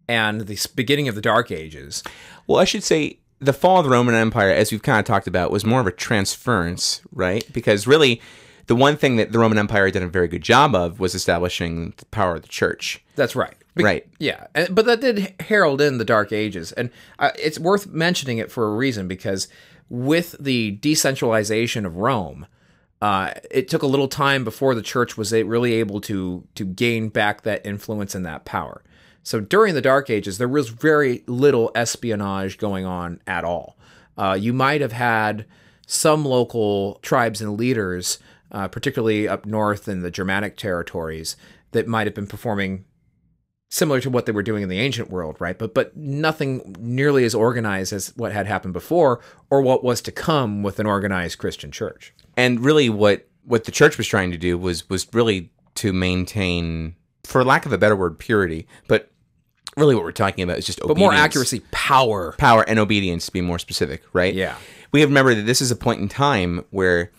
and 0.09 0.43
the 0.43 0.67
beginning 0.77 1.09
of 1.09 1.15
the 1.15 1.21
Dark 1.23 1.51
Ages. 1.51 2.03
Well, 2.47 2.59
I 2.61 2.65
should 2.65 2.85
say 2.85 3.19
the 3.43 3.53
fall 3.53 3.79
of 3.79 3.85
the 3.85 3.91
Roman 3.91 4.15
Empire, 4.15 4.51
as 4.51 4.71
we've 4.71 4.83
kind 4.83 5.01
of 5.01 5.05
talked 5.05 5.27
about, 5.27 5.51
was 5.51 5.65
more 5.65 5.81
of 5.81 5.87
a 5.87 5.93
transference, 5.93 7.03
right? 7.13 7.45
Because 7.53 7.87
really, 7.87 8.21
the 8.67 8.77
one 8.77 8.97
thing 8.97 9.17
that 9.17 9.33
the 9.33 9.39
Roman 9.39 9.59
Empire 9.59 9.91
did 9.91 10.03
a 10.03 10.09
very 10.09 10.29
good 10.29 10.43
job 10.43 10.75
of 10.75 11.01
was 11.01 11.15
establishing 11.15 11.93
the 11.97 12.07
power 12.07 12.37
of 12.37 12.43
the 12.43 12.49
church. 12.49 13.03
That's 13.17 13.35
right. 13.35 13.55
right. 13.75 14.07
Yeah, 14.19 14.47
and, 14.55 14.75
but 14.75 14.87
that 14.87 15.01
did 15.01 15.35
herald 15.41 15.81
in 15.81 15.99
the 15.99 16.05
Dark 16.05 16.33
Ages, 16.33 16.73
and 16.73 16.91
uh, 17.19 17.31
it's 17.39 17.59
worth 17.59 17.89
mentioning 17.89 18.39
it 18.39 18.51
for 18.51 18.67
a 18.67 18.75
reason 18.75 19.09
because 19.09 19.49
with 19.89 20.37
the 20.39 20.73
decentralization 20.73 21.85
of 21.85 21.97
Rome, 21.97 22.47
uh, 23.03 23.33
it 23.51 23.69
took 23.69 23.83
a 23.83 23.87
little 23.87 24.09
time 24.09 24.45
before 24.45 24.75
the 24.75 24.83
church 24.83 25.19
was 25.19 25.33
really 25.33 25.75
able 25.75 26.01
to 26.03 26.47
to 26.55 26.65
gain 26.65 27.09
back 27.09 27.43
that 27.43 27.67
influence 27.67 28.15
and 28.15 28.25
that 28.25 28.45
power. 28.45 28.83
So 29.23 29.41
during 29.41 29.75
the 29.75 29.81
Dark 29.81 30.11
Ages, 30.11 30.39
there 30.39 30.49
was 30.49 30.69
very 30.69 31.23
little 31.27 31.71
espionage 31.75 32.59
going 32.59 32.85
on 32.85 33.21
at 33.27 33.45
all. 33.45 33.77
Uh, 34.17 34.37
you 34.39 34.53
might 34.53 34.81
have 34.81 34.93
had 34.93 35.47
some 35.87 36.25
local 36.25 36.99
tribes 37.03 37.41
and 37.41 37.57
leaders, 37.59 38.19
uh, 38.51 38.69
particularly 38.69 39.29
up 39.29 39.47
north 39.47 39.89
in 39.89 40.03
the 40.03 40.11
Germanic 40.11 40.57
territories, 40.57 41.37
that 41.73 41.87
might 41.87 42.07
have 42.07 42.15
been 42.15 42.27
performing 42.27 42.85
similar 43.71 44.01
to 44.01 44.11
what 44.11 44.27
they 44.27 44.33
were 44.33 44.43
doing 44.43 44.63
in 44.63 44.69
the 44.69 44.79
ancient 44.79 45.09
world, 45.11 45.37
right? 45.39 45.59
But 45.59 45.73
but 45.73 45.97
nothing 45.97 46.77
nearly 46.79 47.25
as 47.25 47.35
organized 47.35 47.93
as 47.93 48.13
what 48.17 48.33
had 48.33 48.47
happened 48.47 48.75
before 48.75 49.21
or 49.49 49.63
what 49.63 49.83
was 49.83 50.03
to 50.03 50.13
come 50.13 50.63
with 50.63 50.79
an 50.79 50.87
organized 50.87 51.39
Christian 51.39 51.71
church. 51.71 52.13
and 52.37 52.61
really 52.61 52.89
what 52.91 53.29
what 53.45 53.65
the 53.65 53.73
church 53.73 53.97
was 53.99 54.07
trying 54.07 54.31
to 54.31 54.39
do 54.39 54.59
was 54.59 54.89
was 54.91 55.07
really 55.15 55.51
to 55.77 55.93
maintain 55.93 56.95
for 57.25 57.43
lack 57.45 57.65
of 57.67 57.73
a 57.73 57.79
better 57.79 57.97
word 57.97 58.19
purity 58.19 58.67
but 58.89 59.11
really 59.77 59.95
what 59.95 60.05
we're 60.05 60.13
talking 60.13 60.45
about 60.45 60.59
is 60.59 60.67
just 60.67 60.81
obedience. 60.81 60.95
But 60.95 61.01
more 61.01 61.15
accuracy, 61.15 61.61
power. 61.71 62.33
power 62.39 62.63
and 62.69 62.79
obedience 62.79 63.27
to 63.27 63.33
be 63.33 63.41
more 63.41 63.59
specific 63.59 64.03
right 64.13 64.35
Yeah. 64.35 64.57
we 64.93 65.01
have 65.01 65.09
to 65.09 65.11
remember 65.11 65.35
that 65.35 65.43
this 65.43 65.61
is 65.61 65.71
a 65.71 65.77
point 65.77 66.01
in 66.01 66.09
time 66.09 66.65
where 66.71 67.11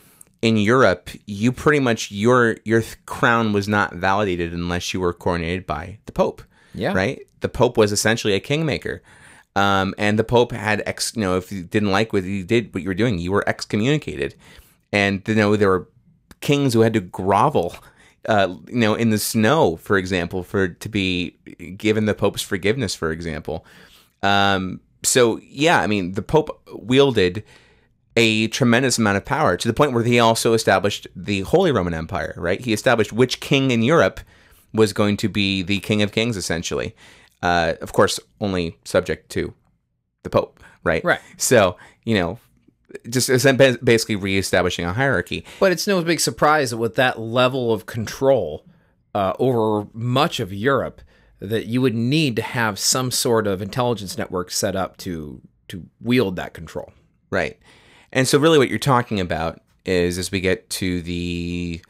in 0.41 0.57
Europe 0.57 1.09
you 1.25 1.51
pretty 1.51 1.79
much 1.79 2.11
your 2.11 2.57
your 2.65 2.81
th- 2.81 2.97
crown 3.05 3.53
was 3.53 3.67
not 3.67 3.93
validated 3.95 4.53
unless 4.53 4.93
you 4.93 4.99
were 4.99 5.13
coronated 5.13 5.65
by 5.65 5.97
the 6.05 6.11
pope 6.11 6.41
Yeah. 6.75 6.93
right 6.93 7.25
the 7.41 7.49
pope 7.49 7.77
was 7.77 7.91
essentially 7.91 8.33
a 8.33 8.39
kingmaker 8.39 9.01
um, 9.55 9.93
and 9.97 10.17
the 10.19 10.23
pope 10.23 10.51
had 10.51 10.81
ex 10.85 11.13
you 11.15 11.21
know 11.21 11.37
if 11.37 11.51
you 11.51 11.63
didn't 11.63 11.91
like 11.91 12.11
what 12.13 12.23
you 12.23 12.43
did 12.43 12.73
what 12.73 12.83
you 12.83 12.89
were 12.89 12.93
doing 12.95 13.19
you 13.19 13.31
were 13.31 13.47
excommunicated 13.47 14.35
and 14.91 15.21
you 15.27 15.35
know 15.35 15.55
there 15.55 15.69
were 15.69 15.87
kings 16.41 16.73
who 16.73 16.81
had 16.81 16.93
to 16.93 16.99
grovel 16.99 17.75
uh, 18.27 18.55
you 18.67 18.79
know 18.79 18.95
in 18.95 19.09
the 19.09 19.17
snow 19.17 19.75
for 19.75 19.97
example 19.97 20.43
for 20.43 20.67
to 20.67 20.89
be 20.89 21.31
given 21.77 22.05
the 22.05 22.13
pope's 22.13 22.41
forgiveness 22.41 22.95
for 22.95 23.11
example 23.11 23.65
um, 24.21 24.79
so 25.03 25.39
yeah 25.43 25.81
i 25.81 25.87
mean 25.87 26.13
the 26.13 26.21
pope 26.21 26.61
wielded 26.73 27.43
a 28.15 28.47
tremendous 28.49 28.97
amount 28.97 29.17
of 29.17 29.25
power 29.25 29.57
to 29.57 29.67
the 29.67 29.73
point 29.73 29.91
where 29.91 30.03
he 30.03 30.19
also 30.19 30.53
established 30.53 31.07
the 31.15 31.41
Holy 31.41 31.71
Roman 31.71 31.93
Empire, 31.93 32.33
right? 32.37 32.61
He 32.61 32.73
established 32.73 33.11
which 33.11 33.39
king 33.39 33.71
in 33.71 33.81
Europe 33.81 34.19
was 34.73 34.93
going 34.93 35.17
to 35.17 35.29
be 35.29 35.61
the 35.63 35.79
king 35.79 36.01
of 36.01 36.11
kings, 36.11 36.37
essentially. 36.37 36.95
Uh, 37.41 37.73
of 37.81 37.93
course, 37.93 38.19
only 38.39 38.77
subject 38.85 39.29
to 39.31 39.53
the 40.23 40.29
Pope, 40.29 40.59
right? 40.83 41.03
Right. 41.03 41.19
So, 41.37 41.77
you 42.05 42.15
know, 42.15 42.39
just 43.09 43.29
basically 43.83 44.15
reestablishing 44.15 44.85
a 44.85 44.93
hierarchy. 44.93 45.45
But 45.59 45.71
it's 45.71 45.87
no 45.87 46.01
big 46.03 46.19
surprise 46.19 46.71
that 46.71 46.77
with 46.77 46.95
that 46.95 47.19
level 47.19 47.71
of 47.73 47.85
control 47.85 48.65
uh, 49.15 49.33
over 49.39 49.87
much 49.93 50.39
of 50.39 50.53
Europe, 50.53 51.01
that 51.39 51.65
you 51.65 51.81
would 51.81 51.95
need 51.95 52.35
to 52.37 52.41
have 52.41 52.79
some 52.79 53.11
sort 53.11 53.47
of 53.47 53.61
intelligence 53.61 54.17
network 54.17 54.51
set 54.51 54.75
up 54.75 54.97
to 54.97 55.41
to 55.69 55.85
wield 56.01 56.35
that 56.35 56.53
control. 56.53 56.93
Right. 57.29 57.59
And 58.11 58.27
so, 58.27 58.37
really, 58.37 58.57
what 58.59 58.69
you're 58.69 58.79
talking 58.79 59.19
about 59.19 59.61
is 59.85 60.17
as 60.17 60.31
we 60.31 60.39
get 60.39 60.69
to 60.69 61.01
the, 61.01 61.81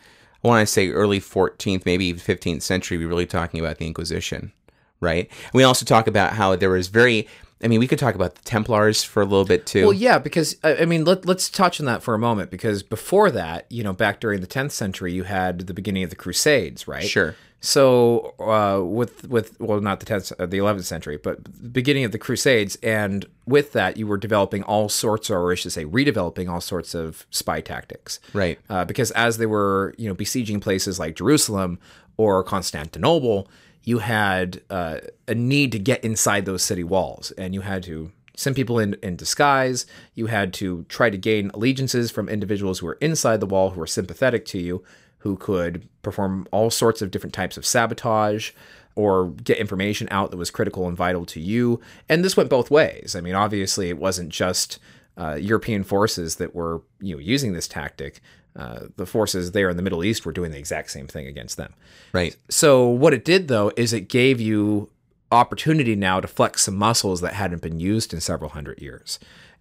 I 0.44 0.48
want 0.48 0.68
to 0.68 0.72
say 0.72 0.90
early 0.90 1.20
14th, 1.20 1.86
maybe 1.86 2.06
even 2.06 2.22
15th 2.22 2.62
century, 2.62 2.98
we're 2.98 3.08
really 3.08 3.26
talking 3.26 3.60
about 3.60 3.78
the 3.78 3.86
Inquisition, 3.86 4.52
right? 5.00 5.30
We 5.54 5.64
also 5.64 5.86
talk 5.86 6.08
about 6.08 6.34
how 6.34 6.56
there 6.56 6.70
was 6.70 6.88
very, 6.88 7.28
I 7.64 7.68
mean, 7.68 7.80
we 7.80 7.88
could 7.88 8.00
talk 8.00 8.16
about 8.16 8.36
the 8.36 8.42
Templars 8.42 9.04
for 9.04 9.22
a 9.22 9.26
little 9.26 9.46
bit 9.46 9.66
too. 9.66 9.84
Well, 9.84 9.94
yeah, 9.94 10.20
because 10.20 10.58
I 10.64 10.86
mean, 10.86 11.06
let, 11.06 11.26
let's 11.26 11.50
touch 11.50 11.80
on 11.80 11.86
that 11.86 12.04
for 12.04 12.14
a 12.14 12.20
moment. 12.20 12.52
Because 12.52 12.84
before 12.84 13.32
that, 13.32 13.66
you 13.72 13.84
know, 13.84 13.94
back 13.94 14.20
during 14.20 14.42
the 14.42 14.48
10th 14.48 14.72
century, 14.72 15.14
you 15.14 15.24
had 15.24 15.60
the 15.60 15.74
beginning 15.74 16.04
of 16.04 16.10
the 16.10 16.16
Crusades, 16.16 16.88
right? 16.88 17.04
Sure. 17.04 17.36
So 17.66 18.36
uh, 18.40 18.84
with 18.84 19.30
with 19.30 19.58
well, 19.62 19.80
not 19.80 20.02
the 20.02 20.06
10th, 20.06 20.34
uh, 20.38 20.46
the 20.46 20.58
11th 20.58 20.84
century, 20.84 21.16
but 21.16 21.46
the 21.46 21.70
beginning 21.70 22.04
of 22.04 22.12
the 22.12 22.18
Crusades, 22.18 22.78
and 22.84 23.26
with 23.46 23.72
that, 23.72 23.96
you 23.96 24.06
were 24.06 24.18
developing 24.18 24.64
all 24.64 24.90
sorts, 24.90 25.30
or 25.30 25.50
I 25.50 25.56
should 25.56 25.72
say, 25.72 25.86
redeveloping 25.86 26.50
all 26.50 26.60
sorts 26.60 26.94
of 26.94 27.26
spy 27.30 27.62
tactics. 27.62 28.20
Right. 28.34 28.60
Uh, 28.70 28.84
because 28.84 29.12
as 29.12 29.38
they 29.38 29.46
were, 29.46 29.96
you 29.98 30.10
know, 30.10 30.14
besieging 30.14 30.60
places 30.60 31.00
like 31.00 31.16
Jerusalem 31.16 31.80
or 32.18 32.44
Constantinople, 32.44 33.48
you 33.84 34.00
had 34.00 34.62
uh, 34.70 35.00
a 35.28 35.36
need 35.36 35.72
to 35.74 35.80
get 35.80 36.04
inside 36.04 36.46
those 36.46 36.64
city 36.64 36.84
walls, 36.84 37.32
and 37.32 37.54
you 37.54 37.62
had 37.62 37.84
to 37.84 38.12
send 38.36 38.56
people 38.56 38.80
in 38.80 38.96
in 39.04 39.16
disguise. 39.16 39.86
You 40.16 40.28
had 40.28 40.54
to 40.56 40.86
try 40.90 41.10
to 41.10 41.18
gain 41.18 41.52
allegiances 41.54 42.12
from 42.12 42.30
individuals 42.30 42.80
who 42.80 42.88
were 42.88 42.98
inside 43.02 43.40
the 43.40 43.46
wall, 43.46 43.72
who 43.72 43.80
were 43.80 43.88
sympathetic 43.88 44.46
to 44.48 44.60
you, 44.60 44.84
who 45.20 45.38
could 45.38 45.88
perform 46.02 46.48
all 46.52 46.70
sorts 46.70 47.02
of 47.02 47.12
different 47.12 47.34
types 47.34 47.58
of 47.58 47.66
sabotage 47.66 48.52
or 48.96 49.30
get 49.30 49.58
information 49.58 50.08
out 50.12 50.32
that 50.32 50.38
was 50.38 50.52
critical 50.52 50.88
and 50.88 50.96
vital 50.96 51.26
to 51.26 51.40
you. 51.40 51.80
And 52.08 52.24
this 52.24 52.38
went 52.38 52.50
both 52.50 52.70
ways. 52.70 53.16
I 53.16 53.22
mean, 53.22 53.34
obviously, 53.34 53.90
it 53.90 53.98
wasn't 53.98 54.30
just 54.30 54.80
uh, 55.18 55.36
European 55.36 55.84
forces 55.84 56.36
that 56.36 56.56
were 56.56 56.82
you 57.00 57.16
know 57.16 57.20
using 57.20 57.54
this 57.54 57.68
tactic. 57.68 58.22
Uh, 58.56 58.82
the 58.98 59.06
forces 59.06 59.52
there 59.52 59.70
in 59.70 59.78
the 59.78 59.84
Middle 59.84 60.04
East 60.04 60.26
were 60.26 60.32
doing 60.32 60.52
the 60.52 60.60
exact 60.60 60.92
same 60.92 61.08
thing 61.08 61.26
against 61.26 61.58
them. 61.58 61.74
Right. 62.12 62.36
So 62.50 62.88
what 62.88 63.14
it 63.14 63.26
did 63.26 63.48
though 63.48 63.72
is 63.76 63.94
it 63.94 64.10
gave 64.10 64.40
you 64.40 64.90
opportunity 65.32 65.96
now 65.96 66.20
to 66.20 66.28
flex 66.28 66.64
some 66.64 66.76
muscles 66.76 67.22
that 67.22 67.34
hadn't 67.34 67.64
been 67.64 67.80
used 67.80 68.14
in 68.14 68.22
several 68.22 68.52
hundred 68.52 68.80
years 68.80 69.18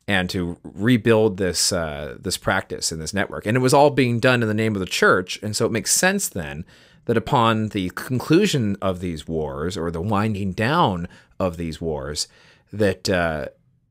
and 0.07 0.29
to 0.31 0.59
rebuild 0.63 1.37
this 1.37 1.73
uh, 1.73 2.17
this 2.21 2.37
practice 2.37 2.93
and 2.93 3.01
this 3.01 3.15
network. 3.15 3.47
And 3.47 3.57
it 3.57 3.61
was 3.61 3.75
all 3.75 3.91
being 3.91 4.21
done 4.21 4.43
in 4.43 4.49
the 4.49 4.55
name 4.55 4.75
of 4.75 4.81
the 4.81 4.87
church. 4.87 5.39
And 5.43 5.57
so 5.57 5.67
it 5.67 5.73
makes 5.73 5.93
sense 5.93 6.29
then 6.29 6.65
that 7.07 7.17
upon 7.17 7.69
the 7.69 7.91
conclusion 7.91 8.77
of 8.81 9.01
these 9.01 9.27
wars 9.27 9.77
or 9.77 9.91
the 9.91 10.01
winding 10.01 10.53
down 10.53 11.09
of 11.39 11.57
these 11.57 11.81
wars, 11.81 12.29
that 12.73 13.09
uh, 13.09 13.47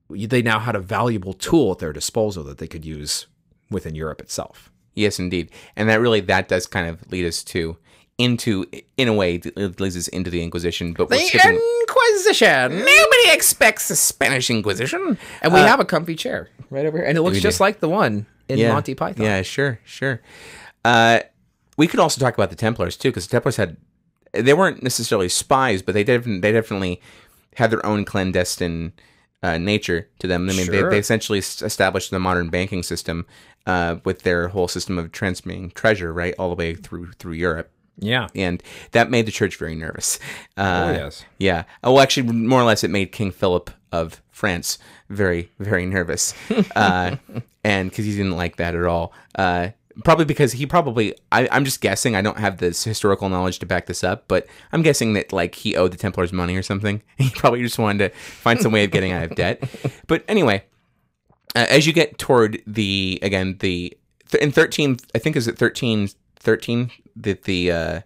they 0.10 0.42
now 0.42 0.60
had 0.60 0.76
a 0.76 0.80
valuable 0.80 1.34
tool 1.34 1.74
at 1.74 1.80
their 1.80 1.94
disposal 1.94 2.44
that 2.44 2.58
they 2.58 2.68
could 2.68 2.86
use 2.86 3.28
within 3.70 3.96
Europe 3.96 4.22
itself. 4.22 4.71
Yes, 4.94 5.20
indeed. 5.20 5.52
And 5.76 5.90
that 5.90 6.00
really, 6.00 6.20
that 6.22 6.48
does 6.48 6.68
kind 6.68 6.88
of 6.88 7.12
lead 7.12 7.26
us 7.26 7.44
to, 7.46 7.78
into, 8.18 8.66
in 8.98 9.08
a 9.08 9.14
way, 9.14 9.36
it 9.36 9.80
leads 9.80 9.98
us 9.98 10.08
into 10.10 10.30
the 10.30 10.44
Inquisition, 10.44 10.94
but 10.94 11.10
we're 11.10 11.20
skipping. 11.20 11.60
Inquisition. 11.82 12.72
Nobody 12.72 13.30
expects 13.32 13.88
the 13.88 13.96
Spanish 13.96 14.50
Inquisition. 14.50 15.18
And 15.42 15.54
we 15.54 15.60
have 15.60 15.80
a 15.80 15.86
comfy 15.86 16.16
chair 16.16 16.50
right 16.70 16.86
over 16.86 17.00
here, 17.00 17.08
and 17.08 17.18
it 17.18 17.22
looks 17.22 17.40
just 17.40 17.58
do. 17.58 17.64
like 17.64 17.80
the 17.80 17.90
one 17.90 18.26
in 18.48 18.60
yeah. 18.60 18.74
Monty 18.74 18.96
Python. 18.96 19.26
Yeah, 19.26 19.42
sure, 19.42 19.80
sure. 19.86 20.22
Uh, 20.84 21.22
we 21.78 21.88
could 21.88 22.00
also 22.00 22.20
talk 22.20 22.34
about 22.34 22.50
the 22.50 22.56
Templars 22.56 22.98
too, 22.98 23.10
because 23.10 23.28
the 23.28 23.32
Templars 23.32 23.56
had 23.56 23.78
they 24.34 24.54
weren't 24.54 24.84
necessarily 24.84 25.30
spies, 25.30 25.82
but 25.82 25.94
they 25.94 26.04
definitely 26.04 26.40
they 26.42 26.52
definitely 26.52 27.02
had 27.56 27.72
their 27.72 27.86
own 27.86 28.06
clandestine 28.06 28.94
uh, 29.44 29.58
nature 29.58 30.08
to 30.20 30.28
them. 30.28 30.50
I 30.50 30.54
mean, 30.54 30.66
Sure. 30.66 30.84
they, 30.90 30.96
they 30.96 31.00
essentially 31.00 31.40
s- 31.40 31.62
established 31.62 32.12
the 32.12 32.20
modern 32.20 32.50
banking 32.50 32.84
system 32.84 33.26
uh, 33.66 33.98
with 34.06 34.22
their 34.24 34.48
whole 34.50 34.68
system 34.68 34.98
of 34.98 35.12
transmitting 35.12 35.72
treasure 35.72 36.12
right 36.14 36.34
all 36.40 36.50
the 36.50 36.56
way 36.56 36.76
through 36.76 37.12
through 37.14 37.34
Europe. 37.34 37.70
yeah. 38.00 38.28
And 38.36 38.62
that 38.92 39.10
made 39.12 39.26
the 39.26 39.32
church 39.32 39.56
very 39.58 39.76
nervous. 39.76 40.20
Uh, 40.58 40.86
Oh, 40.88 40.92
yes. 41.04 41.26
Yeah. 41.38 41.64
Oh, 41.84 41.94
well, 41.94 42.02
actually, 42.04 42.32
more 42.32 42.62
or 42.62 42.66
less, 42.66 42.84
it 42.84 42.90
made 42.90 43.12
King 43.12 43.32
Philip 43.32 43.70
of 43.92 44.22
France 44.32 44.80
very, 45.10 45.52
very 45.60 45.86
nervous, 45.86 46.34
uh, 46.76 47.18
and 47.64 47.90
because 47.90 48.06
he 48.06 48.16
didn't 48.16 48.38
like 48.38 48.56
that 48.58 48.74
at 48.76 48.86
all. 48.86 49.12
Probably 50.04 50.26
because 50.26 50.54
he 50.54 50.66
probably, 50.66 51.16
I, 51.32 51.48
I'm 51.52 51.66
just 51.66 51.82
guessing. 51.82 52.16
I 52.16 52.22
don't 52.22 52.38
have 52.38 52.58
this 52.58 52.84
historical 52.84 53.30
knowledge 53.30 53.60
to 53.60 53.66
back 53.66 53.86
this 53.88 54.04
up, 54.04 54.28
but 54.28 54.48
I'm 54.72 54.82
guessing 54.82 55.14
that 55.14 55.34
like 55.34 55.56
he 55.56 55.76
owed 55.76 55.92
the 55.92 55.98
Templars 55.98 56.32
money 56.32 56.56
or 56.56 56.64
something. 56.64 57.02
He 57.18 57.30
probably 57.32 57.62
just 57.62 57.78
wanted 57.80 58.12
to 58.12 58.18
find 58.18 58.62
some 58.62 58.72
way 58.72 58.84
of 58.84 58.92
getting 58.92 59.12
out 59.12 59.24
of 59.24 59.36
debt. 59.36 59.64
But 60.08 60.24
anyway, 60.28 60.64
uh, 61.56 61.68
as 61.70 61.86
you 61.88 61.94
get 61.94 62.18
toward 62.18 62.62
the 62.66 63.20
again 63.22 63.58
the 63.60 63.98
th- 64.30 64.42
in 64.42 64.52
13 64.54 64.98
i 65.14 65.18
think 65.20 65.36
is 65.36 65.48
it 65.48 65.58
13 65.58 66.08
13 66.38 66.90
that 67.18 67.44
the 67.44 67.72
uh 67.72 68.00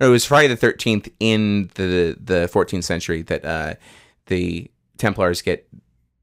or 0.00 0.06
it 0.08 0.10
was 0.10 0.26
friday 0.26 0.54
the 0.54 0.66
13th 0.66 1.10
in 1.18 1.70
the 1.76 2.14
the 2.22 2.48
14th 2.52 2.84
century 2.84 3.22
that 3.22 3.42
uh 3.44 3.74
the 4.26 4.70
templars 4.98 5.40
get 5.40 5.66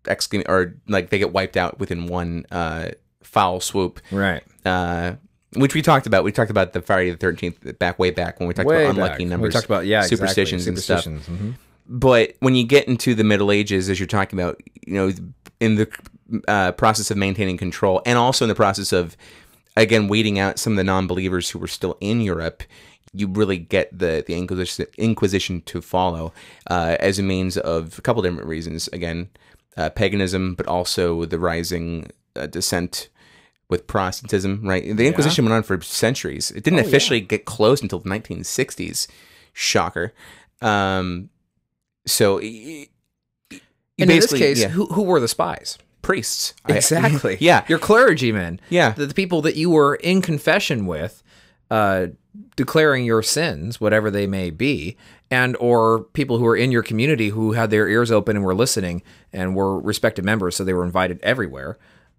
excom 0.04 0.44
or 0.48 0.76
like 0.88 1.10
they 1.10 1.18
get 1.18 1.34
wiped 1.34 1.58
out 1.58 1.80
within 1.80 2.06
one 2.06 2.46
uh 2.52 2.90
foul 3.24 3.60
swoop 3.60 4.00
Right. 4.12 4.44
Uh 4.68 5.16
which 5.56 5.74
we 5.74 5.82
talked 5.82 6.06
about 6.06 6.24
we 6.24 6.32
talked 6.32 6.52
about 6.52 6.74
the 6.74 6.82
friday 6.82 7.10
the 7.10 7.18
13th 7.18 7.80
back 7.80 7.98
way 7.98 8.12
back 8.12 8.40
when 8.40 8.48
we 8.48 8.54
talked 8.54 8.68
Way 8.68 8.84
about 8.84 8.96
unlucky 8.96 9.24
back. 9.24 9.30
numbers 9.30 9.54
We 9.54 9.54
talked 9.54 9.66
about 9.66 9.86
yeah 9.86 10.00
exactly. 10.00 10.18
superstitions 10.18 10.68
and 10.68 10.78
stuff 10.78 11.04
Superstitions, 11.04 11.42
mhm. 11.42 11.56
but 11.88 12.36
when 12.40 12.54
you 12.56 12.66
get 12.66 12.88
into 12.88 13.16
the 13.16 13.24
Middle 13.24 13.52
Ages, 13.52 13.90
as 13.90 14.00
you're 14.00 14.08
talking 14.08 14.38
about, 14.38 14.62
you 14.86 14.94
know, 14.94 15.12
in 15.60 15.76
the 15.76 15.88
uh, 16.48 16.74
process 16.74 17.10
of 17.12 17.18
maintaining 17.18 17.58
control, 17.58 18.02
and 18.06 18.18
also 18.18 18.46
in 18.46 18.50
the 18.50 18.56
process 18.56 18.92
of, 18.92 19.16
again, 19.76 20.08
weeding 20.08 20.40
out 20.40 20.60
some 20.60 20.74
of 20.74 20.78
the 20.78 20.84
non-believers 20.84 21.50
who 21.50 21.60
were 21.60 21.68
still 21.68 21.98
in 22.02 22.22
Europe, 22.22 22.64
you 23.14 23.28
really 23.28 23.58
get 23.58 23.98
the 23.98 24.24
the 24.28 24.36
Inquisition, 24.36 24.86
Inquisition 24.98 25.62
to 25.62 25.82
follow 25.82 26.34
uh, 26.70 26.98
as 27.00 27.20
a 27.20 27.24
means 27.24 27.58
of 27.58 27.98
a 27.98 28.02
couple 28.02 28.22
different 28.22 28.48
reasons. 28.48 28.88
Again, 28.90 29.30
uh, 29.78 29.90
paganism, 29.90 30.56
but 30.56 30.68
also 30.68 31.26
the 31.26 31.40
rising 31.40 32.12
uh, 32.36 32.48
dissent 32.48 33.10
with 33.70 33.88
Protestantism. 33.88 34.62
Right, 34.64 34.96
the 34.96 35.08
Inquisition 35.08 35.46
went 35.46 35.54
on 35.56 35.64
for 35.64 35.80
centuries. 35.82 36.52
It 36.52 36.64
didn't 36.64 36.80
officially 36.80 37.22
get 37.22 37.46
closed 37.46 37.84
until 37.84 38.00
the 38.00 38.10
1960s. 38.10 39.08
Shocker. 39.54 40.14
Um, 40.62 41.30
so. 42.06 42.40
And 42.40 42.88
in 43.98 44.08
this 44.20 44.32
case, 44.32 44.62
yeah, 44.62 44.68
who, 44.68 44.86
who 44.88 45.02
were 45.04 45.20
the 45.20 45.28
spies? 45.28 45.78
priests. 46.04 46.54
I- 46.66 46.74
Exactly. 46.78 47.38
yeah. 47.42 47.66
Your 47.68 47.80
clergymen. 47.80 48.62
Yeah. 48.70 48.92
The, 48.92 49.08
the 49.08 49.14
people 49.14 49.42
that 49.42 49.56
you 49.58 49.70
were 49.70 49.96
in 49.96 50.22
confession 50.22 50.86
with, 50.86 51.22
uh, 51.70 52.08
declaring 52.56 53.04
your 53.04 53.22
sins, 53.22 53.82
whatever 53.82 54.10
they 54.10 54.26
may 54.26 54.50
be, 54.50 54.96
and 55.30 55.58
or 55.60 56.04
people 56.14 56.38
who 56.38 56.46
were 56.46 56.56
in 56.56 56.72
your 56.72 56.84
community 56.84 57.30
who 57.30 57.52
had 57.54 57.72
their 57.72 57.90
ears 57.90 58.10
open 58.10 58.38
and 58.38 58.46
were 58.46 58.56
listening 58.56 59.04
and 59.34 59.54
were 59.54 59.78
respected 59.80 60.24
members, 60.24 60.56
so 60.56 60.64
they 60.64 60.74
were 60.74 60.86
invited 60.86 61.20
everywhere. 61.24 61.78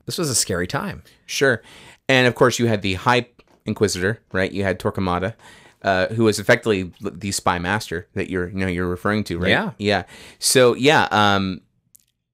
This 0.09 0.17
was 0.17 0.31
a 0.31 0.35
scary 0.35 0.67
time. 0.67 1.03
Sure. 1.27 1.61
And 2.09 2.27
of 2.27 2.35
course, 2.35 2.59
you 2.59 2.67
had 2.67 2.81
the 2.81 2.95
High 2.95 3.27
Inquisitor, 3.67 4.23
right? 4.33 4.51
You 4.51 4.63
had 4.63 4.81
Torquemada, 4.81 5.35
uh, 5.83 6.07
who 6.07 6.25
was 6.25 6.39
effectively 6.39 6.91
the 7.03 7.31
spy 7.31 7.59
master 7.59 8.09
that 8.15 8.31
you're, 8.31 8.49
you 8.49 8.57
know, 8.57 8.69
you're 8.69 8.89
referring 8.89 9.23
to, 9.25 9.39
right? 9.39 9.51
Yeah. 9.51 9.73
Yeah. 9.77 10.05
So 10.39 10.75
yeah. 10.75 11.09
Um, 11.11 11.61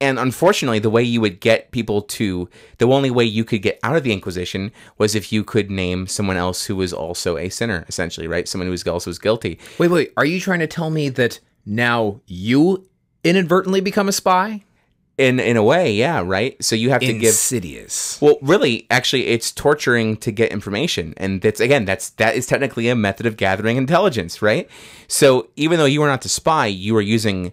and 0.00 0.20
unfortunately, 0.20 0.78
the 0.78 0.88
way 0.88 1.02
you 1.02 1.20
would 1.20 1.40
get 1.40 1.72
people 1.72 2.02
to, 2.02 2.48
the 2.78 2.86
only 2.86 3.10
way 3.10 3.24
you 3.24 3.42
could 3.42 3.60
get 3.60 3.80
out 3.82 3.96
of 3.96 4.04
the 4.04 4.12
Inquisition 4.12 4.70
was 4.96 5.16
if 5.16 5.32
you 5.32 5.42
could 5.42 5.68
name 5.68 6.06
someone 6.06 6.36
else 6.36 6.66
who 6.66 6.76
was 6.76 6.92
also 6.92 7.38
a 7.38 7.48
sinner, 7.48 7.84
essentially, 7.88 8.28
right? 8.28 8.46
Someone 8.46 8.68
who 8.68 8.70
was 8.70 8.86
also 8.86 9.10
was 9.10 9.18
guilty. 9.18 9.58
Wait, 9.78 9.90
wait. 9.90 10.12
Are 10.16 10.24
you 10.24 10.38
trying 10.38 10.60
to 10.60 10.68
tell 10.68 10.90
me 10.90 11.08
that 11.08 11.40
now 11.66 12.20
you 12.26 12.88
inadvertently 13.24 13.80
become 13.80 14.08
a 14.08 14.12
spy? 14.12 14.62
In 15.16 15.38
in 15.38 15.56
a 15.56 15.62
way, 15.62 15.92
yeah, 15.92 16.22
right. 16.24 16.56
So 16.62 16.74
you 16.74 16.90
have 16.90 17.00
to 17.00 17.12
give 17.12 17.28
Insidious. 17.30 18.20
Well, 18.20 18.36
really, 18.42 18.86
actually, 18.90 19.28
it's 19.28 19.52
torturing 19.52 20.16
to 20.18 20.32
get 20.32 20.50
information, 20.50 21.14
and 21.16 21.40
that's 21.40 21.60
again, 21.60 21.84
that's 21.84 22.10
that 22.10 22.34
is 22.34 22.46
technically 22.46 22.88
a 22.88 22.96
method 22.96 23.24
of 23.24 23.36
gathering 23.36 23.76
intelligence, 23.76 24.42
right? 24.42 24.68
So 25.06 25.48
even 25.54 25.78
though 25.78 25.84
you 25.84 26.02
are 26.02 26.08
not 26.08 26.22
the 26.22 26.28
spy, 26.28 26.66
you 26.66 26.96
are 26.96 27.00
using 27.00 27.52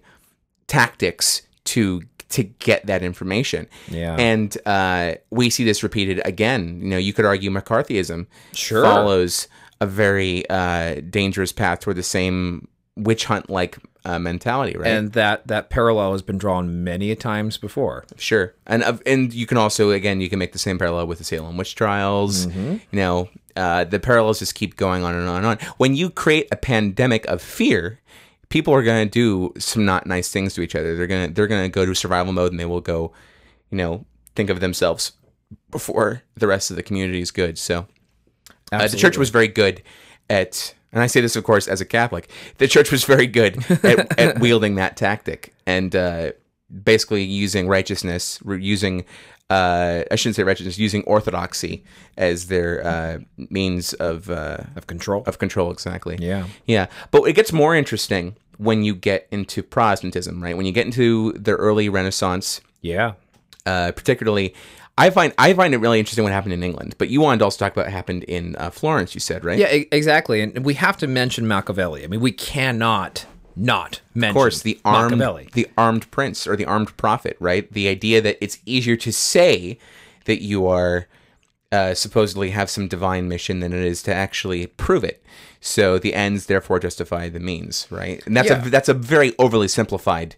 tactics 0.68 1.43
to 1.66 2.01
to 2.30 2.43
get 2.43 2.86
that 2.88 3.03
information. 3.03 3.68
Yeah. 3.89 4.16
and 4.18 4.57
uh, 4.66 5.16
we 5.32 5.49
see 5.49 5.66
this 5.66 5.84
repeated 5.84 6.22
again. 6.26 6.80
You 6.82 6.89
know, 6.91 6.97
you 6.97 7.12
could 7.14 7.26
argue 7.26 7.51
McCarthyism 7.51 8.26
Sure. 8.53 8.84
follows 8.84 9.47
a 9.82 9.86
very 9.86 10.49
uh, 10.49 11.01
dangerous 11.09 11.51
path 11.51 11.82
toward 11.82 11.97
the 11.97 12.03
same 12.03 12.70
witch 12.95 13.26
hunt 13.26 13.49
like 13.49 13.78
uh, 14.06 14.20
mentality, 14.20 14.78
right? 14.78 14.88
And 14.88 15.14
that 15.14 15.47
that 15.47 15.70
parallel 15.70 16.14
has 16.14 16.22
been 16.22 16.38
drawn 16.38 16.84
many 16.84 17.12
a 17.12 17.16
times 17.16 17.58
before. 17.58 18.06
Sure, 18.18 18.54
and 18.66 18.84
of 18.84 19.02
and 19.06 19.34
you 19.34 19.45
can 19.45 19.58
also 19.58 19.91
again 19.91 20.22
you 20.22 20.30
can 20.30 20.39
make 20.39 20.54
the 20.54 20.60
same 20.60 20.78
parallel 20.78 21.08
with 21.08 21.18
the 21.18 21.24
Salem 21.24 21.58
witch 21.58 21.76
trials. 21.76 22.47
You 22.47 22.80
know, 22.91 23.30
uh, 23.56 23.84
the 23.84 23.99
parallels 23.99 24.39
just 24.39 24.56
keep 24.56 24.76
going 24.76 25.04
on 25.04 25.16
and 25.16 25.28
on 25.28 25.38
and 25.38 25.45
on. 25.45 25.58
When 25.78 25.95
you 25.95 26.10
create 26.10 26.47
a 26.52 26.56
pandemic 26.56 27.26
of 27.26 27.41
fear, 27.41 27.99
people 28.49 28.74
are 28.74 28.84
going 28.84 29.08
to 29.08 29.12
do 29.12 29.54
some 29.60 29.86
not 29.86 30.06
nice 30.08 30.30
things 30.32 30.54
to 30.56 30.62
each 30.62 30.76
other. 30.76 30.95
They're 30.95 31.08
gonna 31.08 31.30
they're 31.30 31.47
gonna 31.47 31.70
go 31.70 31.86
to 31.86 31.93
survival 31.95 32.34
mode 32.34 32.52
and 32.52 32.60
they 32.60 32.66
will 32.66 32.82
go, 32.82 33.12
you 33.70 33.78
know, 33.78 34.06
think 34.36 34.49
of 34.49 34.60
themselves 34.60 35.14
before 35.70 36.24
the 36.36 36.47
rest 36.47 36.70
of 36.70 36.76
the 36.76 36.84
community 36.84 37.22
is 37.22 37.32
good. 37.32 37.58
So 37.58 37.88
uh, 38.72 38.88
the 38.88 38.97
church 38.97 39.18
was 39.18 39.30
very 39.30 39.47
good 39.47 39.82
at, 40.30 40.74
and 40.92 41.02
I 41.02 41.08
say 41.08 41.22
this, 41.22 41.36
of 41.36 41.44
course, 41.44 41.68
as 41.68 41.82
a 41.82 41.86
Catholic, 41.86 42.30
the 42.58 42.68
church 42.68 42.92
was 42.92 43.04
very 43.04 43.28
good 43.28 43.64
at, 43.84 44.20
at 44.20 44.39
wielding 44.39 44.76
that 44.76 44.98
tactic 44.98 45.54
and 45.66 45.96
uh, 45.96 46.32
basically 46.84 47.24
using 47.24 47.68
righteousness, 47.68 48.39
using, 48.46 49.06
uh, 49.50 50.04
I 50.12 50.16
shouldn't 50.16 50.36
say 50.36 50.44
righteousness, 50.44 50.78
using 50.78 51.04
orthodoxy 51.04 51.84
as 52.18 52.48
their 52.48 52.86
uh, 52.86 53.20
means 53.38 53.94
of 53.94 54.30
uh, 54.30 54.58
of 54.76 54.88
control. 54.88 55.24
of 55.26 55.39
control. 55.39 55.72
Exactly. 55.72 56.18
Yeah. 56.20 56.48
Yeah. 56.66 56.88
But 57.12 57.24
it 57.24 57.34
gets 57.34 57.54
more 57.54 57.76
interesting 57.76 58.36
when 58.58 58.84
you 58.84 58.94
get 58.94 59.28
into 59.32 59.64
Protestantism, 59.64 60.44
right? 60.44 60.56
When 60.56 60.66
you 60.66 60.72
get 60.72 60.86
into 60.86 61.32
the 61.34 61.54
early 61.54 61.89
Renaissance, 61.89 62.62
yeah. 62.82 63.14
uh, 63.66 63.92
particularly. 63.94 64.54
I 64.98 65.10
find 65.10 65.34
I 65.38 65.54
find 65.54 65.74
it 65.74 65.78
really 65.78 66.00
interesting 66.00 66.24
what 66.24 66.34
happened 66.34 66.54
in 66.54 66.64
England, 66.64 66.96
but 66.98 67.10
you 67.10 67.22
wanted 67.22 67.39
to 67.39 67.46
also 67.46 67.58
talk 67.58 67.74
about 67.74 67.86
what 67.86 67.94
happened 67.94 68.24
in 68.26 68.56
uh, 68.58 68.70
Florence. 68.70 69.14
You 69.16 69.20
said 69.22 69.44
right? 69.46 69.58
Yeah, 69.58 69.74
e- 69.74 69.88
exactly. 69.92 70.42
And 70.42 70.64
we 70.66 70.74
have 70.76 70.98
to 70.98 71.08
mention 71.08 71.48
Machiavelli. 71.48 72.04
I 72.04 72.08
mean, 72.08 72.20
we 72.20 72.32
cannot 72.32 73.26
not 73.56 74.02
mention 74.14 74.30
Of 74.38 74.42
course, 74.42 74.62
the 74.62 74.80
armed 74.86 75.18
Machiavelli. 75.18 75.50
the 75.54 75.68
armed 75.78 76.10
prince 76.12 76.46
or 76.48 76.56
the 76.56 76.66
armed 76.66 76.96
prophet, 76.98 77.36
right? 77.39 77.72
The 77.72 77.88
idea 77.88 78.22
that 78.22 78.38
it's 78.42 78.60
easier 78.66 78.96
to 78.98 79.12
say 79.12 79.78
that 80.26 80.42
you 80.42 80.68
are 80.68 81.08
uh, 81.72 81.94
supposedly 81.94 82.50
have 82.52 82.70
some 82.70 82.88
divine 82.88 83.28
mission 83.30 83.60
than 83.62 83.72
it 83.74 83.84
is 83.84 84.04
to 84.04 84.14
actually 84.14 84.68
prove 84.68 85.04
it. 85.04 85.24
So 85.62 85.98
the 86.00 86.14
ends 86.14 86.48
therefore 86.48 86.80
justify 86.80 87.30
the 87.30 87.39
means, 87.39 87.88
right? 87.89 88.22
And 88.26 88.36
that's 88.36 88.50
Yeah. 88.50 88.66
a 88.66 88.70
that's 88.70 88.89
a 88.89 88.94
very 88.94 89.34
overly 89.39 89.68
simplified 89.70 90.36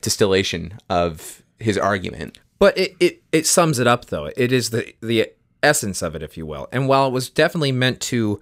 distillation 0.00 0.78
of 0.88 1.42
his 1.58 1.76
argument. 1.78 2.38
But 2.58 2.76
it, 2.78 2.96
it, 3.00 3.22
it 3.32 3.46
sums 3.46 3.78
it 3.78 3.86
up, 3.86 4.06
though. 4.06 4.30
It 4.36 4.52
is 4.52 4.70
the, 4.70 4.94
the 5.00 5.30
essence 5.62 6.02
of 6.02 6.14
it, 6.14 6.22
if 6.22 6.36
you 6.36 6.46
will. 6.46 6.68
And 6.72 6.88
while 6.88 7.06
it 7.06 7.12
was 7.12 7.28
definitely 7.28 7.72
meant 7.72 8.00
to 8.02 8.40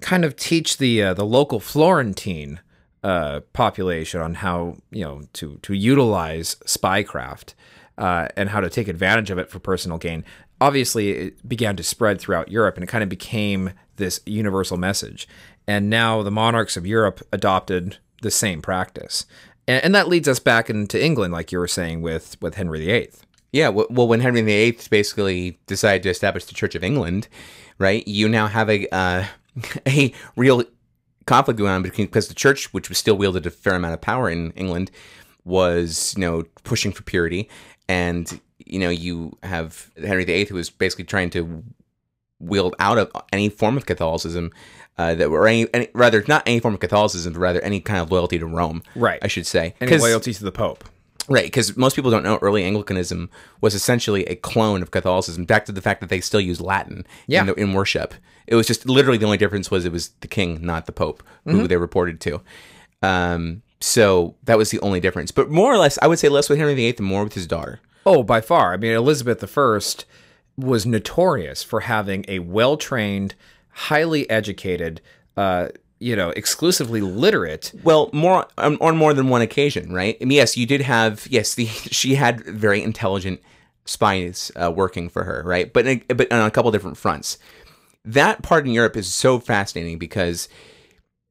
kind 0.00 0.24
of 0.24 0.36
teach 0.36 0.78
the 0.78 1.02
uh, 1.02 1.14
the 1.14 1.24
local 1.24 1.60
Florentine 1.60 2.60
uh, 3.02 3.40
population 3.52 4.20
on 4.20 4.34
how 4.34 4.76
you 4.90 5.04
know 5.04 5.22
to 5.34 5.58
to 5.62 5.74
utilize 5.74 6.56
spycraft 6.66 7.54
uh, 7.96 8.28
and 8.36 8.50
how 8.50 8.60
to 8.60 8.70
take 8.70 8.88
advantage 8.88 9.30
of 9.30 9.38
it 9.38 9.50
for 9.50 9.58
personal 9.58 9.98
gain, 9.98 10.24
obviously 10.60 11.10
it 11.10 11.48
began 11.48 11.76
to 11.76 11.82
spread 11.82 12.20
throughout 12.20 12.50
Europe, 12.50 12.76
and 12.76 12.84
it 12.84 12.88
kind 12.88 13.02
of 13.02 13.08
became 13.08 13.72
this 13.96 14.20
universal 14.26 14.76
message. 14.76 15.28
And 15.66 15.90
now 15.90 16.22
the 16.22 16.30
monarchs 16.30 16.76
of 16.76 16.86
Europe 16.86 17.20
adopted 17.32 17.98
the 18.22 18.30
same 18.30 18.62
practice, 18.62 19.26
and, 19.66 19.94
that 19.94 20.08
leads 20.08 20.26
us 20.26 20.38
back 20.38 20.70
into 20.70 21.02
England, 21.02 21.32
like 21.32 21.52
you 21.52 21.58
were 21.58 21.68
saying 21.68 22.02
with 22.02 22.36
with 22.40 22.54
Henry 22.54 22.84
VIII. 22.84 23.10
Yeah, 23.52 23.68
well, 23.68 24.06
when 24.06 24.20
Henry 24.20 24.42
VIII 24.42 24.78
basically 24.90 25.58
decided 25.66 26.02
to 26.02 26.10
establish 26.10 26.44
the 26.44 26.54
Church 26.54 26.74
of 26.74 26.84
England, 26.84 27.28
right? 27.78 28.06
You 28.06 28.28
now 28.28 28.46
have 28.46 28.68
a 28.68 28.86
uh, 28.94 29.24
a 29.86 30.12
real 30.36 30.64
conflict 31.26 31.58
going 31.58 31.70
on 31.72 31.82
between 31.82 32.06
because 32.08 32.28
the 32.28 32.34
church, 32.34 32.72
which 32.74 32.88
was 32.88 32.98
still 32.98 33.16
wielded 33.16 33.46
a 33.46 33.50
fair 33.50 33.74
amount 33.74 33.94
of 33.94 34.00
power 34.00 34.28
in 34.30 34.50
England, 34.52 34.90
was 35.44 36.14
you 36.16 36.20
know 36.20 36.44
pushing 36.64 36.92
for 36.92 37.02
purity, 37.04 37.48
and 37.88 38.40
you 38.58 38.78
know 38.78 38.90
you 38.90 39.36
have 39.42 39.90
Henry 39.96 40.24
VIII 40.24 40.44
who 40.46 40.54
was 40.56 40.68
basically 40.70 41.04
trying 41.04 41.30
to 41.30 41.64
wield 42.40 42.74
out 42.78 42.98
of 42.98 43.10
any 43.32 43.48
form 43.48 43.76
of 43.76 43.86
Catholicism. 43.86 44.50
Uh, 44.98 45.14
that 45.14 45.30
were 45.30 45.46
any, 45.46 45.72
any 45.72 45.86
rather 45.94 46.24
not 46.26 46.42
any 46.44 46.58
form 46.58 46.74
of 46.74 46.80
Catholicism, 46.80 47.32
but 47.32 47.38
rather 47.38 47.60
any 47.60 47.80
kind 47.80 48.00
of 48.00 48.10
loyalty 48.10 48.36
to 48.36 48.44
Rome, 48.46 48.82
Right. 48.96 49.20
I 49.22 49.28
should 49.28 49.46
say, 49.46 49.76
and 49.80 49.88
'Cause- 49.88 50.00
loyalty 50.02 50.34
to 50.34 50.42
the 50.42 50.50
Pope. 50.50 50.84
Right, 51.28 51.44
because 51.44 51.76
most 51.76 51.94
people 51.94 52.10
don't 52.10 52.22
know 52.22 52.38
early 52.40 52.64
Anglicanism 52.64 53.28
was 53.60 53.74
essentially 53.74 54.24
a 54.24 54.34
clone 54.36 54.80
of 54.82 54.90
Catholicism, 54.90 55.44
back 55.44 55.66
to 55.66 55.72
the 55.72 55.82
fact 55.82 56.00
that 56.00 56.08
they 56.08 56.20
still 56.20 56.40
use 56.40 56.60
Latin 56.60 57.06
Yeah. 57.26 57.40
in, 57.42 57.46
the, 57.48 57.54
in 57.54 57.72
worship. 57.74 58.14
It 58.46 58.54
was 58.54 58.66
just 58.66 58.86
literally 58.86 59.18
the 59.18 59.26
only 59.26 59.36
difference 59.36 59.70
was 59.70 59.84
it 59.84 59.92
was 59.92 60.08
the 60.20 60.28
king, 60.28 60.58
not 60.62 60.86
the 60.86 60.92
pope, 60.92 61.22
who 61.44 61.68
they 61.68 61.76
reported 61.76 62.18
to. 62.22 62.40
Um, 63.02 63.62
so 63.80 64.34
that 64.44 64.58
was 64.58 64.70
the 64.70 64.80
only 64.80 65.00
difference. 65.00 65.30
But 65.30 65.50
more 65.50 65.72
or 65.72 65.76
less, 65.76 65.98
I 66.00 66.06
would 66.06 66.18
say 66.18 66.28
less 66.28 66.48
with 66.48 66.58
Henry 66.58 66.74
VIII 66.74 66.96
and 66.98 67.06
more 67.06 67.24
with 67.24 67.34
his 67.34 67.46
daughter. 67.46 67.80
Oh, 68.06 68.22
by 68.22 68.40
far. 68.40 68.72
I 68.72 68.76
mean, 68.78 68.94
Elizabeth 68.94 69.42
I 69.56 70.04
was 70.56 70.86
notorious 70.86 71.62
for 71.62 71.80
having 71.80 72.24
a 72.26 72.38
well 72.40 72.76
trained, 72.76 73.34
highly 73.70 74.28
educated, 74.30 75.00
uh, 75.36 75.68
you 76.00 76.14
know, 76.14 76.30
exclusively 76.30 77.00
literate. 77.00 77.72
Well, 77.82 78.10
more 78.12 78.46
on, 78.56 78.78
on 78.80 78.96
more 78.96 79.14
than 79.14 79.28
one 79.28 79.42
occasion, 79.42 79.92
right? 79.92 80.16
I 80.20 80.24
mean, 80.24 80.36
yes, 80.36 80.56
you 80.56 80.66
did 80.66 80.82
have 80.82 81.26
yes, 81.28 81.54
the 81.54 81.66
she 81.66 82.14
had 82.14 82.44
very 82.44 82.82
intelligent 82.82 83.40
spies 83.84 84.52
uh, 84.56 84.70
working 84.70 85.08
for 85.08 85.24
her, 85.24 85.42
right? 85.44 85.72
But 85.72 85.86
in, 85.86 86.02
but 86.08 86.30
on 86.32 86.46
a 86.46 86.50
couple 86.50 86.70
different 86.70 86.96
fronts. 86.96 87.38
That 88.04 88.42
part 88.42 88.66
in 88.66 88.72
Europe 88.72 88.96
is 88.96 89.12
so 89.12 89.38
fascinating 89.38 89.98
because 89.98 90.48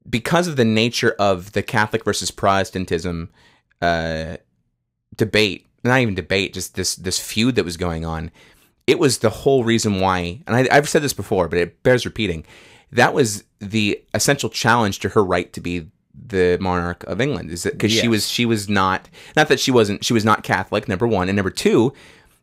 because 0.09 0.47
of 0.47 0.55
the 0.55 0.65
nature 0.65 1.15
of 1.19 1.53
the 1.53 1.63
Catholic 1.63 2.03
versus 2.03 2.31
Protestantism 2.31 3.29
uh, 3.81 4.37
debate, 5.15 5.65
not 5.83 5.99
even 5.99 6.15
debate, 6.15 6.53
just 6.53 6.75
this 6.75 6.95
this 6.95 7.19
feud 7.19 7.55
that 7.55 7.65
was 7.65 7.77
going 7.77 8.05
on. 8.05 8.31
It 8.85 8.99
was 8.99 9.19
the 9.19 9.29
whole 9.29 9.63
reason 9.63 9.99
why, 9.99 10.41
and 10.47 10.55
I, 10.55 10.67
I've 10.71 10.87
said 10.87 11.01
this 11.01 11.13
before, 11.13 11.47
but 11.47 11.59
it 11.59 11.83
bears 11.83 12.05
repeating. 12.05 12.45
That 12.91 13.13
was 13.13 13.43
the 13.59 14.01
essential 14.13 14.49
challenge 14.49 14.99
to 14.99 15.09
her 15.09 15.23
right 15.23 15.51
to 15.53 15.61
be 15.61 15.87
the 16.27 16.57
monarch 16.59 17.03
of 17.03 17.21
England. 17.21 17.51
Is 17.51 17.63
that 17.63 17.73
because 17.73 17.91
she 17.91 18.07
was 18.07 18.29
she 18.29 18.45
was 18.45 18.69
not 18.69 19.09
not 19.35 19.47
that 19.49 19.59
she 19.59 19.71
wasn't 19.71 20.03
she 20.03 20.13
was 20.13 20.25
not 20.25 20.43
Catholic. 20.43 20.87
Number 20.87 21.07
one, 21.07 21.29
and 21.29 21.35
number 21.35 21.49
two, 21.49 21.93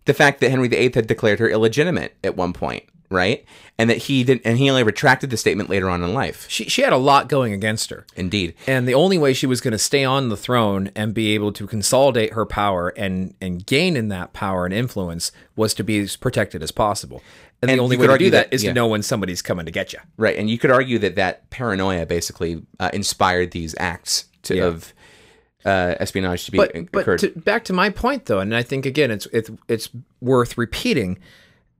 the 0.04 0.14
fact 0.14 0.40
that 0.40 0.50
Henry 0.50 0.68
VIII 0.68 0.92
had 0.94 1.06
declared 1.06 1.38
her 1.38 1.48
illegitimate 1.48 2.16
at 2.22 2.36
one 2.36 2.52
point. 2.52 2.84
Right? 3.10 3.44
And 3.78 3.90
that 3.90 3.98
he 3.98 4.24
didn't, 4.24 4.42
and 4.44 4.58
he 4.58 4.70
only 4.70 4.82
retracted 4.82 5.30
the 5.30 5.36
statement 5.36 5.68
later 5.68 5.88
on 5.88 6.02
in 6.02 6.14
life. 6.14 6.46
She 6.48 6.64
she 6.64 6.82
had 6.82 6.92
a 6.92 6.96
lot 6.96 7.28
going 7.28 7.52
against 7.52 7.90
her. 7.90 8.06
Indeed. 8.16 8.54
And 8.66 8.86
the 8.86 8.94
only 8.94 9.18
way 9.18 9.32
she 9.34 9.46
was 9.46 9.60
going 9.60 9.72
to 9.72 9.78
stay 9.78 10.04
on 10.04 10.28
the 10.28 10.36
throne 10.36 10.90
and 10.94 11.12
be 11.14 11.34
able 11.34 11.52
to 11.52 11.66
consolidate 11.66 12.32
her 12.34 12.46
power 12.46 12.88
and 12.96 13.34
and 13.40 13.66
gain 13.66 13.96
in 13.96 14.08
that 14.08 14.32
power 14.32 14.64
and 14.64 14.72
influence 14.74 15.32
was 15.56 15.74
to 15.74 15.84
be 15.84 15.98
as 16.00 16.16
protected 16.16 16.62
as 16.62 16.70
possible. 16.70 17.22
And, 17.62 17.70
And 17.70 17.78
the 17.78 17.82
only 17.84 17.96
way 17.96 18.06
to 18.08 18.18
do 18.18 18.30
that 18.30 18.50
that- 18.50 18.54
is 18.54 18.62
yeah. 18.62 18.70
to 18.70 18.74
know 18.74 18.86
when 18.86 19.02
somebody's 19.02 19.40
coming 19.42 19.64
to 19.66 19.72
get 19.72 19.92
you. 19.92 19.98
Right, 20.18 20.36
and 20.36 20.50
you 20.50 20.58
could 20.58 20.70
argue 20.70 20.98
that 20.98 21.14
that 21.16 21.48
paranoia 21.50 22.04
basically 22.04 22.62
uh, 22.78 22.90
inspired 22.92 23.52
these 23.52 23.74
acts 23.78 24.26
to, 24.42 24.54
Yeah. 24.56 24.64
of 24.66 24.92
uh, 25.64 25.94
espionage 25.98 26.44
to 26.44 26.50
be 26.52 26.58
But 26.58 26.76
occurred. 26.76 26.92
but 26.92 27.18
to, 27.20 27.40
back 27.40 27.64
to 27.64 27.72
my 27.72 27.88
point 27.88 28.26
though, 28.26 28.38
and 28.40 28.54
I 28.54 28.62
think 28.62 28.84
again 28.86 29.10
it's 29.10 29.26
it's 29.32 29.50
it's 29.66 29.88
worth 30.20 30.58
repeating. 30.58 31.18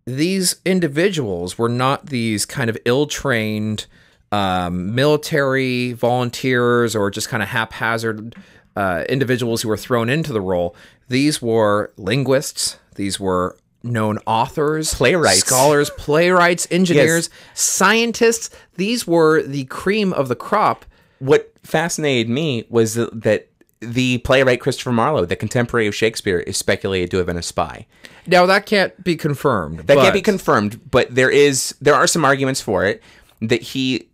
These 0.06 0.56
individuals 0.64 1.56
were 1.58 1.68
not 1.68 2.06
these 2.06 2.44
kind 2.44 2.68
of 2.68 2.76
ill-trained 2.84 3.86
um, 4.32 4.94
military 4.94 5.92
volunteers 5.92 6.94
or 6.94 7.10
just 7.10 7.28
kind 7.28 7.42
of 7.42 7.48
haphazard 7.50 8.36
uh, 8.76 9.04
individuals 9.08 9.62
who 9.62 9.68
were 9.68 9.76
thrown 9.76 10.10
into 10.10 10.32
the 10.32 10.40
role. 10.40 10.76
These 11.08 11.40
were 11.40 11.92
linguists. 11.96 12.78
These 12.96 13.18
were 13.18 13.56
known 13.82 14.18
authors, 14.26 14.94
Playwrights. 14.94 15.40
scholars, 15.40 15.90
playwrights, 15.90 16.66
engineers, 16.70 17.28
scientists. 17.54 18.50
These 18.76 19.06
were 19.06 19.42
the 19.42 19.64
cream 19.66 20.12
of 20.12 20.28
the 20.28 20.36
crop. 20.36 20.84
what 21.18 21.52
fascinated 21.62 22.28
me 22.28 22.64
was 22.68 22.94
that 22.94 23.48
the 23.80 24.18
playwright 24.18 24.60
Christopher 24.60 24.92
Marlowe, 24.92 25.24
the 25.26 25.36
contemporary 25.36 25.86
of 25.86 25.94
Shakespeare, 25.94 26.40
is 26.40 26.56
speculated 26.56 27.10
to 27.10 27.18
have 27.18 27.26
been 27.26 27.36
a 27.36 27.42
spy. 27.42 27.86
Now 28.26 28.46
that 28.46 28.66
can't 28.66 29.02
be 29.02 29.16
confirmed. 29.16 29.80
That 29.80 29.98
can't 29.98 30.14
be 30.14 30.22
confirmed, 30.22 30.90
but 30.90 31.14
there 31.14 31.30
is 31.30 31.74
there 31.80 31.94
are 31.94 32.06
some 32.06 32.24
arguments 32.24 32.60
for 32.60 32.84
it 32.84 33.02
that 33.40 33.62
he 33.62 34.08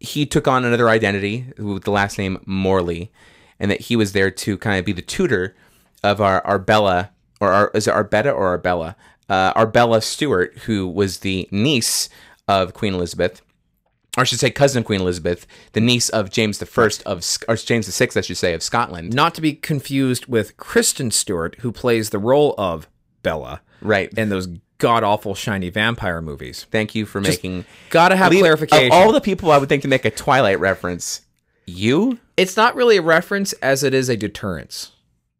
he 0.00 0.26
took 0.26 0.46
on 0.46 0.64
another 0.64 0.88
identity 0.88 1.52
with 1.56 1.84
the 1.84 1.90
last 1.90 2.18
name 2.18 2.40
Morley, 2.46 3.10
and 3.58 3.70
that 3.70 3.82
he 3.82 3.96
was 3.96 4.12
there 4.12 4.30
to 4.30 4.58
kind 4.58 4.78
of 4.78 4.84
be 4.84 4.92
the 4.92 5.02
tutor 5.02 5.54
of 6.02 6.20
our 6.20 6.44
Arbella 6.46 7.10
or 7.40 7.52
our, 7.52 7.70
is 7.74 7.86
it 7.86 7.94
Arbetta 7.94 8.34
or 8.34 8.48
Arbella? 8.48 8.96
Uh, 9.28 9.52
Arbella 9.56 10.02
Stewart, 10.02 10.56
who 10.66 10.86
was 10.86 11.20
the 11.20 11.48
niece 11.50 12.08
of 12.46 12.74
Queen 12.74 12.94
Elizabeth, 12.94 13.40
or 14.16 14.20
I 14.20 14.24
should 14.24 14.38
say 14.38 14.50
cousin 14.50 14.80
of 14.80 14.86
Queen 14.86 15.00
Elizabeth, 15.00 15.46
the 15.72 15.80
niece 15.80 16.08
of 16.10 16.30
James 16.30 16.58
the 16.58 16.66
First 16.66 17.02
of 17.04 17.24
or 17.48 17.56
James 17.56 17.86
the 17.86 17.92
Sixth, 17.92 18.16
I 18.16 18.20
should 18.20 18.36
say, 18.36 18.54
of 18.54 18.62
Scotland. 18.62 19.14
not 19.14 19.34
to 19.34 19.40
be 19.40 19.54
confused 19.54 20.26
with 20.26 20.56
Kristen 20.56 21.10
Stewart, 21.10 21.56
who 21.60 21.72
plays 21.72 22.10
the 22.10 22.18
role 22.18 22.54
of 22.58 22.86
Bella 23.24 23.60
Right. 23.80 24.10
And 24.16 24.30
those 24.30 24.46
god 24.78 25.02
awful 25.04 25.34
shiny 25.34 25.68
vampire 25.70 26.22
movies. 26.22 26.66
Thank 26.70 26.94
you 26.94 27.04
for 27.06 27.20
making 27.20 27.64
Gotta 27.90 28.16
have 28.16 28.30
Leave- 28.30 28.40
clarification. 28.42 28.86
Of 28.86 28.92
all 28.92 29.12
the 29.12 29.20
people 29.20 29.50
I 29.50 29.58
would 29.58 29.68
think 29.68 29.82
to 29.82 29.88
make 29.88 30.04
a 30.04 30.10
Twilight 30.10 30.58
reference, 30.60 31.20
you 31.66 32.18
it's 32.36 32.56
not 32.56 32.74
really 32.76 32.96
a 32.96 33.02
reference 33.02 33.52
as 33.54 33.82
it 33.82 33.92
is 33.94 34.08
a 34.08 34.16
deterrence. 34.16 34.92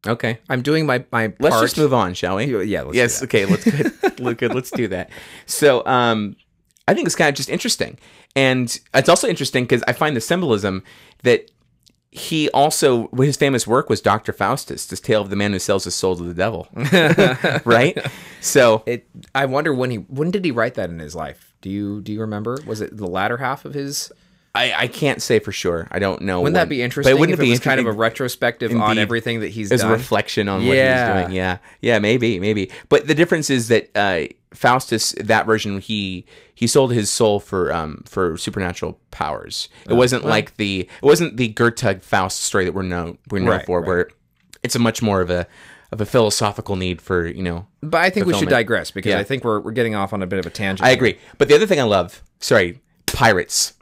okay? 0.06 0.38
I'm 0.48 0.62
doing 0.62 0.84
my 0.86 1.04
my 1.12 1.32
Let's 1.40 1.60
just 1.60 1.78
move 1.78 1.94
on, 1.94 2.14
shall 2.14 2.36
we? 2.36 2.64
Yeah, 2.66 2.82
let's 2.82 2.96
yes. 2.96 3.22
Okay. 3.22 3.46
Let's 3.46 3.64
good. 3.64 3.92
Look 4.20 4.38
good. 4.38 4.54
Let's 4.54 4.70
do 4.70 4.88
that. 4.88 5.10
So, 5.46 5.84
um, 5.86 6.36
I 6.86 6.92
think 6.94 7.06
it's 7.06 7.16
kind 7.16 7.30
of 7.30 7.34
just 7.34 7.48
interesting, 7.48 7.98
and 8.36 8.78
it's 8.92 9.08
also 9.08 9.26
interesting 9.26 9.64
because 9.64 9.82
I 9.88 9.92
find 9.94 10.14
the 10.14 10.20
symbolism 10.20 10.82
that 11.22 11.50
he 12.16 12.48
also 12.50 13.08
his 13.16 13.36
famous 13.36 13.66
work 13.66 13.90
was 13.90 14.00
Doctor 14.00 14.32
Faustus, 14.32 14.86
this 14.86 15.00
tale 15.00 15.20
of 15.20 15.30
the 15.30 15.36
man 15.36 15.52
who 15.52 15.58
sells 15.58 15.82
his 15.82 15.96
soul 15.96 16.14
to 16.16 16.22
the 16.22 16.32
devil, 16.32 16.68
right? 17.64 17.98
So 18.40 18.84
It. 18.86 19.08
I 19.34 19.46
wonder 19.46 19.74
when 19.74 19.90
he 19.90 19.96
when 19.96 20.30
did 20.30 20.44
he 20.44 20.52
write 20.52 20.74
that 20.74 20.90
in 20.90 21.00
his 21.00 21.16
life? 21.16 21.52
Do 21.60 21.68
you 21.68 22.00
do 22.00 22.12
you 22.12 22.20
remember? 22.20 22.58
Was 22.66 22.80
it 22.80 22.96
the 22.96 23.08
latter 23.08 23.38
half 23.38 23.64
of 23.64 23.74
his? 23.74 24.12
I, 24.56 24.72
I 24.84 24.86
can't 24.86 25.20
say 25.20 25.40
for 25.40 25.50
sure. 25.50 25.88
I 25.90 25.98
don't 25.98 26.22
know. 26.22 26.40
Wouldn't 26.40 26.44
when- 26.44 26.52
that 26.54 26.68
be 26.68 26.80
interesting? 26.80 27.12
But 27.12 27.18
wouldn't 27.18 27.34
if 27.34 27.40
it 27.40 27.42
be 27.42 27.50
was 27.50 27.60
kind 27.60 27.80
of 27.80 27.86
a 27.86 27.92
retrospective 27.92 28.70
on 28.72 28.98
everything 28.98 29.40
that 29.40 29.48
he's 29.48 29.72
as 29.72 29.82
a 29.82 29.88
reflection 29.88 30.48
on 30.48 30.64
what 30.66 30.76
Yeah. 30.76 31.06
he 31.06 31.12
was 31.18 31.24
doing? 31.24 31.36
Yeah, 31.36 31.58
yeah, 31.80 31.98
maybe, 31.98 32.38
maybe. 32.38 32.70
But 32.88 33.08
the 33.08 33.14
difference 33.16 33.50
is 33.50 33.66
that 33.68 33.90
uh, 33.96 34.26
Faustus, 34.52 35.12
that 35.20 35.46
version, 35.46 35.80
he 35.80 36.24
he 36.54 36.68
sold 36.68 36.92
his 36.92 37.10
soul 37.10 37.40
for 37.40 37.72
um 37.72 38.04
for 38.06 38.36
supernatural 38.36 39.00
powers. 39.10 39.68
It 39.90 39.94
wasn't 39.94 40.24
like 40.24 40.56
the 40.56 40.82
it 40.82 41.02
wasn't 41.06 41.36
the 41.36 41.48
Goethe 41.48 42.02
Faust 42.02 42.40
story 42.40 42.64
that 42.64 42.72
we're 42.74 42.82
known 42.82 43.18
we're 43.30 43.40
known 43.40 43.48
Right, 43.48 43.66
for, 43.66 43.80
right. 43.80 43.88
where 43.88 44.08
it's 44.62 44.76
a 44.76 44.78
much 44.78 45.02
more 45.02 45.20
of 45.20 45.30
a 45.30 45.48
of 45.90 46.00
a 46.00 46.06
philosophical 46.06 46.76
need 46.76 47.02
for 47.02 47.26
you 47.26 47.42
know. 47.42 47.66
But 47.82 48.02
I 48.02 48.10
think 48.10 48.26
we 48.26 48.34
should 48.34 48.48
digress 48.48 48.92
because 48.92 49.10
Yeah. 49.10 49.18
I 49.18 49.24
think 49.24 49.42
we're 49.42 49.58
we're 49.58 49.72
getting 49.72 49.96
off 49.96 50.12
on 50.12 50.22
a 50.22 50.26
bit 50.28 50.38
of 50.38 50.46
a 50.46 50.50
tangent. 50.50 50.86
I 50.86 50.90
agree. 50.92 51.18
But 51.38 51.48
the 51.48 51.56
other 51.56 51.66
thing 51.66 51.80
I 51.80 51.84
love, 51.84 52.22
sorry, 52.38 52.80
pirates. 53.06 53.73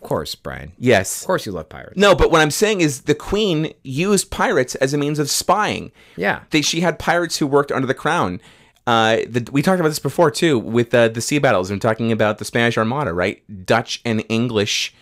Of 0.00 0.08
course, 0.08 0.34
Bryan. 0.36 0.72
Yes. 0.78 1.22
Of 1.22 1.26
course, 1.26 1.44
you 1.44 1.52
love 1.52 1.68
pirates. 1.68 1.96
No, 1.96 2.14
but 2.14 2.30
what 2.30 2.40
I'm 2.40 2.52
saying 2.52 2.80
is 2.80 3.02
the 3.02 3.14
queen 3.16 3.72
used 3.82 4.30
pirates 4.30 4.76
as 4.76 4.94
a 4.94 4.98
means 4.98 5.18
of 5.18 5.28
spying. 5.28 5.90
Yeah. 6.16 6.42
They, 6.50 6.62
she 6.62 6.80
had 6.82 7.00
pirates 7.00 7.38
who 7.38 7.46
worked 7.48 7.72
under 7.72 7.86
the 7.86 7.94
crown. 7.94 8.40
Uh, 8.86 9.18
the, 9.28 9.48
we 9.52 9.60
talked 9.60 9.80
about 9.80 9.88
this 9.88 9.98
before 9.98 10.30
too 10.30 10.58
with 10.58 10.94
uh, 10.94 11.08
the 11.08 11.20
sea 11.20 11.38
battles 11.38 11.70
I'm 11.70 11.80
talking 11.80 12.12
about 12.12 12.38
the 12.38 12.44
Spanish 12.44 12.78
Armada, 12.78 13.12
right? 13.12 13.42
Dutch 13.66 14.00
and 14.04 14.24
English 14.28 14.94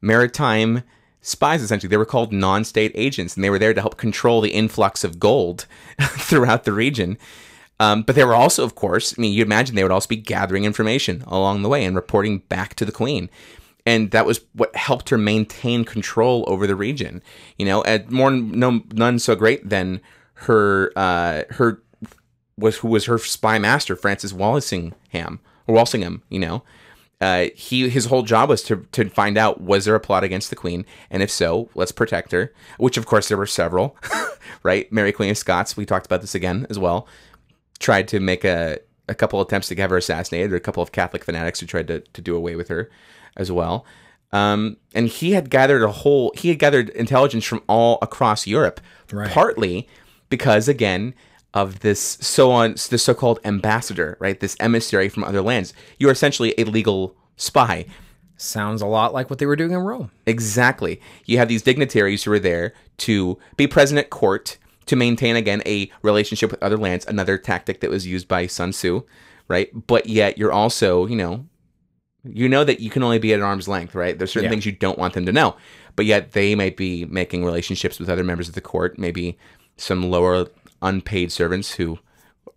maritime 0.00 0.82
spies 1.20 1.62
essentially. 1.62 1.88
They 1.88 1.98
were 1.98 2.06
called 2.06 2.32
non-state 2.32 2.92
agents, 2.94 3.36
and 3.36 3.44
they 3.44 3.50
were 3.50 3.58
there 3.58 3.74
to 3.74 3.80
help 3.80 3.96
control 3.96 4.40
the 4.40 4.50
influx 4.50 5.04
of 5.04 5.20
gold 5.20 5.66
throughout 6.00 6.64
the 6.64 6.72
region. 6.72 7.18
Um, 7.80 8.02
but 8.02 8.16
they 8.16 8.24
were 8.24 8.34
also, 8.34 8.64
of 8.64 8.74
course, 8.74 9.14
I 9.16 9.20
mean, 9.20 9.32
you 9.32 9.42
imagine 9.44 9.76
they 9.76 9.84
would 9.84 9.92
also 9.92 10.08
be 10.08 10.16
gathering 10.16 10.64
information 10.64 11.22
along 11.28 11.62
the 11.62 11.68
way 11.68 11.84
and 11.84 11.94
reporting 11.94 12.38
back 12.38 12.74
to 12.74 12.84
the 12.84 12.90
queen. 12.92 13.30
And 13.88 14.10
that 14.10 14.26
was 14.26 14.42
what 14.52 14.76
helped 14.76 15.08
her 15.08 15.16
maintain 15.16 15.82
control 15.82 16.44
over 16.46 16.66
the 16.66 16.76
region. 16.76 17.22
You 17.56 17.64
know, 17.64 17.82
and 17.84 18.10
more 18.10 18.30
no 18.30 18.82
none 18.92 19.18
so 19.18 19.34
great 19.34 19.66
than 19.66 20.02
her 20.34 20.92
uh, 20.94 21.44
her 21.52 21.82
was 22.58 22.76
who 22.76 22.88
was 22.88 23.06
her 23.06 23.16
spy 23.16 23.58
master, 23.58 23.96
Francis 23.96 24.34
Walsingham 24.34 25.40
or 25.66 25.74
Walsingham. 25.74 26.22
You 26.28 26.38
know, 26.38 26.62
uh, 27.22 27.46
he 27.54 27.88
his 27.88 28.04
whole 28.04 28.24
job 28.24 28.50
was 28.50 28.62
to 28.64 28.86
to 28.92 29.08
find 29.08 29.38
out 29.38 29.62
was 29.62 29.86
there 29.86 29.94
a 29.94 30.00
plot 30.00 30.22
against 30.22 30.50
the 30.50 30.56
queen, 30.56 30.84
and 31.10 31.22
if 31.22 31.30
so, 31.30 31.70
let's 31.74 31.90
protect 31.90 32.32
her. 32.32 32.52
Which 32.76 32.98
of 32.98 33.06
course 33.06 33.28
there 33.28 33.38
were 33.38 33.46
several, 33.46 33.96
right? 34.62 34.92
Mary 34.92 35.12
Queen 35.12 35.30
of 35.30 35.38
Scots. 35.38 35.78
We 35.78 35.86
talked 35.86 36.04
about 36.04 36.20
this 36.20 36.34
again 36.34 36.66
as 36.68 36.78
well. 36.78 37.08
Tried 37.78 38.06
to 38.08 38.20
make 38.20 38.44
a 38.44 38.80
a 39.08 39.14
couple 39.14 39.40
attempts 39.40 39.68
to 39.68 39.76
have 39.76 39.88
her 39.88 39.96
assassinated, 39.96 40.52
or 40.52 40.56
a 40.56 40.60
couple 40.60 40.82
of 40.82 40.92
Catholic 40.92 41.24
fanatics 41.24 41.60
who 41.60 41.66
tried 41.66 41.88
to 41.88 42.00
to 42.00 42.20
do 42.20 42.36
away 42.36 42.54
with 42.54 42.68
her 42.68 42.90
as 43.36 43.50
well. 43.52 43.84
Um, 44.32 44.76
and 44.94 45.08
he 45.08 45.32
had 45.32 45.48
gathered 45.50 45.82
a 45.82 45.90
whole 45.90 46.32
he 46.36 46.48
had 46.50 46.58
gathered 46.58 46.90
intelligence 46.90 47.44
from 47.44 47.62
all 47.66 47.98
across 48.02 48.46
Europe, 48.46 48.80
Right. 49.10 49.30
partly 49.30 49.88
because 50.28 50.68
again 50.68 51.14
of 51.54 51.80
this 51.80 52.18
so 52.20 52.50
on 52.50 52.72
this 52.90 53.02
so-called 53.02 53.40
ambassador, 53.44 54.16
right? 54.20 54.38
This 54.38 54.54
emissary 54.60 55.08
from 55.08 55.24
other 55.24 55.40
lands. 55.40 55.72
You're 55.98 56.10
essentially 56.12 56.54
a 56.58 56.64
legal 56.64 57.16
spy. 57.36 57.86
Sounds 58.36 58.82
a 58.82 58.86
lot 58.86 59.14
like 59.14 59.30
what 59.30 59.38
they 59.38 59.46
were 59.46 59.56
doing 59.56 59.72
in 59.72 59.78
Rome. 59.78 60.10
Exactly. 60.26 61.00
You 61.24 61.38
have 61.38 61.48
these 61.48 61.62
dignitaries 61.62 62.22
who 62.24 62.32
are 62.32 62.38
there 62.38 62.74
to 62.98 63.38
be 63.56 63.66
present 63.66 63.98
at 63.98 64.10
court 64.10 64.58
to 64.86 64.94
maintain 64.94 65.36
again 65.36 65.62
a 65.66 65.90
relationship 66.02 66.50
with 66.50 66.62
other 66.62 66.76
lands, 66.76 67.06
another 67.06 67.36
tactic 67.38 67.80
that 67.80 67.90
was 67.90 68.06
used 68.06 68.28
by 68.28 68.46
Sun 68.46 68.70
Tzu, 68.72 69.02
right? 69.48 69.70
But 69.86 70.06
yet 70.06 70.36
you're 70.38 70.52
also, 70.52 71.06
you 71.06 71.16
know, 71.16 71.46
you 72.24 72.48
know 72.48 72.64
that 72.64 72.80
you 72.80 72.90
can 72.90 73.02
only 73.02 73.18
be 73.18 73.32
at 73.32 73.40
arm's 73.40 73.68
length, 73.68 73.94
right? 73.94 74.18
There's 74.18 74.32
certain 74.32 74.44
Yeah. 74.44 74.50
things 74.50 74.66
you 74.66 74.72
don't 74.72 74.98
want 74.98 75.14
them 75.14 75.26
to 75.26 75.32
know. 75.32 75.56
But 75.96 76.06
yet 76.06 76.32
they 76.32 76.54
might 76.54 76.76
be 76.76 77.04
making 77.06 77.44
relationships 77.44 77.98
with 77.98 78.08
other 78.08 78.24
members 78.24 78.48
of 78.48 78.54
the 78.54 78.60
court, 78.60 78.98
maybe 78.98 79.36
some 79.76 80.10
lower 80.10 80.46
unpaid 80.82 81.32
servants 81.32 81.74
who 81.74 81.98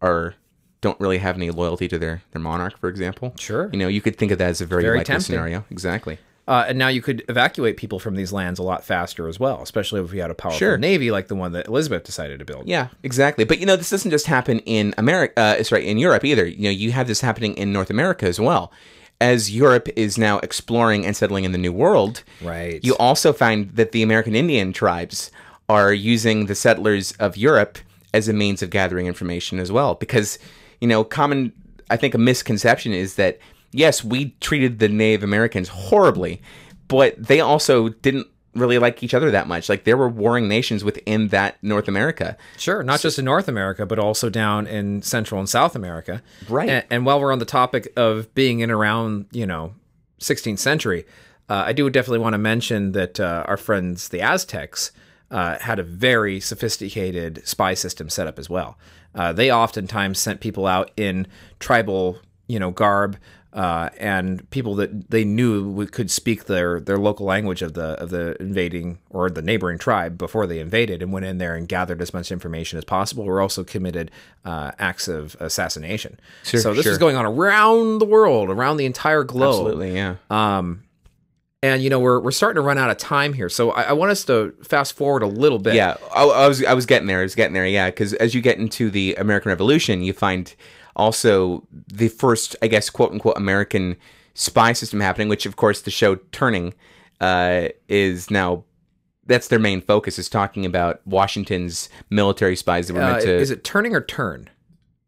are 0.01 0.36
don't 0.82 0.99
really 0.99 1.20
have 1.20 1.36
any 1.36 1.51
loyalty 1.51 1.88
to 1.88 1.99
their 1.99 2.24
their 2.32 2.41
monarch, 2.41 2.78
for 2.80 2.89
example. 2.89 3.34
Sure. 3.39 3.70
You 3.72 3.80
know, 3.80 3.88
you 3.88 4.01
could 4.01 4.18
think 4.18 4.32
of 4.32 4.38
that 4.39 4.49
as 4.49 4.62
a 4.62 4.66
very, 4.66 4.82
Very 4.84 4.97
likely 4.97 5.14
tempting. 5.14 5.26
scenario. 5.34 5.64
Exactly. 5.70 6.18
Uh, 6.47 6.66
and 6.68 6.78
now 6.78 6.88
you 6.88 7.01
could 7.03 7.24
evacuate 7.30 7.78
people 7.78 7.99
from 7.99 8.16
these 8.16 8.34
lands 8.34 8.59
a 8.59 8.64
lot 8.64 8.84
faster 8.84 9.28
as 9.28 9.39
well, 9.39 9.62
especially 9.62 10.01
if 10.01 10.12
we 10.12 10.18
had 10.18 10.32
a 10.32 10.34
powerful 10.34 10.57
Sure. 10.57 10.78
navy 10.78 11.12
like 11.12 11.28
the 11.28 11.36
one 11.36 11.51
that 11.51 11.68
Elizabeth 11.68 12.03
decided 12.03 12.39
to 12.39 12.45
build. 12.45 12.68
Yeah, 12.68 12.88
exactly. 13.03 13.45
But 13.45 13.59
you 13.59 13.66
know, 13.68 13.76
this 13.76 13.91
doesn't 13.91 14.09
just 14.12 14.26
happen 14.26 14.57
in 14.59 14.93
America. 14.97 15.39
Uh, 15.39 15.64
sorry, 15.64 15.88
in 15.88 15.99
Europe 15.99 16.26
either. 16.26 16.45
You 16.47 16.64
know, 16.64 16.70
you 16.72 16.91
have 16.93 17.07
this 17.07 17.22
happening 17.22 17.53
in 17.53 17.72
North 17.72 17.91
America 17.91 18.26
as 18.26 18.39
well. 18.39 18.72
As 19.22 19.51
Europe 19.51 19.88
is 19.95 20.17
now 20.17 20.39
exploring 20.39 21.05
and 21.05 21.15
settling 21.15 21.43
in 21.43 21.51
the 21.51 21.59
New 21.59 21.72
World, 21.72 22.24
Right. 22.41 22.84
you 22.84 22.95
also 22.97 23.32
find 23.32 23.69
that 23.76 23.91
the 23.91 24.01
American 24.01 24.36
Indian 24.36 24.74
tribes 24.74 25.30
are 25.69 25.93
using 25.93 26.47
the 26.47 26.55
settlers 26.55 27.11
of 27.13 27.38
Europe 27.38 27.78
as 28.15 28.28
a 28.28 28.34
means 28.34 28.63
of 28.63 28.72
gathering 28.72 29.05
information 29.05 29.59
as 29.59 29.72
well. 29.72 29.93
Because, 29.93 30.39
you 30.82 30.88
know, 30.88 31.03
common, 31.03 31.53
I 31.89 31.97
think 31.97 32.15
a 32.15 32.17
misconception 32.17 32.93
is 32.93 33.13
that, 33.15 33.38
yes, 33.72 34.03
we 34.03 34.36
treated 34.41 34.80
the 34.80 34.89
Native 34.89 35.24
Americans 35.24 35.69
horribly, 35.69 36.41
but 36.88 37.15
they 37.17 37.39
also 37.39 37.89
didn't 37.89 38.28
really 38.53 38.77
like 38.77 39.01
each 39.03 39.13
other 39.13 39.31
that 39.31 39.47
much. 39.47 39.69
Like 39.69 39.83
there 39.83 39.97
were 39.97 40.09
warring 40.09 40.47
nations 40.47 40.83
within 40.83 41.29
that 41.29 41.57
North 41.61 41.87
America. 41.87 42.37
Sure, 42.57 42.83
not 42.83 42.99
just 42.99 43.17
in 43.17 43.25
North 43.25 43.47
America, 43.47 43.85
but 43.85 43.99
also 43.99 44.29
down 44.29 44.67
in 44.67 45.01
Central 45.01 45.39
and 45.39 45.47
South 45.47 45.75
America. 45.75 46.21
Right. 46.49 46.69
And, 46.69 46.85
and 46.89 47.05
while 47.05 47.19
we're 47.19 47.31
on 47.31 47.39
the 47.39 47.45
topic 47.45 47.91
of 47.95 48.33
being 48.35 48.59
in 48.59 48.71
around, 48.71 49.27
you 49.31 49.45
know, 49.45 49.73
16th 50.19 50.59
century, 50.59 51.05
uh, 51.49 51.63
I 51.65 51.73
do 51.73 51.89
definitely 51.89 52.19
want 52.19 52.33
to 52.33 52.37
mention 52.37 52.91
that 52.93 53.19
uh, 53.19 53.43
our 53.47 53.57
friends, 53.57 54.09
the 54.09 54.21
Aztecs, 54.21 54.91
uh, 55.31 55.57
had 55.59 55.79
a 55.79 55.83
very 55.83 56.39
sophisticated 56.39 57.45
spy 57.47 57.73
system 57.73 58.09
set 58.09 58.27
up 58.27 58.37
as 58.37 58.49
well. 58.49 58.77
Uh, 59.15 59.33
they 59.33 59.51
oftentimes 59.51 60.19
sent 60.19 60.39
people 60.39 60.67
out 60.67 60.91
in 60.95 61.27
tribal, 61.59 62.19
you 62.47 62.59
know, 62.59 62.71
garb. 62.71 63.17
Uh, 63.53 63.89
and 63.97 64.49
people 64.49 64.75
that 64.75 65.09
they 65.09 65.25
knew 65.25 65.85
could 65.87 66.09
speak 66.09 66.45
their, 66.45 66.79
their 66.79 66.97
local 66.97 67.25
language 67.25 67.61
of 67.61 67.73
the 67.73 68.01
of 68.01 68.09
the 68.09 68.41
invading 68.41 68.97
or 69.09 69.29
the 69.29 69.41
neighboring 69.41 69.77
tribe 69.77 70.17
before 70.17 70.47
they 70.47 70.59
invaded, 70.59 71.03
and 71.03 71.11
went 71.11 71.25
in 71.25 71.37
there 71.37 71.55
and 71.55 71.67
gathered 71.67 72.01
as 72.01 72.13
much 72.13 72.31
information 72.31 72.77
as 72.77 72.85
possible. 72.85 73.25
Were 73.25 73.41
also 73.41 73.65
committed 73.65 74.09
uh, 74.45 74.71
acts 74.79 75.09
of 75.09 75.35
assassination. 75.41 76.17
so 76.43 76.73
this 76.73 76.83
sure. 76.83 76.93
is 76.93 76.97
going 76.97 77.17
on 77.17 77.25
around 77.25 77.99
the 77.99 78.05
world, 78.05 78.49
around 78.49 78.77
the 78.77 78.85
entire 78.85 79.25
globe. 79.25 79.67
Absolutely, 79.67 79.95
yeah. 79.95 80.15
Um, 80.29 80.83
and 81.63 81.83
you 81.83 81.89
know 81.89 81.99
we're 81.99 82.19
we're 82.19 82.31
starting 82.31 82.55
to 82.55 82.65
run 82.65 82.77
out 82.77 82.89
of 82.89 82.97
time 82.97 83.33
here, 83.33 83.49
so 83.49 83.71
I, 83.71 83.83
I 83.83 83.93
want 83.93 84.11
us 84.11 84.23
to 84.25 84.53
fast 84.63 84.93
forward 84.93 85.23
a 85.23 85.27
little 85.27 85.59
bit. 85.59 85.75
Yeah, 85.75 85.97
I, 86.15 86.23
I 86.23 86.47
was 86.47 86.63
I 86.63 86.73
was 86.73 86.85
getting 86.85 87.07
there. 87.07 87.19
I 87.19 87.23
was 87.23 87.35
getting 87.35 87.53
there. 87.53 87.67
Yeah, 87.67 87.89
because 87.89 88.13
as 88.13 88.33
you 88.33 88.41
get 88.41 88.57
into 88.57 88.89
the 88.89 89.15
American 89.15 89.49
Revolution, 89.49 90.01
you 90.01 90.13
find 90.13 90.55
also 91.01 91.67
the 91.87 92.07
first, 92.07 92.55
I 92.61 92.67
guess, 92.67 92.89
quote 92.89 93.11
unquote 93.11 93.37
American 93.37 93.97
spy 94.33 94.73
system 94.73 94.99
happening. 94.99 95.27
Which, 95.29 95.45
of 95.45 95.55
course, 95.55 95.81
the 95.81 95.91
show 95.91 96.15
Turning 96.31 96.73
uh, 97.19 97.69
is 97.87 98.29
now. 98.31 98.63
That's 99.25 99.47
their 99.47 99.59
main 99.59 99.81
focus 99.81 100.17
is 100.19 100.27
talking 100.29 100.65
about 100.65 100.99
Washington's 101.05 101.89
military 102.09 102.55
spies 102.55 102.87
that 102.87 102.95
were 102.95 103.03
Uh, 103.03 103.11
meant 103.11 103.21
to. 103.23 103.35
is 103.37 103.51
it 103.51 103.63
turning 103.63 103.95
or 103.95 104.01
turn? 104.01 104.49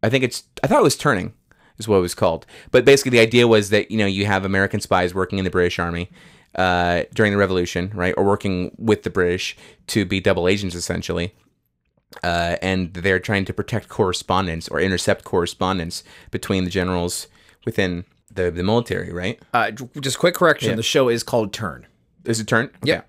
I 0.04 0.10
think 0.10 0.24
it's. 0.24 0.44
I 0.64 0.68
thought 0.68 0.80
it 0.80 0.84
was 0.84 0.96
Turning, 0.98 1.34
is 1.78 1.88
what 1.88 1.98
it 1.98 2.02
was 2.02 2.16
called. 2.16 2.46
But 2.72 2.86
basically, 2.86 3.12
the 3.12 3.20
idea 3.20 3.48
was 3.48 3.70
that 3.70 3.90
you 3.92 3.98
know 3.98 4.06
you 4.06 4.26
have 4.26 4.46
American 4.46 4.82
spies 4.82 5.14
working 5.14 5.40
in 5.40 5.46
the 5.46 5.52
British 5.52 5.80
Army 5.80 6.10
uh, 6.56 7.04
during 7.14 7.32
the 7.32 7.38
Revolution, 7.38 7.92
right, 7.96 8.14
or 8.18 8.24
working 8.24 8.76
with 8.78 9.04
the 9.04 9.10
British 9.10 9.56
to 9.88 10.06
be 10.06 10.20
double 10.20 10.48
agents 10.48 10.76
essentially, 10.76 11.34
uh, 12.24 12.58
and 12.62 12.94
they're 12.94 13.20
trying 13.20 13.46
to 13.46 13.54
protect 13.54 13.90
correspondence 13.90 14.68
or 14.68 14.80
intercept 14.80 15.24
correspondence 15.24 16.04
between 16.32 16.64
the 16.64 16.70
generals 16.70 17.28
within 17.66 18.06
the 18.32 18.52
the 18.52 18.64
military, 18.64 19.12
right? 19.12 19.42
Uh, 19.54 19.72
just 19.72 20.20
quick 20.20 20.36
correction: 20.36 20.76
the 20.76 20.84
show 20.84 21.10
is 21.10 21.24
called 21.24 21.54
Turn. 21.54 21.88
Is 22.26 22.40
it 22.40 22.48
Turn? 22.48 22.70
Yeah. 22.84 23.02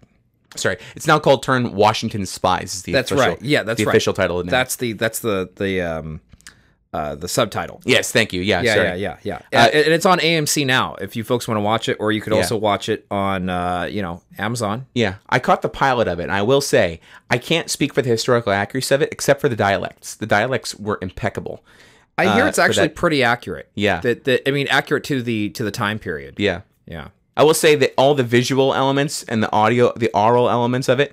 Sorry, 0.56 0.76
it's 0.94 1.06
now 1.06 1.18
called 1.18 1.42
Turn 1.42 1.74
Washington 1.74 2.26
Spies. 2.26 2.74
Is 2.74 2.82
the 2.82 2.92
That's 2.92 3.10
official, 3.10 3.32
right. 3.32 3.42
Yeah, 3.42 3.64
that's 3.64 3.78
the 3.78 3.86
right. 3.86 3.92
official 3.92 4.14
title. 4.14 4.42
Now. 4.44 4.50
That's 4.50 4.76
the 4.76 4.92
that's 4.92 5.18
the 5.18 5.50
the 5.56 5.80
um 5.80 6.20
uh 6.94 7.14
the 7.16 7.28
subtitle. 7.28 7.80
yes. 7.84 8.12
Thank 8.12 8.32
you. 8.32 8.40
Yeah. 8.42 8.62
Yeah, 8.62 8.76
yeah, 8.76 8.94
yeah, 8.94 9.16
yeah. 9.22 9.40
and, 9.52 9.74
and 9.86 9.92
it's 9.96 10.06
on 10.06 10.18
AMC 10.20 10.64
now. 10.66 10.94
If 11.06 11.16
you 11.16 11.24
folks 11.24 11.48
want 11.48 11.56
to 11.58 11.62
watch 11.62 11.88
it, 11.88 11.96
or 12.00 12.12
you 12.12 12.20
could 12.20 12.32
Yeah. 12.32 12.40
also 12.40 12.56
watch 12.56 12.88
it 12.88 13.06
on 13.10 13.50
uh, 13.50 13.88
you 13.90 14.02
know 14.02 14.22
Amazon. 14.38 14.86
Yeah, 14.94 15.14
I 15.28 15.38
caught 15.40 15.62
the 15.62 15.68
pilot 15.68 16.06
of 16.08 16.20
it, 16.20 16.24
and 16.24 16.32
I 16.32 16.42
will 16.42 16.60
say 16.60 17.00
I 17.30 17.38
can't 17.38 17.68
speak 17.70 17.92
for 17.94 18.02
the 18.02 18.10
historical 18.10 18.52
accuracy 18.52 18.94
of 18.94 19.02
it, 19.02 19.08
except 19.12 19.40
for 19.40 19.48
the 19.48 19.56
dialects. 19.56 20.14
The 20.14 20.26
dialects 20.26 20.74
were 20.76 20.98
impeccable. 21.02 21.64
I 22.16 22.32
hear 22.34 22.44
Uh, 22.44 22.48
it's 22.48 22.60
actually 22.60 22.90
pretty 22.90 23.24
accurate. 23.24 23.68
Yeah. 23.74 24.00
That, 24.00 24.22
that 24.24 24.48
I 24.48 24.52
mean, 24.52 24.68
accurate 24.70 25.02
to 25.04 25.20
the 25.22 25.50
to 25.50 25.64
the 25.64 25.72
time 25.72 25.98
period. 25.98 26.34
Yeah, 26.38 26.60
Yeah. 26.86 27.08
I 27.36 27.42
will 27.42 27.54
say 27.54 27.74
that 27.74 27.92
all 27.98 28.14
the 28.14 28.22
visual 28.22 28.72
elements 28.72 29.24
and 29.24 29.42
the 29.42 29.50
audio, 29.50 29.92
the 29.96 30.10
oral 30.14 30.48
elements 30.48 30.88
of 30.88 31.00
it, 31.00 31.12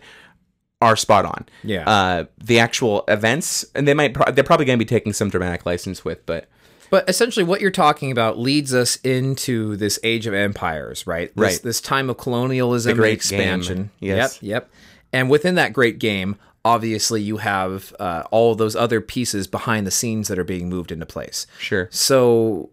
are 0.82 0.96
spot 0.96 1.26
on. 1.26 1.46
Yeah. 1.64 1.90
Uh, 1.90 2.26
the 2.44 2.60
actual 2.60 3.04
events, 3.08 3.64
and 3.76 3.88
they 3.88 3.94
might, 3.94 4.14
pro- 4.14 4.32
they're 4.32 4.44
probably 4.44 4.66
going 4.66 4.80
to 4.80 4.84
be 4.86 4.90
taking 4.90 5.14
some 5.14 5.30
dramatic 5.30 5.66
license 5.66 6.04
with, 6.04 6.26
but 6.26 6.48
But 6.90 7.08
essentially, 7.10 7.44
what 7.44 7.62
you're 7.62 7.72
talking 7.72 8.12
about 8.12 8.38
leads 8.40 8.74
us 8.74 8.98
into 8.98 9.76
this 9.78 10.00
age 10.04 10.28
of 10.28 10.34
empires, 10.34 11.06
right? 11.08 11.32
This, 11.36 11.54
Right. 11.54 11.62
This 11.64 11.80
time 11.82 12.10
of 12.10 12.18
colonialism, 12.18 12.98
great 12.98 13.14
expansion. 13.14 13.78
game. 13.78 13.92
Yes. 14.00 14.42
Yep. 14.42 14.64
Yep. 14.64 14.72
And 15.14 15.30
within 15.30 15.56
that 15.56 15.72
great 15.74 16.00
game, 16.00 16.36
obviously, 16.66 17.22
you 17.22 17.38
have 17.38 17.94
uh, 18.00 18.24
all 18.32 18.56
those 18.56 18.76
other 18.76 19.02
pieces 19.02 19.46
behind 19.48 19.86
the 19.86 19.92
scenes 19.92 20.28
that 20.30 20.40
are 20.40 20.44
being 20.44 20.68
moved 20.70 20.92
into 20.92 21.06
place. 21.06 21.48
sure. 21.60 21.88
So 21.92 22.72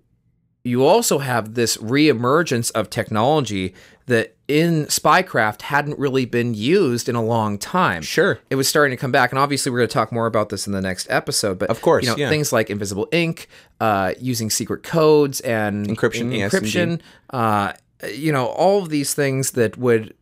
you 0.64 0.84
also 0.84 1.18
have 1.18 1.54
this 1.54 1.76
reemergence 1.78 2.70
of 2.72 2.90
technology 2.90 3.74
that 4.06 4.36
in 4.48 4.86
spycraft 4.86 5.60
hadn't 5.62 5.98
really 5.98 6.24
been 6.24 6.54
used 6.54 7.08
in 7.08 7.14
a 7.14 7.22
long 7.22 7.58
time. 7.58 8.00
Sure. 8.02 8.38
It 8.48 8.54
was 8.56 8.66
starting 8.66 8.96
to 8.96 9.00
come 9.00 9.12
back, 9.12 9.30
and 9.30 9.38
obviously 9.38 9.70
we're 9.70 9.78
going 9.78 9.88
to 9.88 9.92
talk 9.94 10.10
more 10.10 10.26
about 10.26 10.48
this 10.48 10.66
in 10.66 10.72
the 10.72 10.80
next 10.80 11.06
episode. 11.10 11.58
But 11.58 11.68
Of 11.68 11.82
course, 11.82 12.04
you 12.04 12.10
know 12.10 12.16
yeah. 12.16 12.28
things 12.30 12.50
like 12.52 12.70
invisible 12.70 13.06
ink, 13.12 13.48
uh, 13.80 14.14
using 14.18 14.48
secret 14.50 14.82
codes 14.82 15.40
and 15.42 15.86
Encryption, 15.86 16.34
yes, 16.36 16.52
encryption. 16.54 17.00
uh, 17.30 17.72
you 18.12 18.32
know 18.32 18.46
all 18.46 18.82
of 18.82 18.88
these 18.88 19.12
things 19.12 19.50
that 19.52 19.76
would 19.76 20.14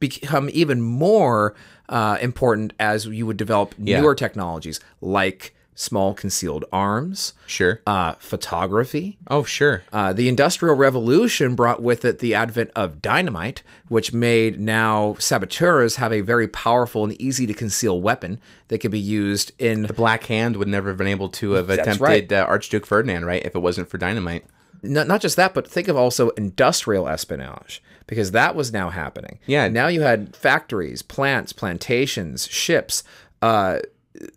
become 0.00 0.50
even 0.52 0.80
more 0.82 1.54
uh, 1.88 2.18
important 2.20 2.72
as 2.78 3.06
you 3.06 3.24
would 3.26 3.36
develop 3.36 3.74
Yeah. 3.78 4.00
newer 4.00 4.14
technologies 4.14 4.80
like 5.00 5.54
small 5.78 6.12
concealed 6.12 6.64
arms, 6.72 7.34
Sure. 7.46 7.80
uh, 7.86 8.14
photography. 8.18 9.16
Oh, 9.28 9.44
sure. 9.44 9.84
Uh, 9.92 10.12
the 10.12 10.28
Industrial 10.28 10.74
Revolution 10.74 11.54
brought 11.54 11.80
with 11.80 12.04
it 12.04 12.18
the 12.18 12.34
advent 12.34 12.72
of 12.74 13.00
dynamite, 13.00 13.62
which 13.86 14.12
made 14.12 14.58
now 14.58 15.14
saboteurs 15.20 15.94
have 15.96 16.12
a 16.12 16.20
very 16.20 16.48
powerful 16.48 17.04
and 17.04 17.12
easy 17.20 17.46
to 17.46 17.54
conceal 17.54 18.00
weapon 18.00 18.40
that 18.66 18.78
could 18.78 18.90
be 18.90 18.98
used 18.98 19.52
in. 19.56 19.82
The 19.82 19.92
Black 19.92 20.24
Hand 20.24 20.56
would 20.56 20.66
never 20.66 20.88
have 20.88 20.98
been 20.98 21.06
able 21.06 21.28
to 21.28 21.52
have 21.52 21.70
attempted 21.70 22.00
right. 22.00 22.32
uh, 22.32 22.44
Archduke 22.48 22.84
Ferdinand, 22.84 23.24
right? 23.24 23.44
If 23.44 23.54
it 23.54 23.60
wasn't 23.60 23.88
for 23.88 23.98
dynamite. 23.98 24.44
Not, 24.82 25.06
not 25.06 25.20
just 25.20 25.36
that, 25.36 25.54
but 25.54 25.68
think 25.68 25.86
of 25.86 25.96
also 25.96 26.30
industrial 26.30 27.08
espionage 27.08 27.80
because 28.08 28.32
that 28.32 28.56
was 28.56 28.72
now 28.72 28.90
happening. 28.90 29.38
Yeah. 29.46 29.68
Now 29.68 29.86
you 29.86 30.00
had 30.00 30.34
factories, 30.34 31.02
plants, 31.02 31.52
plantations, 31.52 32.48
ships, 32.48 33.04
uh, 33.42 33.78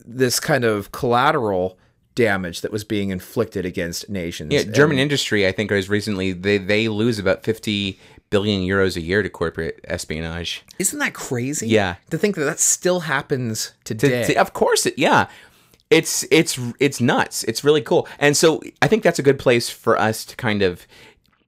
this 0.05 0.39
kind 0.39 0.63
of 0.63 0.91
collateral 0.91 1.77
damage 2.13 2.61
that 2.61 2.71
was 2.71 2.83
being 2.83 3.09
inflicted 3.09 3.65
against 3.65 4.09
nations. 4.09 4.53
Yeah, 4.53 4.61
And- 4.61 4.73
German 4.73 4.99
industry, 4.99 5.47
I 5.47 5.51
think, 5.51 5.71
is 5.71 5.89
recently 5.89 6.33
they 6.33 6.57
they 6.57 6.87
lose 6.87 7.19
about 7.19 7.43
fifty 7.43 7.99
billion 8.29 8.61
euros 8.61 8.95
a 8.95 9.01
year 9.01 9.21
to 9.23 9.29
corporate 9.29 9.79
espionage. 9.85 10.63
Isn't 10.79 10.99
that 10.99 11.13
crazy? 11.13 11.67
Yeah. 11.67 11.95
To 12.11 12.17
think 12.17 12.35
that 12.35 12.45
that 12.45 12.59
still 12.59 13.01
happens 13.01 13.73
To- 13.85 13.95
today. 13.95 14.25
to- 14.27 14.35
of 14.35 14.53
course, 14.53 14.85
it 14.85 14.97
yeah. 14.97 15.27
It's 15.89 16.25
it's 16.31 16.57
it's 16.79 17.01
nuts. 17.01 17.43
It's 17.45 17.63
really 17.65 17.81
cool, 17.81 18.07
and 18.19 18.37
so 18.37 18.61
I 18.81 18.87
think 18.87 19.03
that's 19.03 19.19
a 19.19 19.23
good 19.23 19.37
place 19.37 19.69
for 19.69 19.97
us 19.99 20.23
to 20.25 20.35
kind 20.37 20.61
of. 20.61 20.87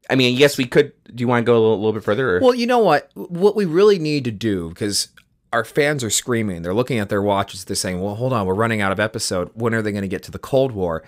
I 0.10 0.16
mean, 0.16 0.36
yes, 0.38 0.58
we 0.58 0.66
could. 0.66 0.92
Do 1.16 1.22
you 1.22 1.30
want 1.30 1.46
to 1.46 1.50
go 1.50 1.54
a 1.54 1.62
little, 1.62 1.78
little 1.78 1.94
bit 1.94 2.04
further? 2.04 2.36
Or? 2.36 2.40
well, 2.42 2.54
you 2.54 2.68
know 2.68 2.80
what? 2.80 3.10
What 3.14 3.56
we 3.56 3.64
really 3.64 4.00
need 4.00 4.26
to 4.26 4.32
do, 4.32 4.68
because 4.68 5.08
our 5.54 5.64
fans 5.64 6.04
are 6.04 6.10
screaming, 6.10 6.64
they're 6.64 6.74
looking 6.74 7.00
at 7.00 7.10
their 7.10 7.22
watches, 7.22 7.64
they're 7.64 7.76
saying, 7.76 8.02
well, 8.02 8.16
hold 8.16 8.34
on, 8.34 8.46
we're 8.46 8.56
running 8.56 8.82
out 8.82 8.92
of 8.92 9.00
episode. 9.00 9.52
When 9.54 9.74
are 9.74 9.82
they 9.82 9.92
going 9.92 10.02
to 10.02 10.08
get 10.08 10.24
to 10.24 10.32
the 10.32 10.40
Cold 10.40 10.72
War? 10.72 11.04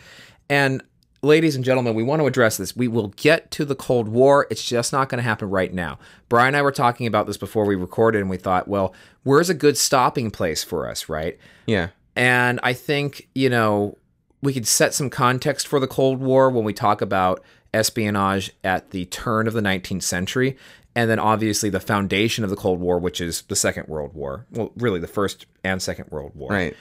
And 0.49 0.83
ladies 1.23 1.55
and 1.55 1.65
gentlemen, 1.65 1.95
we 1.95 2.03
want 2.03 2.21
to 2.21 2.27
address 2.27 2.57
this. 2.57 2.75
We 2.75 2.87
will 2.87 3.07
get 3.09 3.49
to 3.51 3.65
the 3.65 3.75
Cold 3.75 4.07
War. 4.07 4.45
It's 4.51 4.63
just 4.63 4.93
not 4.93 5.09
going 5.09 5.17
to 5.17 5.23
happen 5.23 5.49
right 5.49 5.73
now. 5.73 5.97
Bryan 6.29 6.49
and 6.49 6.57
I 6.57 6.61
were 6.61 6.71
talking 6.71 7.07
about 7.07 7.25
this 7.25 7.37
before 7.37 7.65
we 7.65 7.75
recorded, 7.75 8.21
and 8.21 8.29
we 8.29 8.37
thought, 8.37 8.67
well, 8.67 8.93
where's 9.23 9.49
a 9.49 9.55
good 9.55 9.77
stopping 9.77 10.29
place 10.29 10.63
for 10.63 10.87
us, 10.87 11.09
right? 11.09 11.37
yeah, 11.65 11.89
And 12.15 12.59
I 12.61 12.73
think, 12.73 13.27
you 13.33 13.49
know, 13.49 13.97
we 14.43 14.53
could 14.53 14.67
set 14.67 14.93
some 14.93 15.09
context 15.09 15.67
for 15.67 15.79
the 15.79 15.87
Cold 15.87 16.19
War 16.19 16.51
when 16.51 16.63
we 16.63 16.73
talk 16.73 17.01
about 17.01 17.43
espionage 17.73 18.51
at 18.63 18.91
the 18.91 19.05
turn 19.05 19.47
of 19.47 19.53
the 19.53 19.61
19th 19.61 20.03
century. 20.03 20.55
And 20.95 21.09
then 21.09 21.19
obviously 21.19 21.69
the 21.69 21.79
foundation 21.81 22.43
of 22.43 22.49
the 22.49 22.55
Cold 22.55 22.79
War, 22.79 22.99
which 22.99 23.19
is 23.19 23.41
the 23.43 23.55
Second 23.55 23.87
World 23.87 24.13
War. 24.13 24.45
Well, 24.51 24.71
really 24.77 24.99
the 24.99 25.07
First 25.07 25.45
and 25.63 25.81
Second 25.81 26.09
World 26.09 26.31
War. 26.35 26.49
right. 26.51 26.75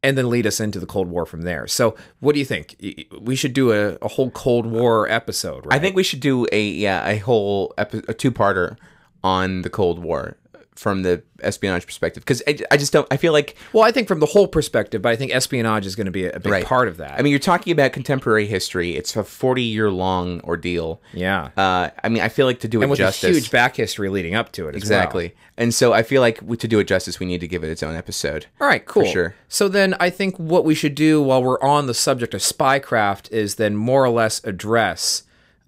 And 0.00 0.16
then 0.16 0.30
lead 0.30 0.46
us 0.46 0.60
into 0.60 0.78
the 0.78 0.86
Cold 0.86 1.08
War 1.08 1.26
from 1.26 1.42
there. 1.42 1.66
So, 1.66 1.96
what 2.20 2.34
do 2.34 2.38
you 2.38 2.44
think? 2.44 2.76
We 3.20 3.34
should 3.34 3.52
do 3.52 3.72
a, 3.72 3.98
a 4.00 4.06
whole 4.06 4.30
Cold 4.30 4.64
War 4.64 5.08
episode, 5.10 5.66
right? 5.66 5.74
I 5.74 5.80
think 5.80 5.96
we 5.96 6.04
should 6.04 6.20
do 6.20 6.46
a 6.52 6.68
yeah 6.68 7.04
a 7.04 7.18
whole 7.18 7.74
epi- 7.76 8.04
a 8.06 8.14
two 8.14 8.30
parter 8.30 8.76
on 9.24 9.62
the 9.62 9.70
Cold 9.70 9.98
War 9.98 10.36
from 10.78 11.02
the 11.02 11.22
espionage 11.42 11.84
perspective 11.86 12.22
because 12.24 12.40
I, 12.46 12.56
I 12.70 12.76
just 12.76 12.92
don't 12.92 13.06
I 13.10 13.16
feel 13.16 13.32
like 13.32 13.56
Well, 13.72 13.82
I 13.82 13.90
think 13.90 14.06
from 14.06 14.20
the 14.20 14.26
whole 14.26 14.46
perspective, 14.46 15.02
but 15.02 15.10
I 15.10 15.16
think 15.16 15.34
espionage 15.34 15.86
is 15.86 15.96
going 15.96 16.04
to 16.06 16.10
be 16.12 16.24
a, 16.26 16.30
a 16.36 16.38
big 16.40 16.52
Right. 16.52 16.64
part 16.64 16.86
of 16.86 16.98
that. 16.98 17.18
I 17.18 17.22
mean 17.22 17.30
you're 17.30 17.40
talking 17.40 17.72
about 17.72 17.92
contemporary 17.92 18.46
history. 18.46 18.96
It's 18.96 19.16
a 19.16 19.24
40 19.24 19.62
year 19.62 19.90
long 19.90 20.40
ordeal. 20.42 21.02
yeah. 21.12 21.50
Uh, 21.56 21.90
I 22.04 22.08
mean 22.08 22.22
I 22.22 22.28
feel 22.28 22.46
like 22.46 22.60
to 22.60 22.68
do 22.68 22.80
it 22.80 22.84
and 22.84 22.90
with 22.90 22.98
justice 22.98 23.30
a 23.30 23.32
huge 23.32 23.50
back 23.50 23.74
history 23.76 24.08
leading 24.08 24.36
up 24.36 24.52
to 24.52 24.66
it 24.68 24.76
as 24.76 24.82
well. 24.82 24.98
exactly, 25.00 25.34
and 25.56 25.74
so 25.74 25.92
I 25.92 26.02
feel 26.04 26.20
like 26.20 26.46
to 26.58 26.68
do 26.68 26.78
it 26.78 26.84
justice 26.84 27.18
we 27.18 27.26
need 27.26 27.40
to 27.40 27.48
give 27.48 27.64
it 27.64 27.70
its 27.70 27.82
own 27.82 27.96
episode. 27.96 28.46
All 28.60 28.66
right, 28.68 28.84
cool. 28.86 29.04
sure. 29.06 29.34
So 29.48 29.68
then 29.68 29.94
I 29.98 30.10
think 30.10 30.36
what 30.38 30.64
we 30.64 30.74
should 30.76 30.94
do 30.94 31.20
while 31.20 31.42
we're 31.42 31.60
on 31.60 31.86
the 31.88 31.94
subject 31.94 32.34
of 32.34 32.40
spycraft 32.40 33.30
is 33.32 33.56
then 33.56 33.74
more 33.76 34.04
or 34.04 34.10
less 34.10 34.40
address, 34.44 35.24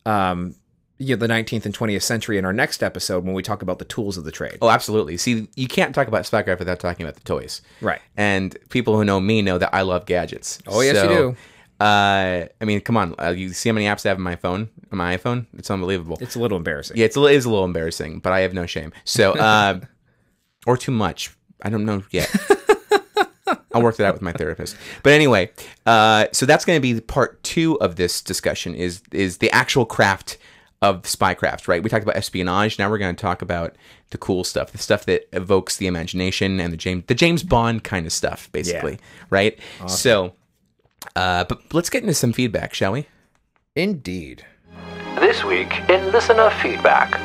um, 0.06 0.54
you 1.00 1.16
know, 1.16 1.26
the 1.26 1.32
19th 1.32 1.64
and 1.64 1.74
20th 1.74 2.02
century 2.02 2.36
in 2.36 2.44
our 2.44 2.52
next 2.52 2.82
episode 2.82 3.24
when 3.24 3.32
we 3.32 3.42
talk 3.42 3.62
about 3.62 3.78
the 3.78 3.86
tools 3.86 4.18
of 4.18 4.24
the 4.24 4.30
trade. 4.30 4.58
Oh, 4.60 4.68
absolutely. 4.68 5.16
See, 5.16 5.48
you 5.56 5.66
can't 5.66 5.94
talk 5.94 6.08
about 6.08 6.24
spycraft 6.24 6.58
without 6.58 6.78
talking 6.78 7.06
about 7.06 7.14
the 7.14 7.22
toys. 7.22 7.62
Right. 7.80 8.02
And 8.18 8.56
people 8.68 8.96
who 8.96 9.04
know 9.04 9.18
me 9.18 9.40
know 9.40 9.56
that 9.56 9.74
I 9.74 9.80
love 9.80 10.04
gadgets. 10.04 10.58
Oh, 10.66 10.82
yes, 10.82 11.02
you 11.02 11.08
do. 11.08 11.36
Uh, 11.82 12.46
I 12.60 12.64
mean, 12.66 12.82
come 12.82 12.98
on. 12.98 13.14
Uh, 13.18 13.30
you 13.30 13.48
see 13.54 13.70
how 13.70 13.72
many 13.72 13.86
apps 13.86 14.04
I 14.04 14.10
have 14.10 14.18
on 14.18 14.22
my 14.22 14.36
phone, 14.36 14.68
on 14.92 14.98
my 14.98 15.16
iPhone? 15.16 15.46
It's 15.56 15.70
unbelievable. 15.70 16.18
It's 16.20 16.34
a 16.34 16.38
little 16.38 16.58
embarrassing. 16.58 16.98
yeah, 16.98 17.06
it's 17.06 17.16
a, 17.16 17.24
it 17.24 17.34
is 17.34 17.46
a 17.46 17.50
little 17.50 17.64
embarrassing, 17.64 18.18
but 18.18 18.34
I 18.34 18.40
have 18.40 18.52
no 18.52 18.66
shame. 18.66 18.92
So, 19.04 19.32
uh, 19.38 19.80
or 20.66 20.76
too 20.76 20.92
much. 20.92 21.34
I 21.62 21.70
don't 21.70 21.86
know 21.86 22.02
yet. 22.10 22.30
I'll 23.72 23.82
work 23.82 23.96
that 23.96 24.06
out 24.06 24.14
with 24.14 24.22
my 24.22 24.32
therapist. 24.32 24.76
But 25.02 25.14
anyway, 25.14 25.50
uh, 25.86 26.26
so 26.32 26.44
that's 26.44 26.66
going 26.66 26.76
to 26.76 26.80
be 26.80 27.00
part 27.00 27.42
two 27.42 27.80
of 27.80 27.96
this 27.96 28.20
discussion. 28.20 28.74
Is 28.74 29.00
is 29.12 29.38
the 29.38 29.50
actual 29.50 29.86
craft 29.86 30.36
of 30.82 31.02
spycraft, 31.02 31.68
right? 31.68 31.82
We 31.82 31.90
talked 31.90 32.02
about 32.04 32.16
espionage. 32.16 32.78
Now 32.78 32.88
we're 32.90 32.98
going 32.98 33.14
to 33.14 33.20
talk 33.20 33.42
about 33.42 33.76
the 34.10 34.18
cool 34.18 34.44
stuff, 34.44 34.72
the 34.72 34.78
stuff 34.78 35.04
that 35.06 35.28
evokes 35.32 35.76
the 35.76 35.86
imagination 35.86 36.58
and 36.58 36.72
the 36.72 36.76
James 36.76 37.04
the 37.06 37.14
James 37.14 37.42
Bond 37.42 37.84
kind 37.84 38.06
of 38.06 38.12
stuff, 38.12 38.50
basically, 38.52 38.98
right? 39.28 39.58
So, 39.86 40.32
uh, 41.16 41.44
but 41.44 41.60
let's 41.74 41.90
get 41.90 42.02
into 42.02 42.14
some 42.14 42.32
feedback, 42.32 42.72
shall 42.74 42.92
we? 42.92 43.06
Indeed. 43.76 44.44
This 45.16 45.44
week 45.44 45.72
in 45.90 46.12
listener 46.12 46.50
feedback. 46.62 47.20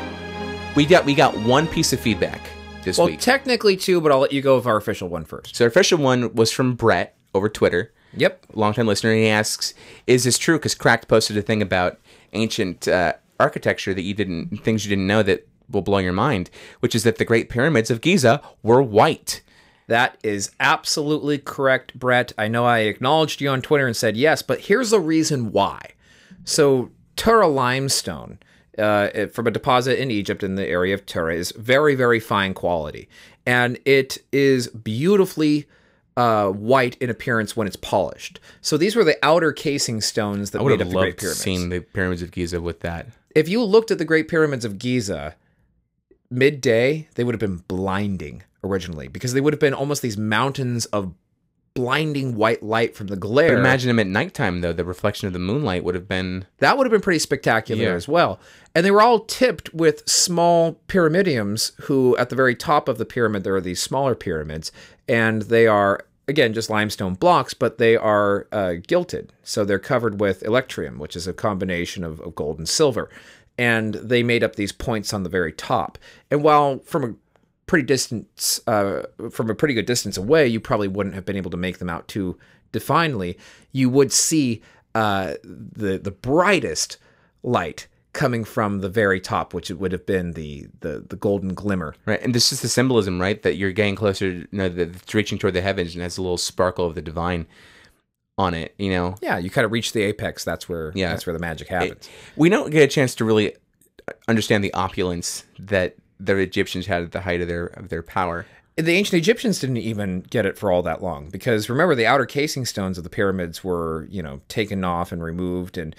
We 0.76 0.84
got 0.84 1.06
we 1.06 1.14
got 1.14 1.34
one 1.38 1.66
piece 1.66 1.94
of 1.94 2.00
feedback 2.00 2.40
this 2.84 2.98
Well, 2.98 3.06
week. 3.06 3.20
technically 3.20 3.76
two, 3.76 4.00
but 4.02 4.12
I'll 4.12 4.18
let 4.18 4.32
you 4.32 4.42
go 4.42 4.56
with 4.56 4.66
our 4.66 4.76
official 4.76 5.08
one 5.08 5.24
first. 5.24 5.56
So 5.56 5.64
our 5.64 5.68
official 5.70 5.98
one 5.98 6.34
was 6.34 6.52
from 6.52 6.74
Brett 6.74 7.16
over 7.34 7.48
Twitter. 7.48 7.92
Yep. 8.18 8.46
longtime 8.54 8.86
listener, 8.86 9.10
and 9.12 9.20
he 9.20 9.28
asks, 9.28 9.74
"Is 10.06 10.24
this 10.24 10.38
true?" 10.38 10.56
Because 10.58 10.74
Cracked 10.74 11.08
posted 11.08 11.36
a 11.36 11.42
thing 11.42 11.60
about 11.62 11.98
ancient 12.32 12.86
uh, 12.88 13.14
architecture 13.38 13.94
that 13.94 14.02
you 14.02 14.14
didn't, 14.14 14.64
things 14.64 14.84
you 14.84 14.90
didn't 14.90 15.06
know 15.06 15.22
that 15.22 15.48
will 15.70 15.82
blow 15.82 15.98
your 15.98 16.12
mind, 16.12 16.50
which 16.80 16.94
is 16.94 17.04
that 17.04 17.18
the 17.18 17.24
Great 17.24 17.48
Pyramids 17.48 17.90
of 17.90 18.00
Giza 18.00 18.40
were 18.62 18.82
white. 18.82 19.42
That 19.88 20.18
is 20.22 20.50
absolutely 20.58 21.38
correct, 21.38 21.98
Brett. 21.98 22.32
I 22.36 22.48
know 22.48 22.64
I 22.64 22.80
acknowledged 22.80 23.40
you 23.40 23.48
on 23.48 23.62
Twitter 23.62 23.86
and 23.86 23.96
said 23.96 24.16
yes, 24.16 24.42
but 24.42 24.62
here's 24.62 24.90
the 24.90 25.00
reason 25.00 25.52
why. 25.52 25.80
So, 26.44 26.90
Tura 27.14 27.48
limestone 27.48 28.38
uh, 28.78 29.26
from 29.32 29.46
a 29.46 29.50
deposit 29.50 30.00
in 30.00 30.10
Egypt 30.10 30.42
in 30.42 30.56
the 30.56 30.66
area 30.66 30.92
of 30.94 31.06
Tura 31.06 31.34
is 31.34 31.52
very, 31.52 31.94
very 31.94 32.20
fine 32.20 32.52
quality. 32.52 33.08
And 33.46 33.78
it 33.84 34.18
is 34.32 34.68
beautifully 34.68 35.66
uh, 36.16 36.48
white 36.48 36.96
in 36.96 37.08
appearance 37.08 37.56
when 37.56 37.66
it's 37.66 37.76
polished. 37.76 38.40
So, 38.60 38.76
these 38.76 38.96
were 38.96 39.04
the 39.04 39.18
outer 39.24 39.52
casing 39.52 40.00
stones 40.00 40.50
that 40.50 40.58
I 40.58 40.62
would 40.62 40.70
made 40.70 40.80
have 40.80 40.88
up 40.88 40.92
the 40.92 40.98
Great 40.98 41.16
Pyramids. 41.18 41.40
seeing 41.40 41.68
the 41.68 41.80
pyramids 41.80 42.22
of 42.22 42.32
Giza 42.32 42.60
with 42.60 42.80
that. 42.80 43.06
If 43.36 43.48
you 43.48 43.62
looked 43.62 43.90
at 43.90 43.98
the 43.98 44.04
Great 44.04 44.26
Pyramids 44.28 44.64
of 44.64 44.78
Giza 44.78 45.36
midday, 46.30 47.08
they 47.14 47.24
would 47.24 47.34
have 47.34 47.40
been 47.40 47.62
blinding 47.68 48.42
originally 48.64 49.08
because 49.08 49.32
they 49.32 49.40
would 49.40 49.52
have 49.52 49.60
been 49.60 49.74
almost 49.74 50.02
these 50.02 50.18
mountains 50.18 50.86
of 50.86 51.14
blinding 51.74 52.34
white 52.34 52.62
light 52.62 52.96
from 52.96 53.08
the 53.08 53.16
glare. 53.16 53.50
But 53.50 53.58
imagine 53.60 53.88
them 53.88 53.98
at 53.98 54.06
nighttime, 54.06 54.62
though. 54.62 54.72
The 54.72 54.84
reflection 54.84 55.26
of 55.26 55.34
the 55.34 55.38
moonlight 55.38 55.84
would 55.84 55.94
have 55.94 56.08
been. 56.08 56.46
that 56.58 56.76
would 56.78 56.86
have 56.86 56.90
been 56.90 57.02
pretty 57.02 57.18
spectacular 57.18 57.82
Yeah. 57.82 57.92
as 57.92 58.08
well. 58.08 58.40
And 58.74 58.84
they 58.84 58.90
were 58.90 59.02
all 59.02 59.20
tipped 59.20 59.72
with 59.74 60.02
small 60.08 60.80
pyramidiums, 60.88 61.72
who 61.82 62.16
at 62.16 62.30
the 62.30 62.36
very 62.36 62.54
top 62.54 62.88
of 62.88 62.96
the 62.96 63.04
pyramid, 63.04 63.44
there 63.44 63.54
are 63.54 63.60
these 63.60 63.80
smaller 63.82 64.14
pyramids, 64.14 64.72
and 65.06 65.42
they 65.42 65.66
are, 65.66 66.00
again, 66.28 66.52
just 66.52 66.70
limestone 66.70 67.14
blocks, 67.14 67.54
but 67.54 67.78
they 67.78 67.96
are 67.96 68.48
uh, 68.52 68.74
gilted. 68.86 69.32
So 69.42 69.64
they're 69.64 69.78
covered 69.78 70.20
with 70.20 70.42
electrium, 70.42 70.98
which 70.98 71.16
is 71.16 71.26
a 71.26 71.32
combination 71.32 72.04
of, 72.04 72.20
of 72.20 72.34
gold 72.34 72.58
and 72.58 72.68
silver. 72.68 73.10
And 73.58 73.94
they 73.94 74.22
made 74.22 74.44
up 74.44 74.56
these 74.56 74.72
points 74.72 75.14
on 75.14 75.22
the 75.22 75.30
very 75.30 75.52
top. 75.52 75.98
And 76.30 76.42
while 76.42 76.80
from 76.80 77.04
a 77.04 77.14
pretty 77.66 77.86
distance 77.86 78.60
uh, 78.66 79.02
from 79.30 79.50
a 79.50 79.54
pretty 79.54 79.74
good 79.74 79.86
distance 79.86 80.16
away, 80.16 80.46
you 80.46 80.60
probably 80.60 80.88
wouldn't 80.88 81.14
have 81.14 81.24
been 81.24 81.36
able 81.36 81.50
to 81.50 81.56
make 81.56 81.78
them 81.78 81.88
out 81.88 82.06
too 82.06 82.38
definely, 82.72 83.38
You 83.72 83.88
would 83.88 84.12
see 84.12 84.62
uh, 84.94 85.34
the 85.42 85.98
the 85.98 86.10
brightest 86.10 86.98
light 87.42 87.86
coming 88.16 88.42
from 88.44 88.80
the 88.80 88.88
very 88.88 89.20
top, 89.20 89.54
which 89.54 89.70
it 89.70 89.78
would 89.78 89.92
have 89.92 90.04
been 90.06 90.32
the 90.32 90.66
the, 90.80 91.04
the 91.08 91.14
golden 91.16 91.54
glimmer. 91.54 91.94
Right, 92.06 92.20
and 92.20 92.34
this 92.34 92.50
is 92.52 92.60
the 92.62 92.68
symbolism, 92.68 93.20
right? 93.20 93.40
That 93.42 93.54
you're 93.56 93.70
getting 93.72 93.94
closer, 93.94 94.28
you 94.30 94.46
know, 94.50 94.68
that 94.68 94.96
it's 94.96 95.14
reaching 95.14 95.38
toward 95.38 95.54
the 95.54 95.60
heavens 95.62 95.94
and 95.94 96.02
has 96.02 96.18
a 96.18 96.22
little 96.22 96.38
sparkle 96.38 96.86
of 96.86 96.94
the 96.96 97.02
divine 97.02 97.46
on 98.38 98.52
it. 98.54 98.74
You 98.78 98.90
know, 98.90 99.14
Yeah, 99.22 99.38
you 99.38 99.50
kind 99.50 99.64
of 99.64 99.70
reach 99.72 99.92
the 99.92 100.02
apex. 100.02 100.42
That's 100.44 100.68
where 100.68 100.90
Yeah. 100.94 101.10
that's 101.10 101.26
where 101.26 101.32
the 101.32 101.38
magic 101.38 101.68
happens. 101.68 102.08
we 102.34 102.48
don't 102.48 102.70
get 102.70 102.82
a 102.82 102.88
chance 102.88 103.14
to 103.16 103.24
really 103.24 103.54
understand 104.28 104.62
the 104.64 104.72
opulence 104.74 105.44
that 105.58 105.94
the 106.18 106.36
Egyptians 106.36 106.86
had 106.86 107.02
at 107.02 107.12
the 107.12 107.20
height 107.20 107.40
of 107.40 107.48
their 107.48 107.66
of 107.66 107.88
their 107.90 108.02
power. 108.02 108.46
the 108.76 108.92
ancient 108.92 109.18
Egyptians 109.18 109.58
didn't 109.58 109.78
even 109.78 110.20
get 110.20 110.44
it 110.44 110.58
for 110.58 110.70
all 110.70 110.82
that 110.82 111.02
long 111.02 111.28
because 111.30 111.68
remember 111.70 111.94
the 111.94 112.06
outer 112.06 112.26
casing 112.26 112.64
stones 112.66 112.98
of 112.98 113.04
the 113.04 113.10
pyramids 113.10 113.62
were 113.64 114.06
you 114.10 114.22
know 114.22 114.40
taken 114.48 114.84
off 114.84 115.12
and 115.12 115.22
removed 115.22 115.78
and 115.78 115.96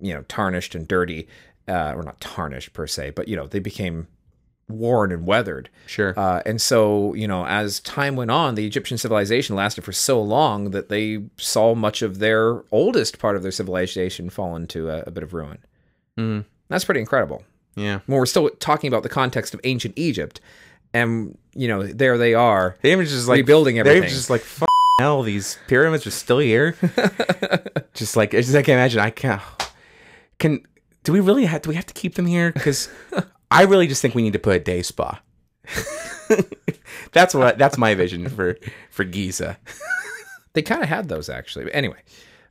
you 0.00 0.12
know 0.14 0.22
tarnished 0.28 0.74
and 0.74 0.86
dirty, 0.86 1.26
uh, 1.68 1.92
or 1.94 2.02
not 2.02 2.20
tarnished 2.20 2.72
per 2.72 2.86
se, 2.86 3.10
but 3.10 3.28
you 3.28 3.36
know 3.36 3.46
they 3.46 3.58
became 3.58 4.08
worn 4.68 5.10
and 5.12 5.26
weathered. 5.26 5.70
Sure. 5.86 6.12
Uh, 6.18 6.42
and 6.44 6.60
so, 6.60 7.14
you 7.14 7.26
know, 7.26 7.46
as 7.46 7.80
time 7.80 8.16
went 8.16 8.30
on, 8.30 8.54
the 8.54 8.66
Egyptian 8.66 8.98
civilization 8.98 9.56
lasted 9.56 9.82
for 9.82 9.92
so 9.92 10.20
long 10.20 10.72
that 10.72 10.90
they 10.90 11.22
saw 11.38 11.74
much 11.74 12.02
of 12.02 12.18
their 12.18 12.62
oldest 12.70 13.18
part 13.18 13.34
of 13.34 13.42
their 13.42 13.50
civilization 13.50 14.28
fall 14.28 14.54
into 14.56 14.90
a, 14.90 15.04
a 15.06 15.10
bit 15.10 15.22
of 15.22 15.32
ruin. 15.32 15.56
Mm. 16.18 16.44
That's 16.68 16.84
pretty 16.84 17.00
incredible. 17.00 17.44
yeah. 17.76 18.00
When 18.04 18.18
we're 18.18 18.26
still 18.26 18.50
talking 18.60 18.88
about 18.88 19.04
the 19.04 19.08
context 19.08 19.54
of 19.54 19.60
ancient 19.64 19.94
Egypt, 19.96 20.38
and 20.92 21.38
you 21.54 21.66
know, 21.68 21.82
there 21.86 22.18
they 22.18 22.34
are. 22.34 22.76
They 22.82 22.94
were 22.94 23.04
just 23.04 23.26
like 23.26 23.38
Rebuilding 23.38 23.78
everything. 23.78 24.02
were 24.02 24.08
just 24.08 24.28
like, 24.28 24.42
F- 24.42 24.64
hell, 25.00 25.22
these 25.22 25.58
pyramids 25.66 26.06
are 26.06 26.10
still 26.10 26.40
here. 26.40 26.76
just 27.94 28.16
like, 28.16 28.32
just, 28.32 28.50
I 28.54 28.62
can't 28.62 28.78
imagine. 28.78 29.00
I 29.00 29.10
can't. 29.10 29.40
Can 30.38 30.62
do 31.04 31.12
we 31.12 31.20
really 31.20 31.44
have? 31.44 31.62
Do 31.62 31.70
we 31.70 31.76
have 31.76 31.86
to 31.86 31.94
keep 31.94 32.14
them 32.14 32.26
here? 32.26 32.52
Because 32.52 32.88
I 33.50 33.62
really 33.64 33.86
just 33.86 34.02
think 34.02 34.14
we 34.14 34.22
need 34.22 34.32
to 34.34 34.38
put 34.38 34.56
a 34.56 34.60
day 34.60 34.82
spa. 34.82 35.20
that's 37.12 37.34
what. 37.34 37.58
That's 37.58 37.78
my 37.78 37.94
vision 37.94 38.28
for 38.28 38.56
for 38.90 39.04
Giza. 39.04 39.58
They 40.52 40.62
kind 40.62 40.82
of 40.82 40.88
had 40.88 41.08
those 41.08 41.28
actually. 41.28 41.64
But 41.64 41.74
anyway, 41.74 41.98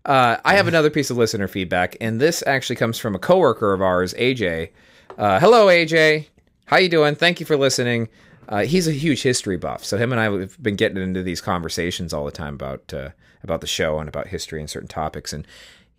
uh, 0.06 0.38
I 0.46 0.56
have 0.56 0.68
another 0.68 0.90
piece 0.90 1.10
of 1.10 1.18
listener 1.18 1.48
feedback, 1.48 1.98
and 2.00 2.22
this 2.22 2.44
actually 2.48 2.78
comes 2.78 2.98
from 2.98 3.16
a 3.16 3.20
coworker 3.20 3.74
of 3.74 3.82
ours, 3.82 4.14
AJ. 4.14 4.70
Uh, 5.18 5.40
hello, 5.40 5.68
AJ. 5.68 6.28
How 6.66 6.78
you 6.78 6.90
doing? 6.90 7.16
Thank 7.16 7.40
you 7.40 7.46
for 7.46 7.58
listening. 7.58 8.08
Uh, 8.50 8.64
he's 8.64 8.88
a 8.88 8.94
huge 8.94 9.24
history 9.24 9.58
buff, 9.58 9.84
so 9.84 9.98
him 9.98 10.12
and 10.14 10.22
I 10.22 10.32
have 10.32 10.62
been 10.64 10.76
getting 10.76 11.02
into 11.02 11.22
these 11.22 11.42
conversations 11.42 12.14
all 12.14 12.24
the 12.24 12.32
time 12.32 12.54
about 12.54 12.94
uh, 12.94 13.10
about 13.44 13.62
the 13.62 13.68
show 13.68 14.00
and 14.00 14.08
about 14.08 14.28
history 14.28 14.60
and 14.60 14.70
certain 14.70 14.88
topics. 14.88 15.34
And 15.34 15.46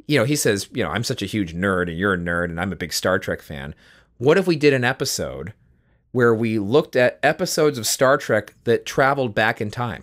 you 0.09 0.19
know, 0.19 0.25
he 0.25 0.35
says, 0.35 0.69
you 0.73 0.83
know, 0.83 0.91
I'm 0.91 1.05
such 1.05 1.23
a 1.23 1.27
huge 1.27 1.55
nerd, 1.55 1.89
and 1.89 1.97
you're 1.97 2.15
a 2.15 2.19
nerd, 2.19 2.47
and 2.47 2.61
I'm 2.61 2.73
a 2.73 2.77
big 2.77 2.93
Star 2.93 3.19
Trek 3.21 3.41
fan. 3.43 3.75
What 4.17 4.37
if 4.39 4.47
we 4.49 4.57
did 4.57 4.73
an 4.73 4.83
episode 4.83 5.53
where 6.11 6.35
we 6.35 6.59
looked 6.59 6.97
at 6.97 7.21
episodes 7.23 7.79
of 7.79 7.87
Star 7.87 8.17
Trek 8.19 8.55
that 8.65 8.85
traveled 8.85 9.35
back 9.35 9.61
in 9.61 9.71
time? 9.71 10.03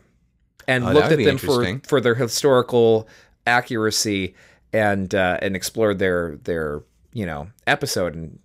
and 0.68 0.84
Oh, 0.84 0.92
looked 0.94 1.12
at 1.12 1.18
them 1.20 1.38
for, 1.38 1.80
for 1.88 2.02
their 2.02 2.16
historical 2.16 3.08
accuracy 3.46 4.34
and 4.74 5.14
uh, 5.14 5.38
and 5.42 5.56
explored 5.56 6.00
their 6.00 6.38
their 6.44 6.82
you 7.14 7.26
know 7.26 7.48
episode 7.68 8.16
and 8.16 8.40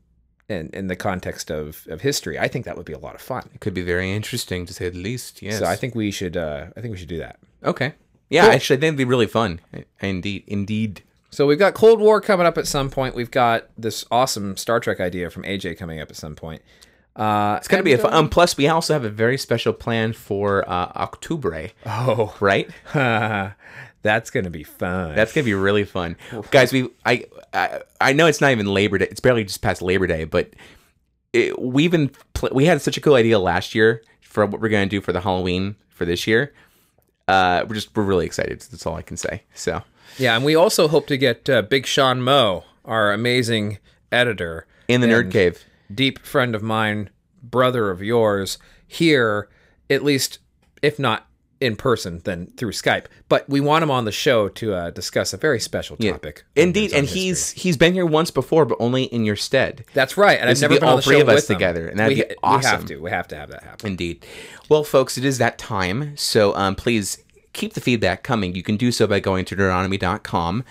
in, 0.49 0.69
in 0.73 0.87
the 0.89 0.97
context 0.97 1.51
of, 1.51 1.87
of 1.89 2.01
history. 2.03 2.39
I 2.39 2.49
think 2.49 2.65
that 2.67 2.77
would 2.77 2.85
be 2.87 2.93
a 2.93 2.99
lot 2.99 3.15
of 3.15 3.21
fun. 3.21 3.49
It 3.55 3.61
could 3.61 3.73
be 3.75 3.83
very 3.83 4.11
interesting 4.13 4.67
to 4.67 4.75
say 4.75 4.89
the 4.91 4.99
least. 4.99 5.41
Yes. 5.43 5.61
So 5.61 5.65
I 5.65 5.77
think 5.77 5.95
we 5.95 6.11
should 6.11 6.37
uh, 6.37 6.67
I 6.77 6.81
think 6.81 6.93
we 6.93 6.99
should 6.99 7.09
do 7.09 7.19
that. 7.19 7.39
Okay. 7.65 7.95
Yeah, 8.29 8.45
Cool. 8.45 8.53
actually, 8.53 8.77
I 8.77 8.81
think 8.81 8.89
it'd 8.91 8.99
be 8.99 9.05
really 9.05 9.27
fun. 9.27 9.61
Indeed, 10.01 10.45
indeed. 10.47 11.03
So 11.31 11.47
we've 11.47 11.59
got 11.59 11.75
Cold 11.75 12.01
War 12.01 12.21
coming 12.21 12.47
up 12.47 12.59
at 12.59 12.67
some 12.67 12.91
point. 12.91 13.15
We've 13.15 13.31
got 13.31 13.69
this 13.79 14.05
awesome 14.11 14.57
Star 14.57 14.81
Trek 14.81 15.01
idea 15.01 15.31
from 15.31 15.45
AJ 15.45 15.79
coming 15.79 16.01
up 16.01 16.11
at 16.11 16.17
some 16.17 16.35
point. 16.35 16.61
Uh, 17.17 17.57
It's 17.59 17.69
gonna 17.69 17.83
be 17.83 17.93
a 17.93 17.99
fun. 17.99 18.13
Um, 18.15 18.29
plus, 18.29 18.57
we 18.57 18.67
also 18.69 18.93
have 18.93 19.05
a 19.05 19.11
very 19.11 19.37
special 19.39 19.73
plan 19.73 20.13
for 20.13 20.69
uh, 20.69 20.93
Octubre, 21.07 21.71
oh, 21.87 22.35
right? 22.41 22.69
that's 24.03 24.31
gonna 24.31 24.51
be 24.51 24.65
fun. 24.65 25.15
That's 25.15 25.33
gonna 25.33 25.45
be 25.45 25.55
really 25.55 25.85
fun, 25.85 26.17
guys. 26.51 26.73
We 26.73 26.89
I, 27.05 27.25
I 27.53 27.81
I 28.01 28.13
know 28.13 28.27
it's 28.27 28.41
not 28.41 28.53
even 28.53 28.67
Labor 28.67 28.99
Day. 28.99 29.09
It's 29.11 29.21
barely 29.21 29.45
just 29.45 29.61
past 29.61 29.83
Labor 29.83 30.07
Day, 30.07 30.25
but 30.25 30.51
it, 31.33 31.61
we've 31.61 31.91
been 31.91 32.11
pl- 32.35 32.51
we 32.53 32.65
had 32.67 32.81
such 32.81 32.97
a 32.97 33.01
cool 33.01 33.15
idea 33.15 33.39
last 33.39 33.75
year 33.75 34.03
for 34.21 34.47
what 34.47 34.61
we're 34.61 34.69
gonna 34.69 34.87
do 34.87 35.01
for 35.01 35.13
the 35.13 35.21
Halloween 35.21 35.77
for 35.91 36.05
this 36.05 36.27
year. 36.27 36.53
Uh, 37.29 37.65
we're 37.69 37.75
just 37.75 37.95
we're 37.97 38.05
really 38.05 38.27
excited. 38.27 38.61
That's 38.61 38.87
all 38.87 38.95
I 38.97 39.03
can 39.03 39.17
say. 39.17 39.43
So 39.55 39.83
yeah, 40.19 40.37
and 40.37 40.45
we 40.45 40.55
also 40.55 40.89
hope 40.89 41.07
to 41.09 41.17
get 41.17 41.49
uh, 41.49 41.63
Big 41.63 41.87
Sean 41.87 42.23
Moe, 42.23 42.65
our 42.85 43.13
amazing 43.13 43.79
editor, 44.13 44.67
in 44.89 45.01
the 45.01 45.07
Nerd 45.07 45.31
Cave, 45.31 45.65
deep 45.93 46.19
friend 46.21 46.55
of 46.55 46.63
mine, 46.63 47.11
brother 47.43 47.91
of 47.91 48.03
yours, 48.03 48.59
here, 48.87 49.49
at 49.89 50.03
least, 50.05 50.39
if 50.83 50.99
not 50.99 51.27
in 51.61 51.77
person 51.77 52.21
than 52.25 52.47
through 52.57 52.73
Skype. 52.73 53.05
But 53.29 53.49
we 53.49 53.61
want 53.61 53.83
him 53.83 53.91
on 53.91 54.07
the 54.07 54.13
show 54.13 54.49
to 54.49 54.75
uh, 54.75 54.91
discuss 54.91 55.33
a 55.33 55.37
very 55.37 55.61
special 55.61 55.97
topic. 55.97 56.45
on 56.57 56.63
Indeed, 56.65 56.93
and 56.93 57.03
History. 57.05 57.21
he's 57.21 57.51
he's 57.53 57.77
been 57.77 57.93
here 57.93 58.07
once 58.07 58.31
before, 58.31 58.65
but 58.65 58.79
only 58.81 59.05
in 59.05 59.25
your 59.25 59.37
stead. 59.37 59.85
that's 59.93 60.17
right. 60.17 60.41
And 60.41 60.49
This 60.49 60.59
I've 60.63 60.71
never 60.71 60.75
be 60.75 60.81
been 60.81 60.89
all 60.89 60.95
on 60.95 60.97
the 60.97 61.03
three 61.03 61.17
show 61.17 61.23
of 61.23 61.29
us 61.29 61.47
together, 61.47 61.87
and 61.87 61.99
that'd 62.01 62.17
we, 62.17 62.23
be 62.25 62.29
We 62.31 62.37
awesome. 62.43 62.71
have 62.71 62.85
to. 62.87 62.97
We 62.97 63.11
have 63.11 63.29
to 63.29 63.37
have 63.37 63.51
that 63.51 63.63
happen. 63.63 63.91
Indeed. 63.91 64.25
Well, 64.69 64.85
folks, 64.85 65.19
it 65.19 65.25
is 65.25 65.39
that 65.39 65.59
time. 65.59 66.17
So 66.17 66.55
um, 66.57 66.75
please 66.75 67.23
keep 67.61 67.75
the 67.75 67.81
feedback 67.81 68.23
coming. 68.23 68.55
You 68.55 68.63
can 68.63 68.79
do 68.79 68.91
so 68.91 69.07
by 69.07 69.21
going 69.21 69.45
to 69.45 69.55
nerdonomy.com 69.55 70.65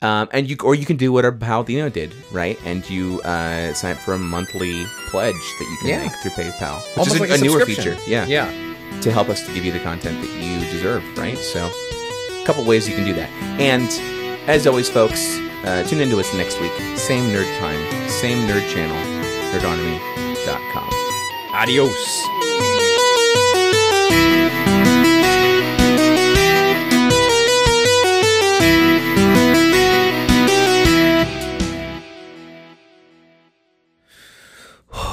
Um, 0.02 0.28
and 0.34 0.48
you 0.50 0.58
or 0.64 0.76
you 0.76 0.86
can 0.86 0.98
do 0.98 1.12
what 1.12 1.26
our 1.26 1.32
pal 1.32 1.64
Dino 1.64 1.90
did, 1.90 2.14
right? 2.32 2.60
And 2.66 2.88
you 2.90 3.22
uh, 3.22 3.74
sign 3.74 3.94
up 3.94 3.98
for 4.00 4.14
a 4.14 4.20
monthly 4.20 4.86
pledge 5.10 5.34
that 5.34 5.68
you 5.72 5.78
can 5.80 5.88
Yeah. 5.90 6.04
make 6.04 6.12
through 6.22 6.32
PayPal, 6.32 6.78
which 6.90 6.98
Almost 6.98 7.16
is 7.16 7.22
a, 7.22 7.24
like 7.24 7.40
a 7.40 7.44
newer 7.44 7.66
feature. 7.66 7.98
Yeah, 8.06 8.26
Yeah. 8.28 8.52
to 9.02 9.12
help 9.12 9.30
us 9.30 9.46
to 9.48 9.54
give 9.54 9.66
you 9.66 9.72
the 9.72 9.80
content 9.80 10.22
that 10.22 10.30
you 10.44 10.60
deserve, 10.72 11.02
right? 11.18 11.38
So, 11.38 11.66
a 12.42 12.46
couple 12.46 12.64
ways 12.66 12.88
you 12.88 12.94
can 12.96 13.06
do 13.06 13.14
that. 13.14 13.30
And 13.60 13.88
as 14.48 14.68
always, 14.68 14.90
folks, 14.90 15.40
uh, 15.64 15.84
tune 15.88 16.02
into 16.02 16.20
us 16.20 16.32
next 16.36 16.60
week. 16.62 16.74
Same 16.96 17.24
nerd 17.32 17.50
time, 17.60 18.10
same 18.10 18.48
nerd 18.48 18.68
channel, 18.70 18.98
nerdonomy.com. 19.54 20.90
Adios. 21.56 21.96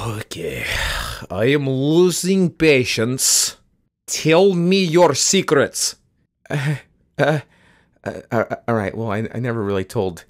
Okay, 0.05 0.65
I 1.31 1.45
am 1.45 1.69
losing 1.69 2.49
patience. 2.49 3.55
Tell 4.05 4.53
me 4.53 4.83
your 4.83 5.15
secrets. 5.15 5.95
Uh, 6.49 6.75
uh, 7.17 7.39
uh, 8.03 8.55
all 8.67 8.75
right. 8.75 8.97
Well, 8.97 9.09
I, 9.09 9.29
I 9.33 9.39
never 9.39 9.63
really 9.63 9.85
told 9.85 10.25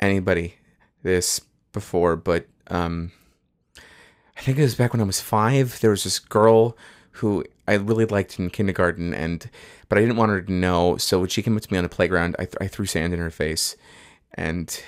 anybody 0.00 0.54
this 1.02 1.42
before, 1.72 2.16
but 2.16 2.46
um, 2.68 3.12
I 3.76 4.40
think 4.40 4.56
it 4.56 4.62
was 4.62 4.76
back 4.76 4.94
when 4.94 5.02
I 5.02 5.04
was 5.04 5.20
five. 5.20 5.78
There 5.80 5.90
was 5.90 6.04
this 6.04 6.18
girl 6.18 6.74
who 7.10 7.44
I 7.68 7.74
really 7.74 8.06
liked 8.06 8.38
in 8.38 8.48
kindergarten, 8.48 9.12
and 9.12 9.50
but 9.90 9.98
I 9.98 10.00
didn't 10.00 10.16
want 10.16 10.30
her 10.30 10.40
to 10.40 10.52
know. 10.52 10.96
So 10.96 11.20
when 11.20 11.28
she 11.28 11.42
came 11.42 11.54
up 11.54 11.62
to 11.62 11.70
me 11.70 11.76
on 11.76 11.84
the 11.84 11.90
playground, 11.90 12.34
I, 12.38 12.46
th- 12.46 12.56
I 12.62 12.66
threw 12.66 12.86
sand 12.86 13.12
in 13.12 13.20
her 13.20 13.30
face, 13.30 13.76
and 14.32 14.82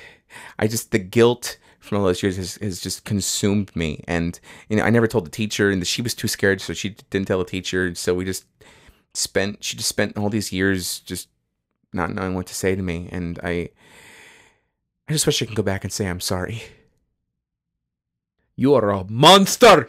I 0.59 0.67
just 0.67 0.93
the 0.93 0.99
guilt 0.99 1.59
from 1.89 1.99
all 1.99 2.05
those 2.05 2.23
years 2.23 2.37
has, 2.37 2.57
has 2.57 2.81
just 2.81 3.05
consumed 3.05 3.75
me. 3.75 4.05
And 4.07 4.39
you 4.69 4.77
know, 4.77 4.85
I 4.85 4.91
never 4.91 5.09
told 5.09 5.27
the 5.27 5.31
teacher, 5.31 5.71
and 5.71 5.87
she 5.87 6.03
was 6.03 6.15
too 6.15 6.29
scared, 6.29 6.61
so 6.61 6.73
she 6.73 6.91
didn't 7.11 7.29
tell 7.29 7.39
the 7.39 7.45
teacher. 7.45 7.95
So 7.95 8.15
we 8.15 8.25
just 8.25 8.45
spent 9.15 9.65
she 9.65 9.77
just 9.77 9.89
spent 9.89 10.17
all 10.17 10.29
these 10.29 10.53
years 10.53 11.01
just 11.01 11.29
not 11.93 12.15
knowing 12.15 12.35
what 12.35 12.47
to 12.47 12.55
say 12.55 12.77
to 12.77 12.83
me 12.83 13.09
and 13.11 13.41
i 13.43 13.69
i 15.09 15.13
just 15.13 15.27
wish 15.27 15.43
i 15.43 15.47
could 15.47 15.57
go 15.57 15.63
back 15.63 15.83
and 15.83 15.93
say 15.93 16.07
i'm 16.07 16.21
sorry 16.21 16.63
You 18.55 18.75
are 18.75 18.91
a 18.91 19.05
monster. 19.09 19.89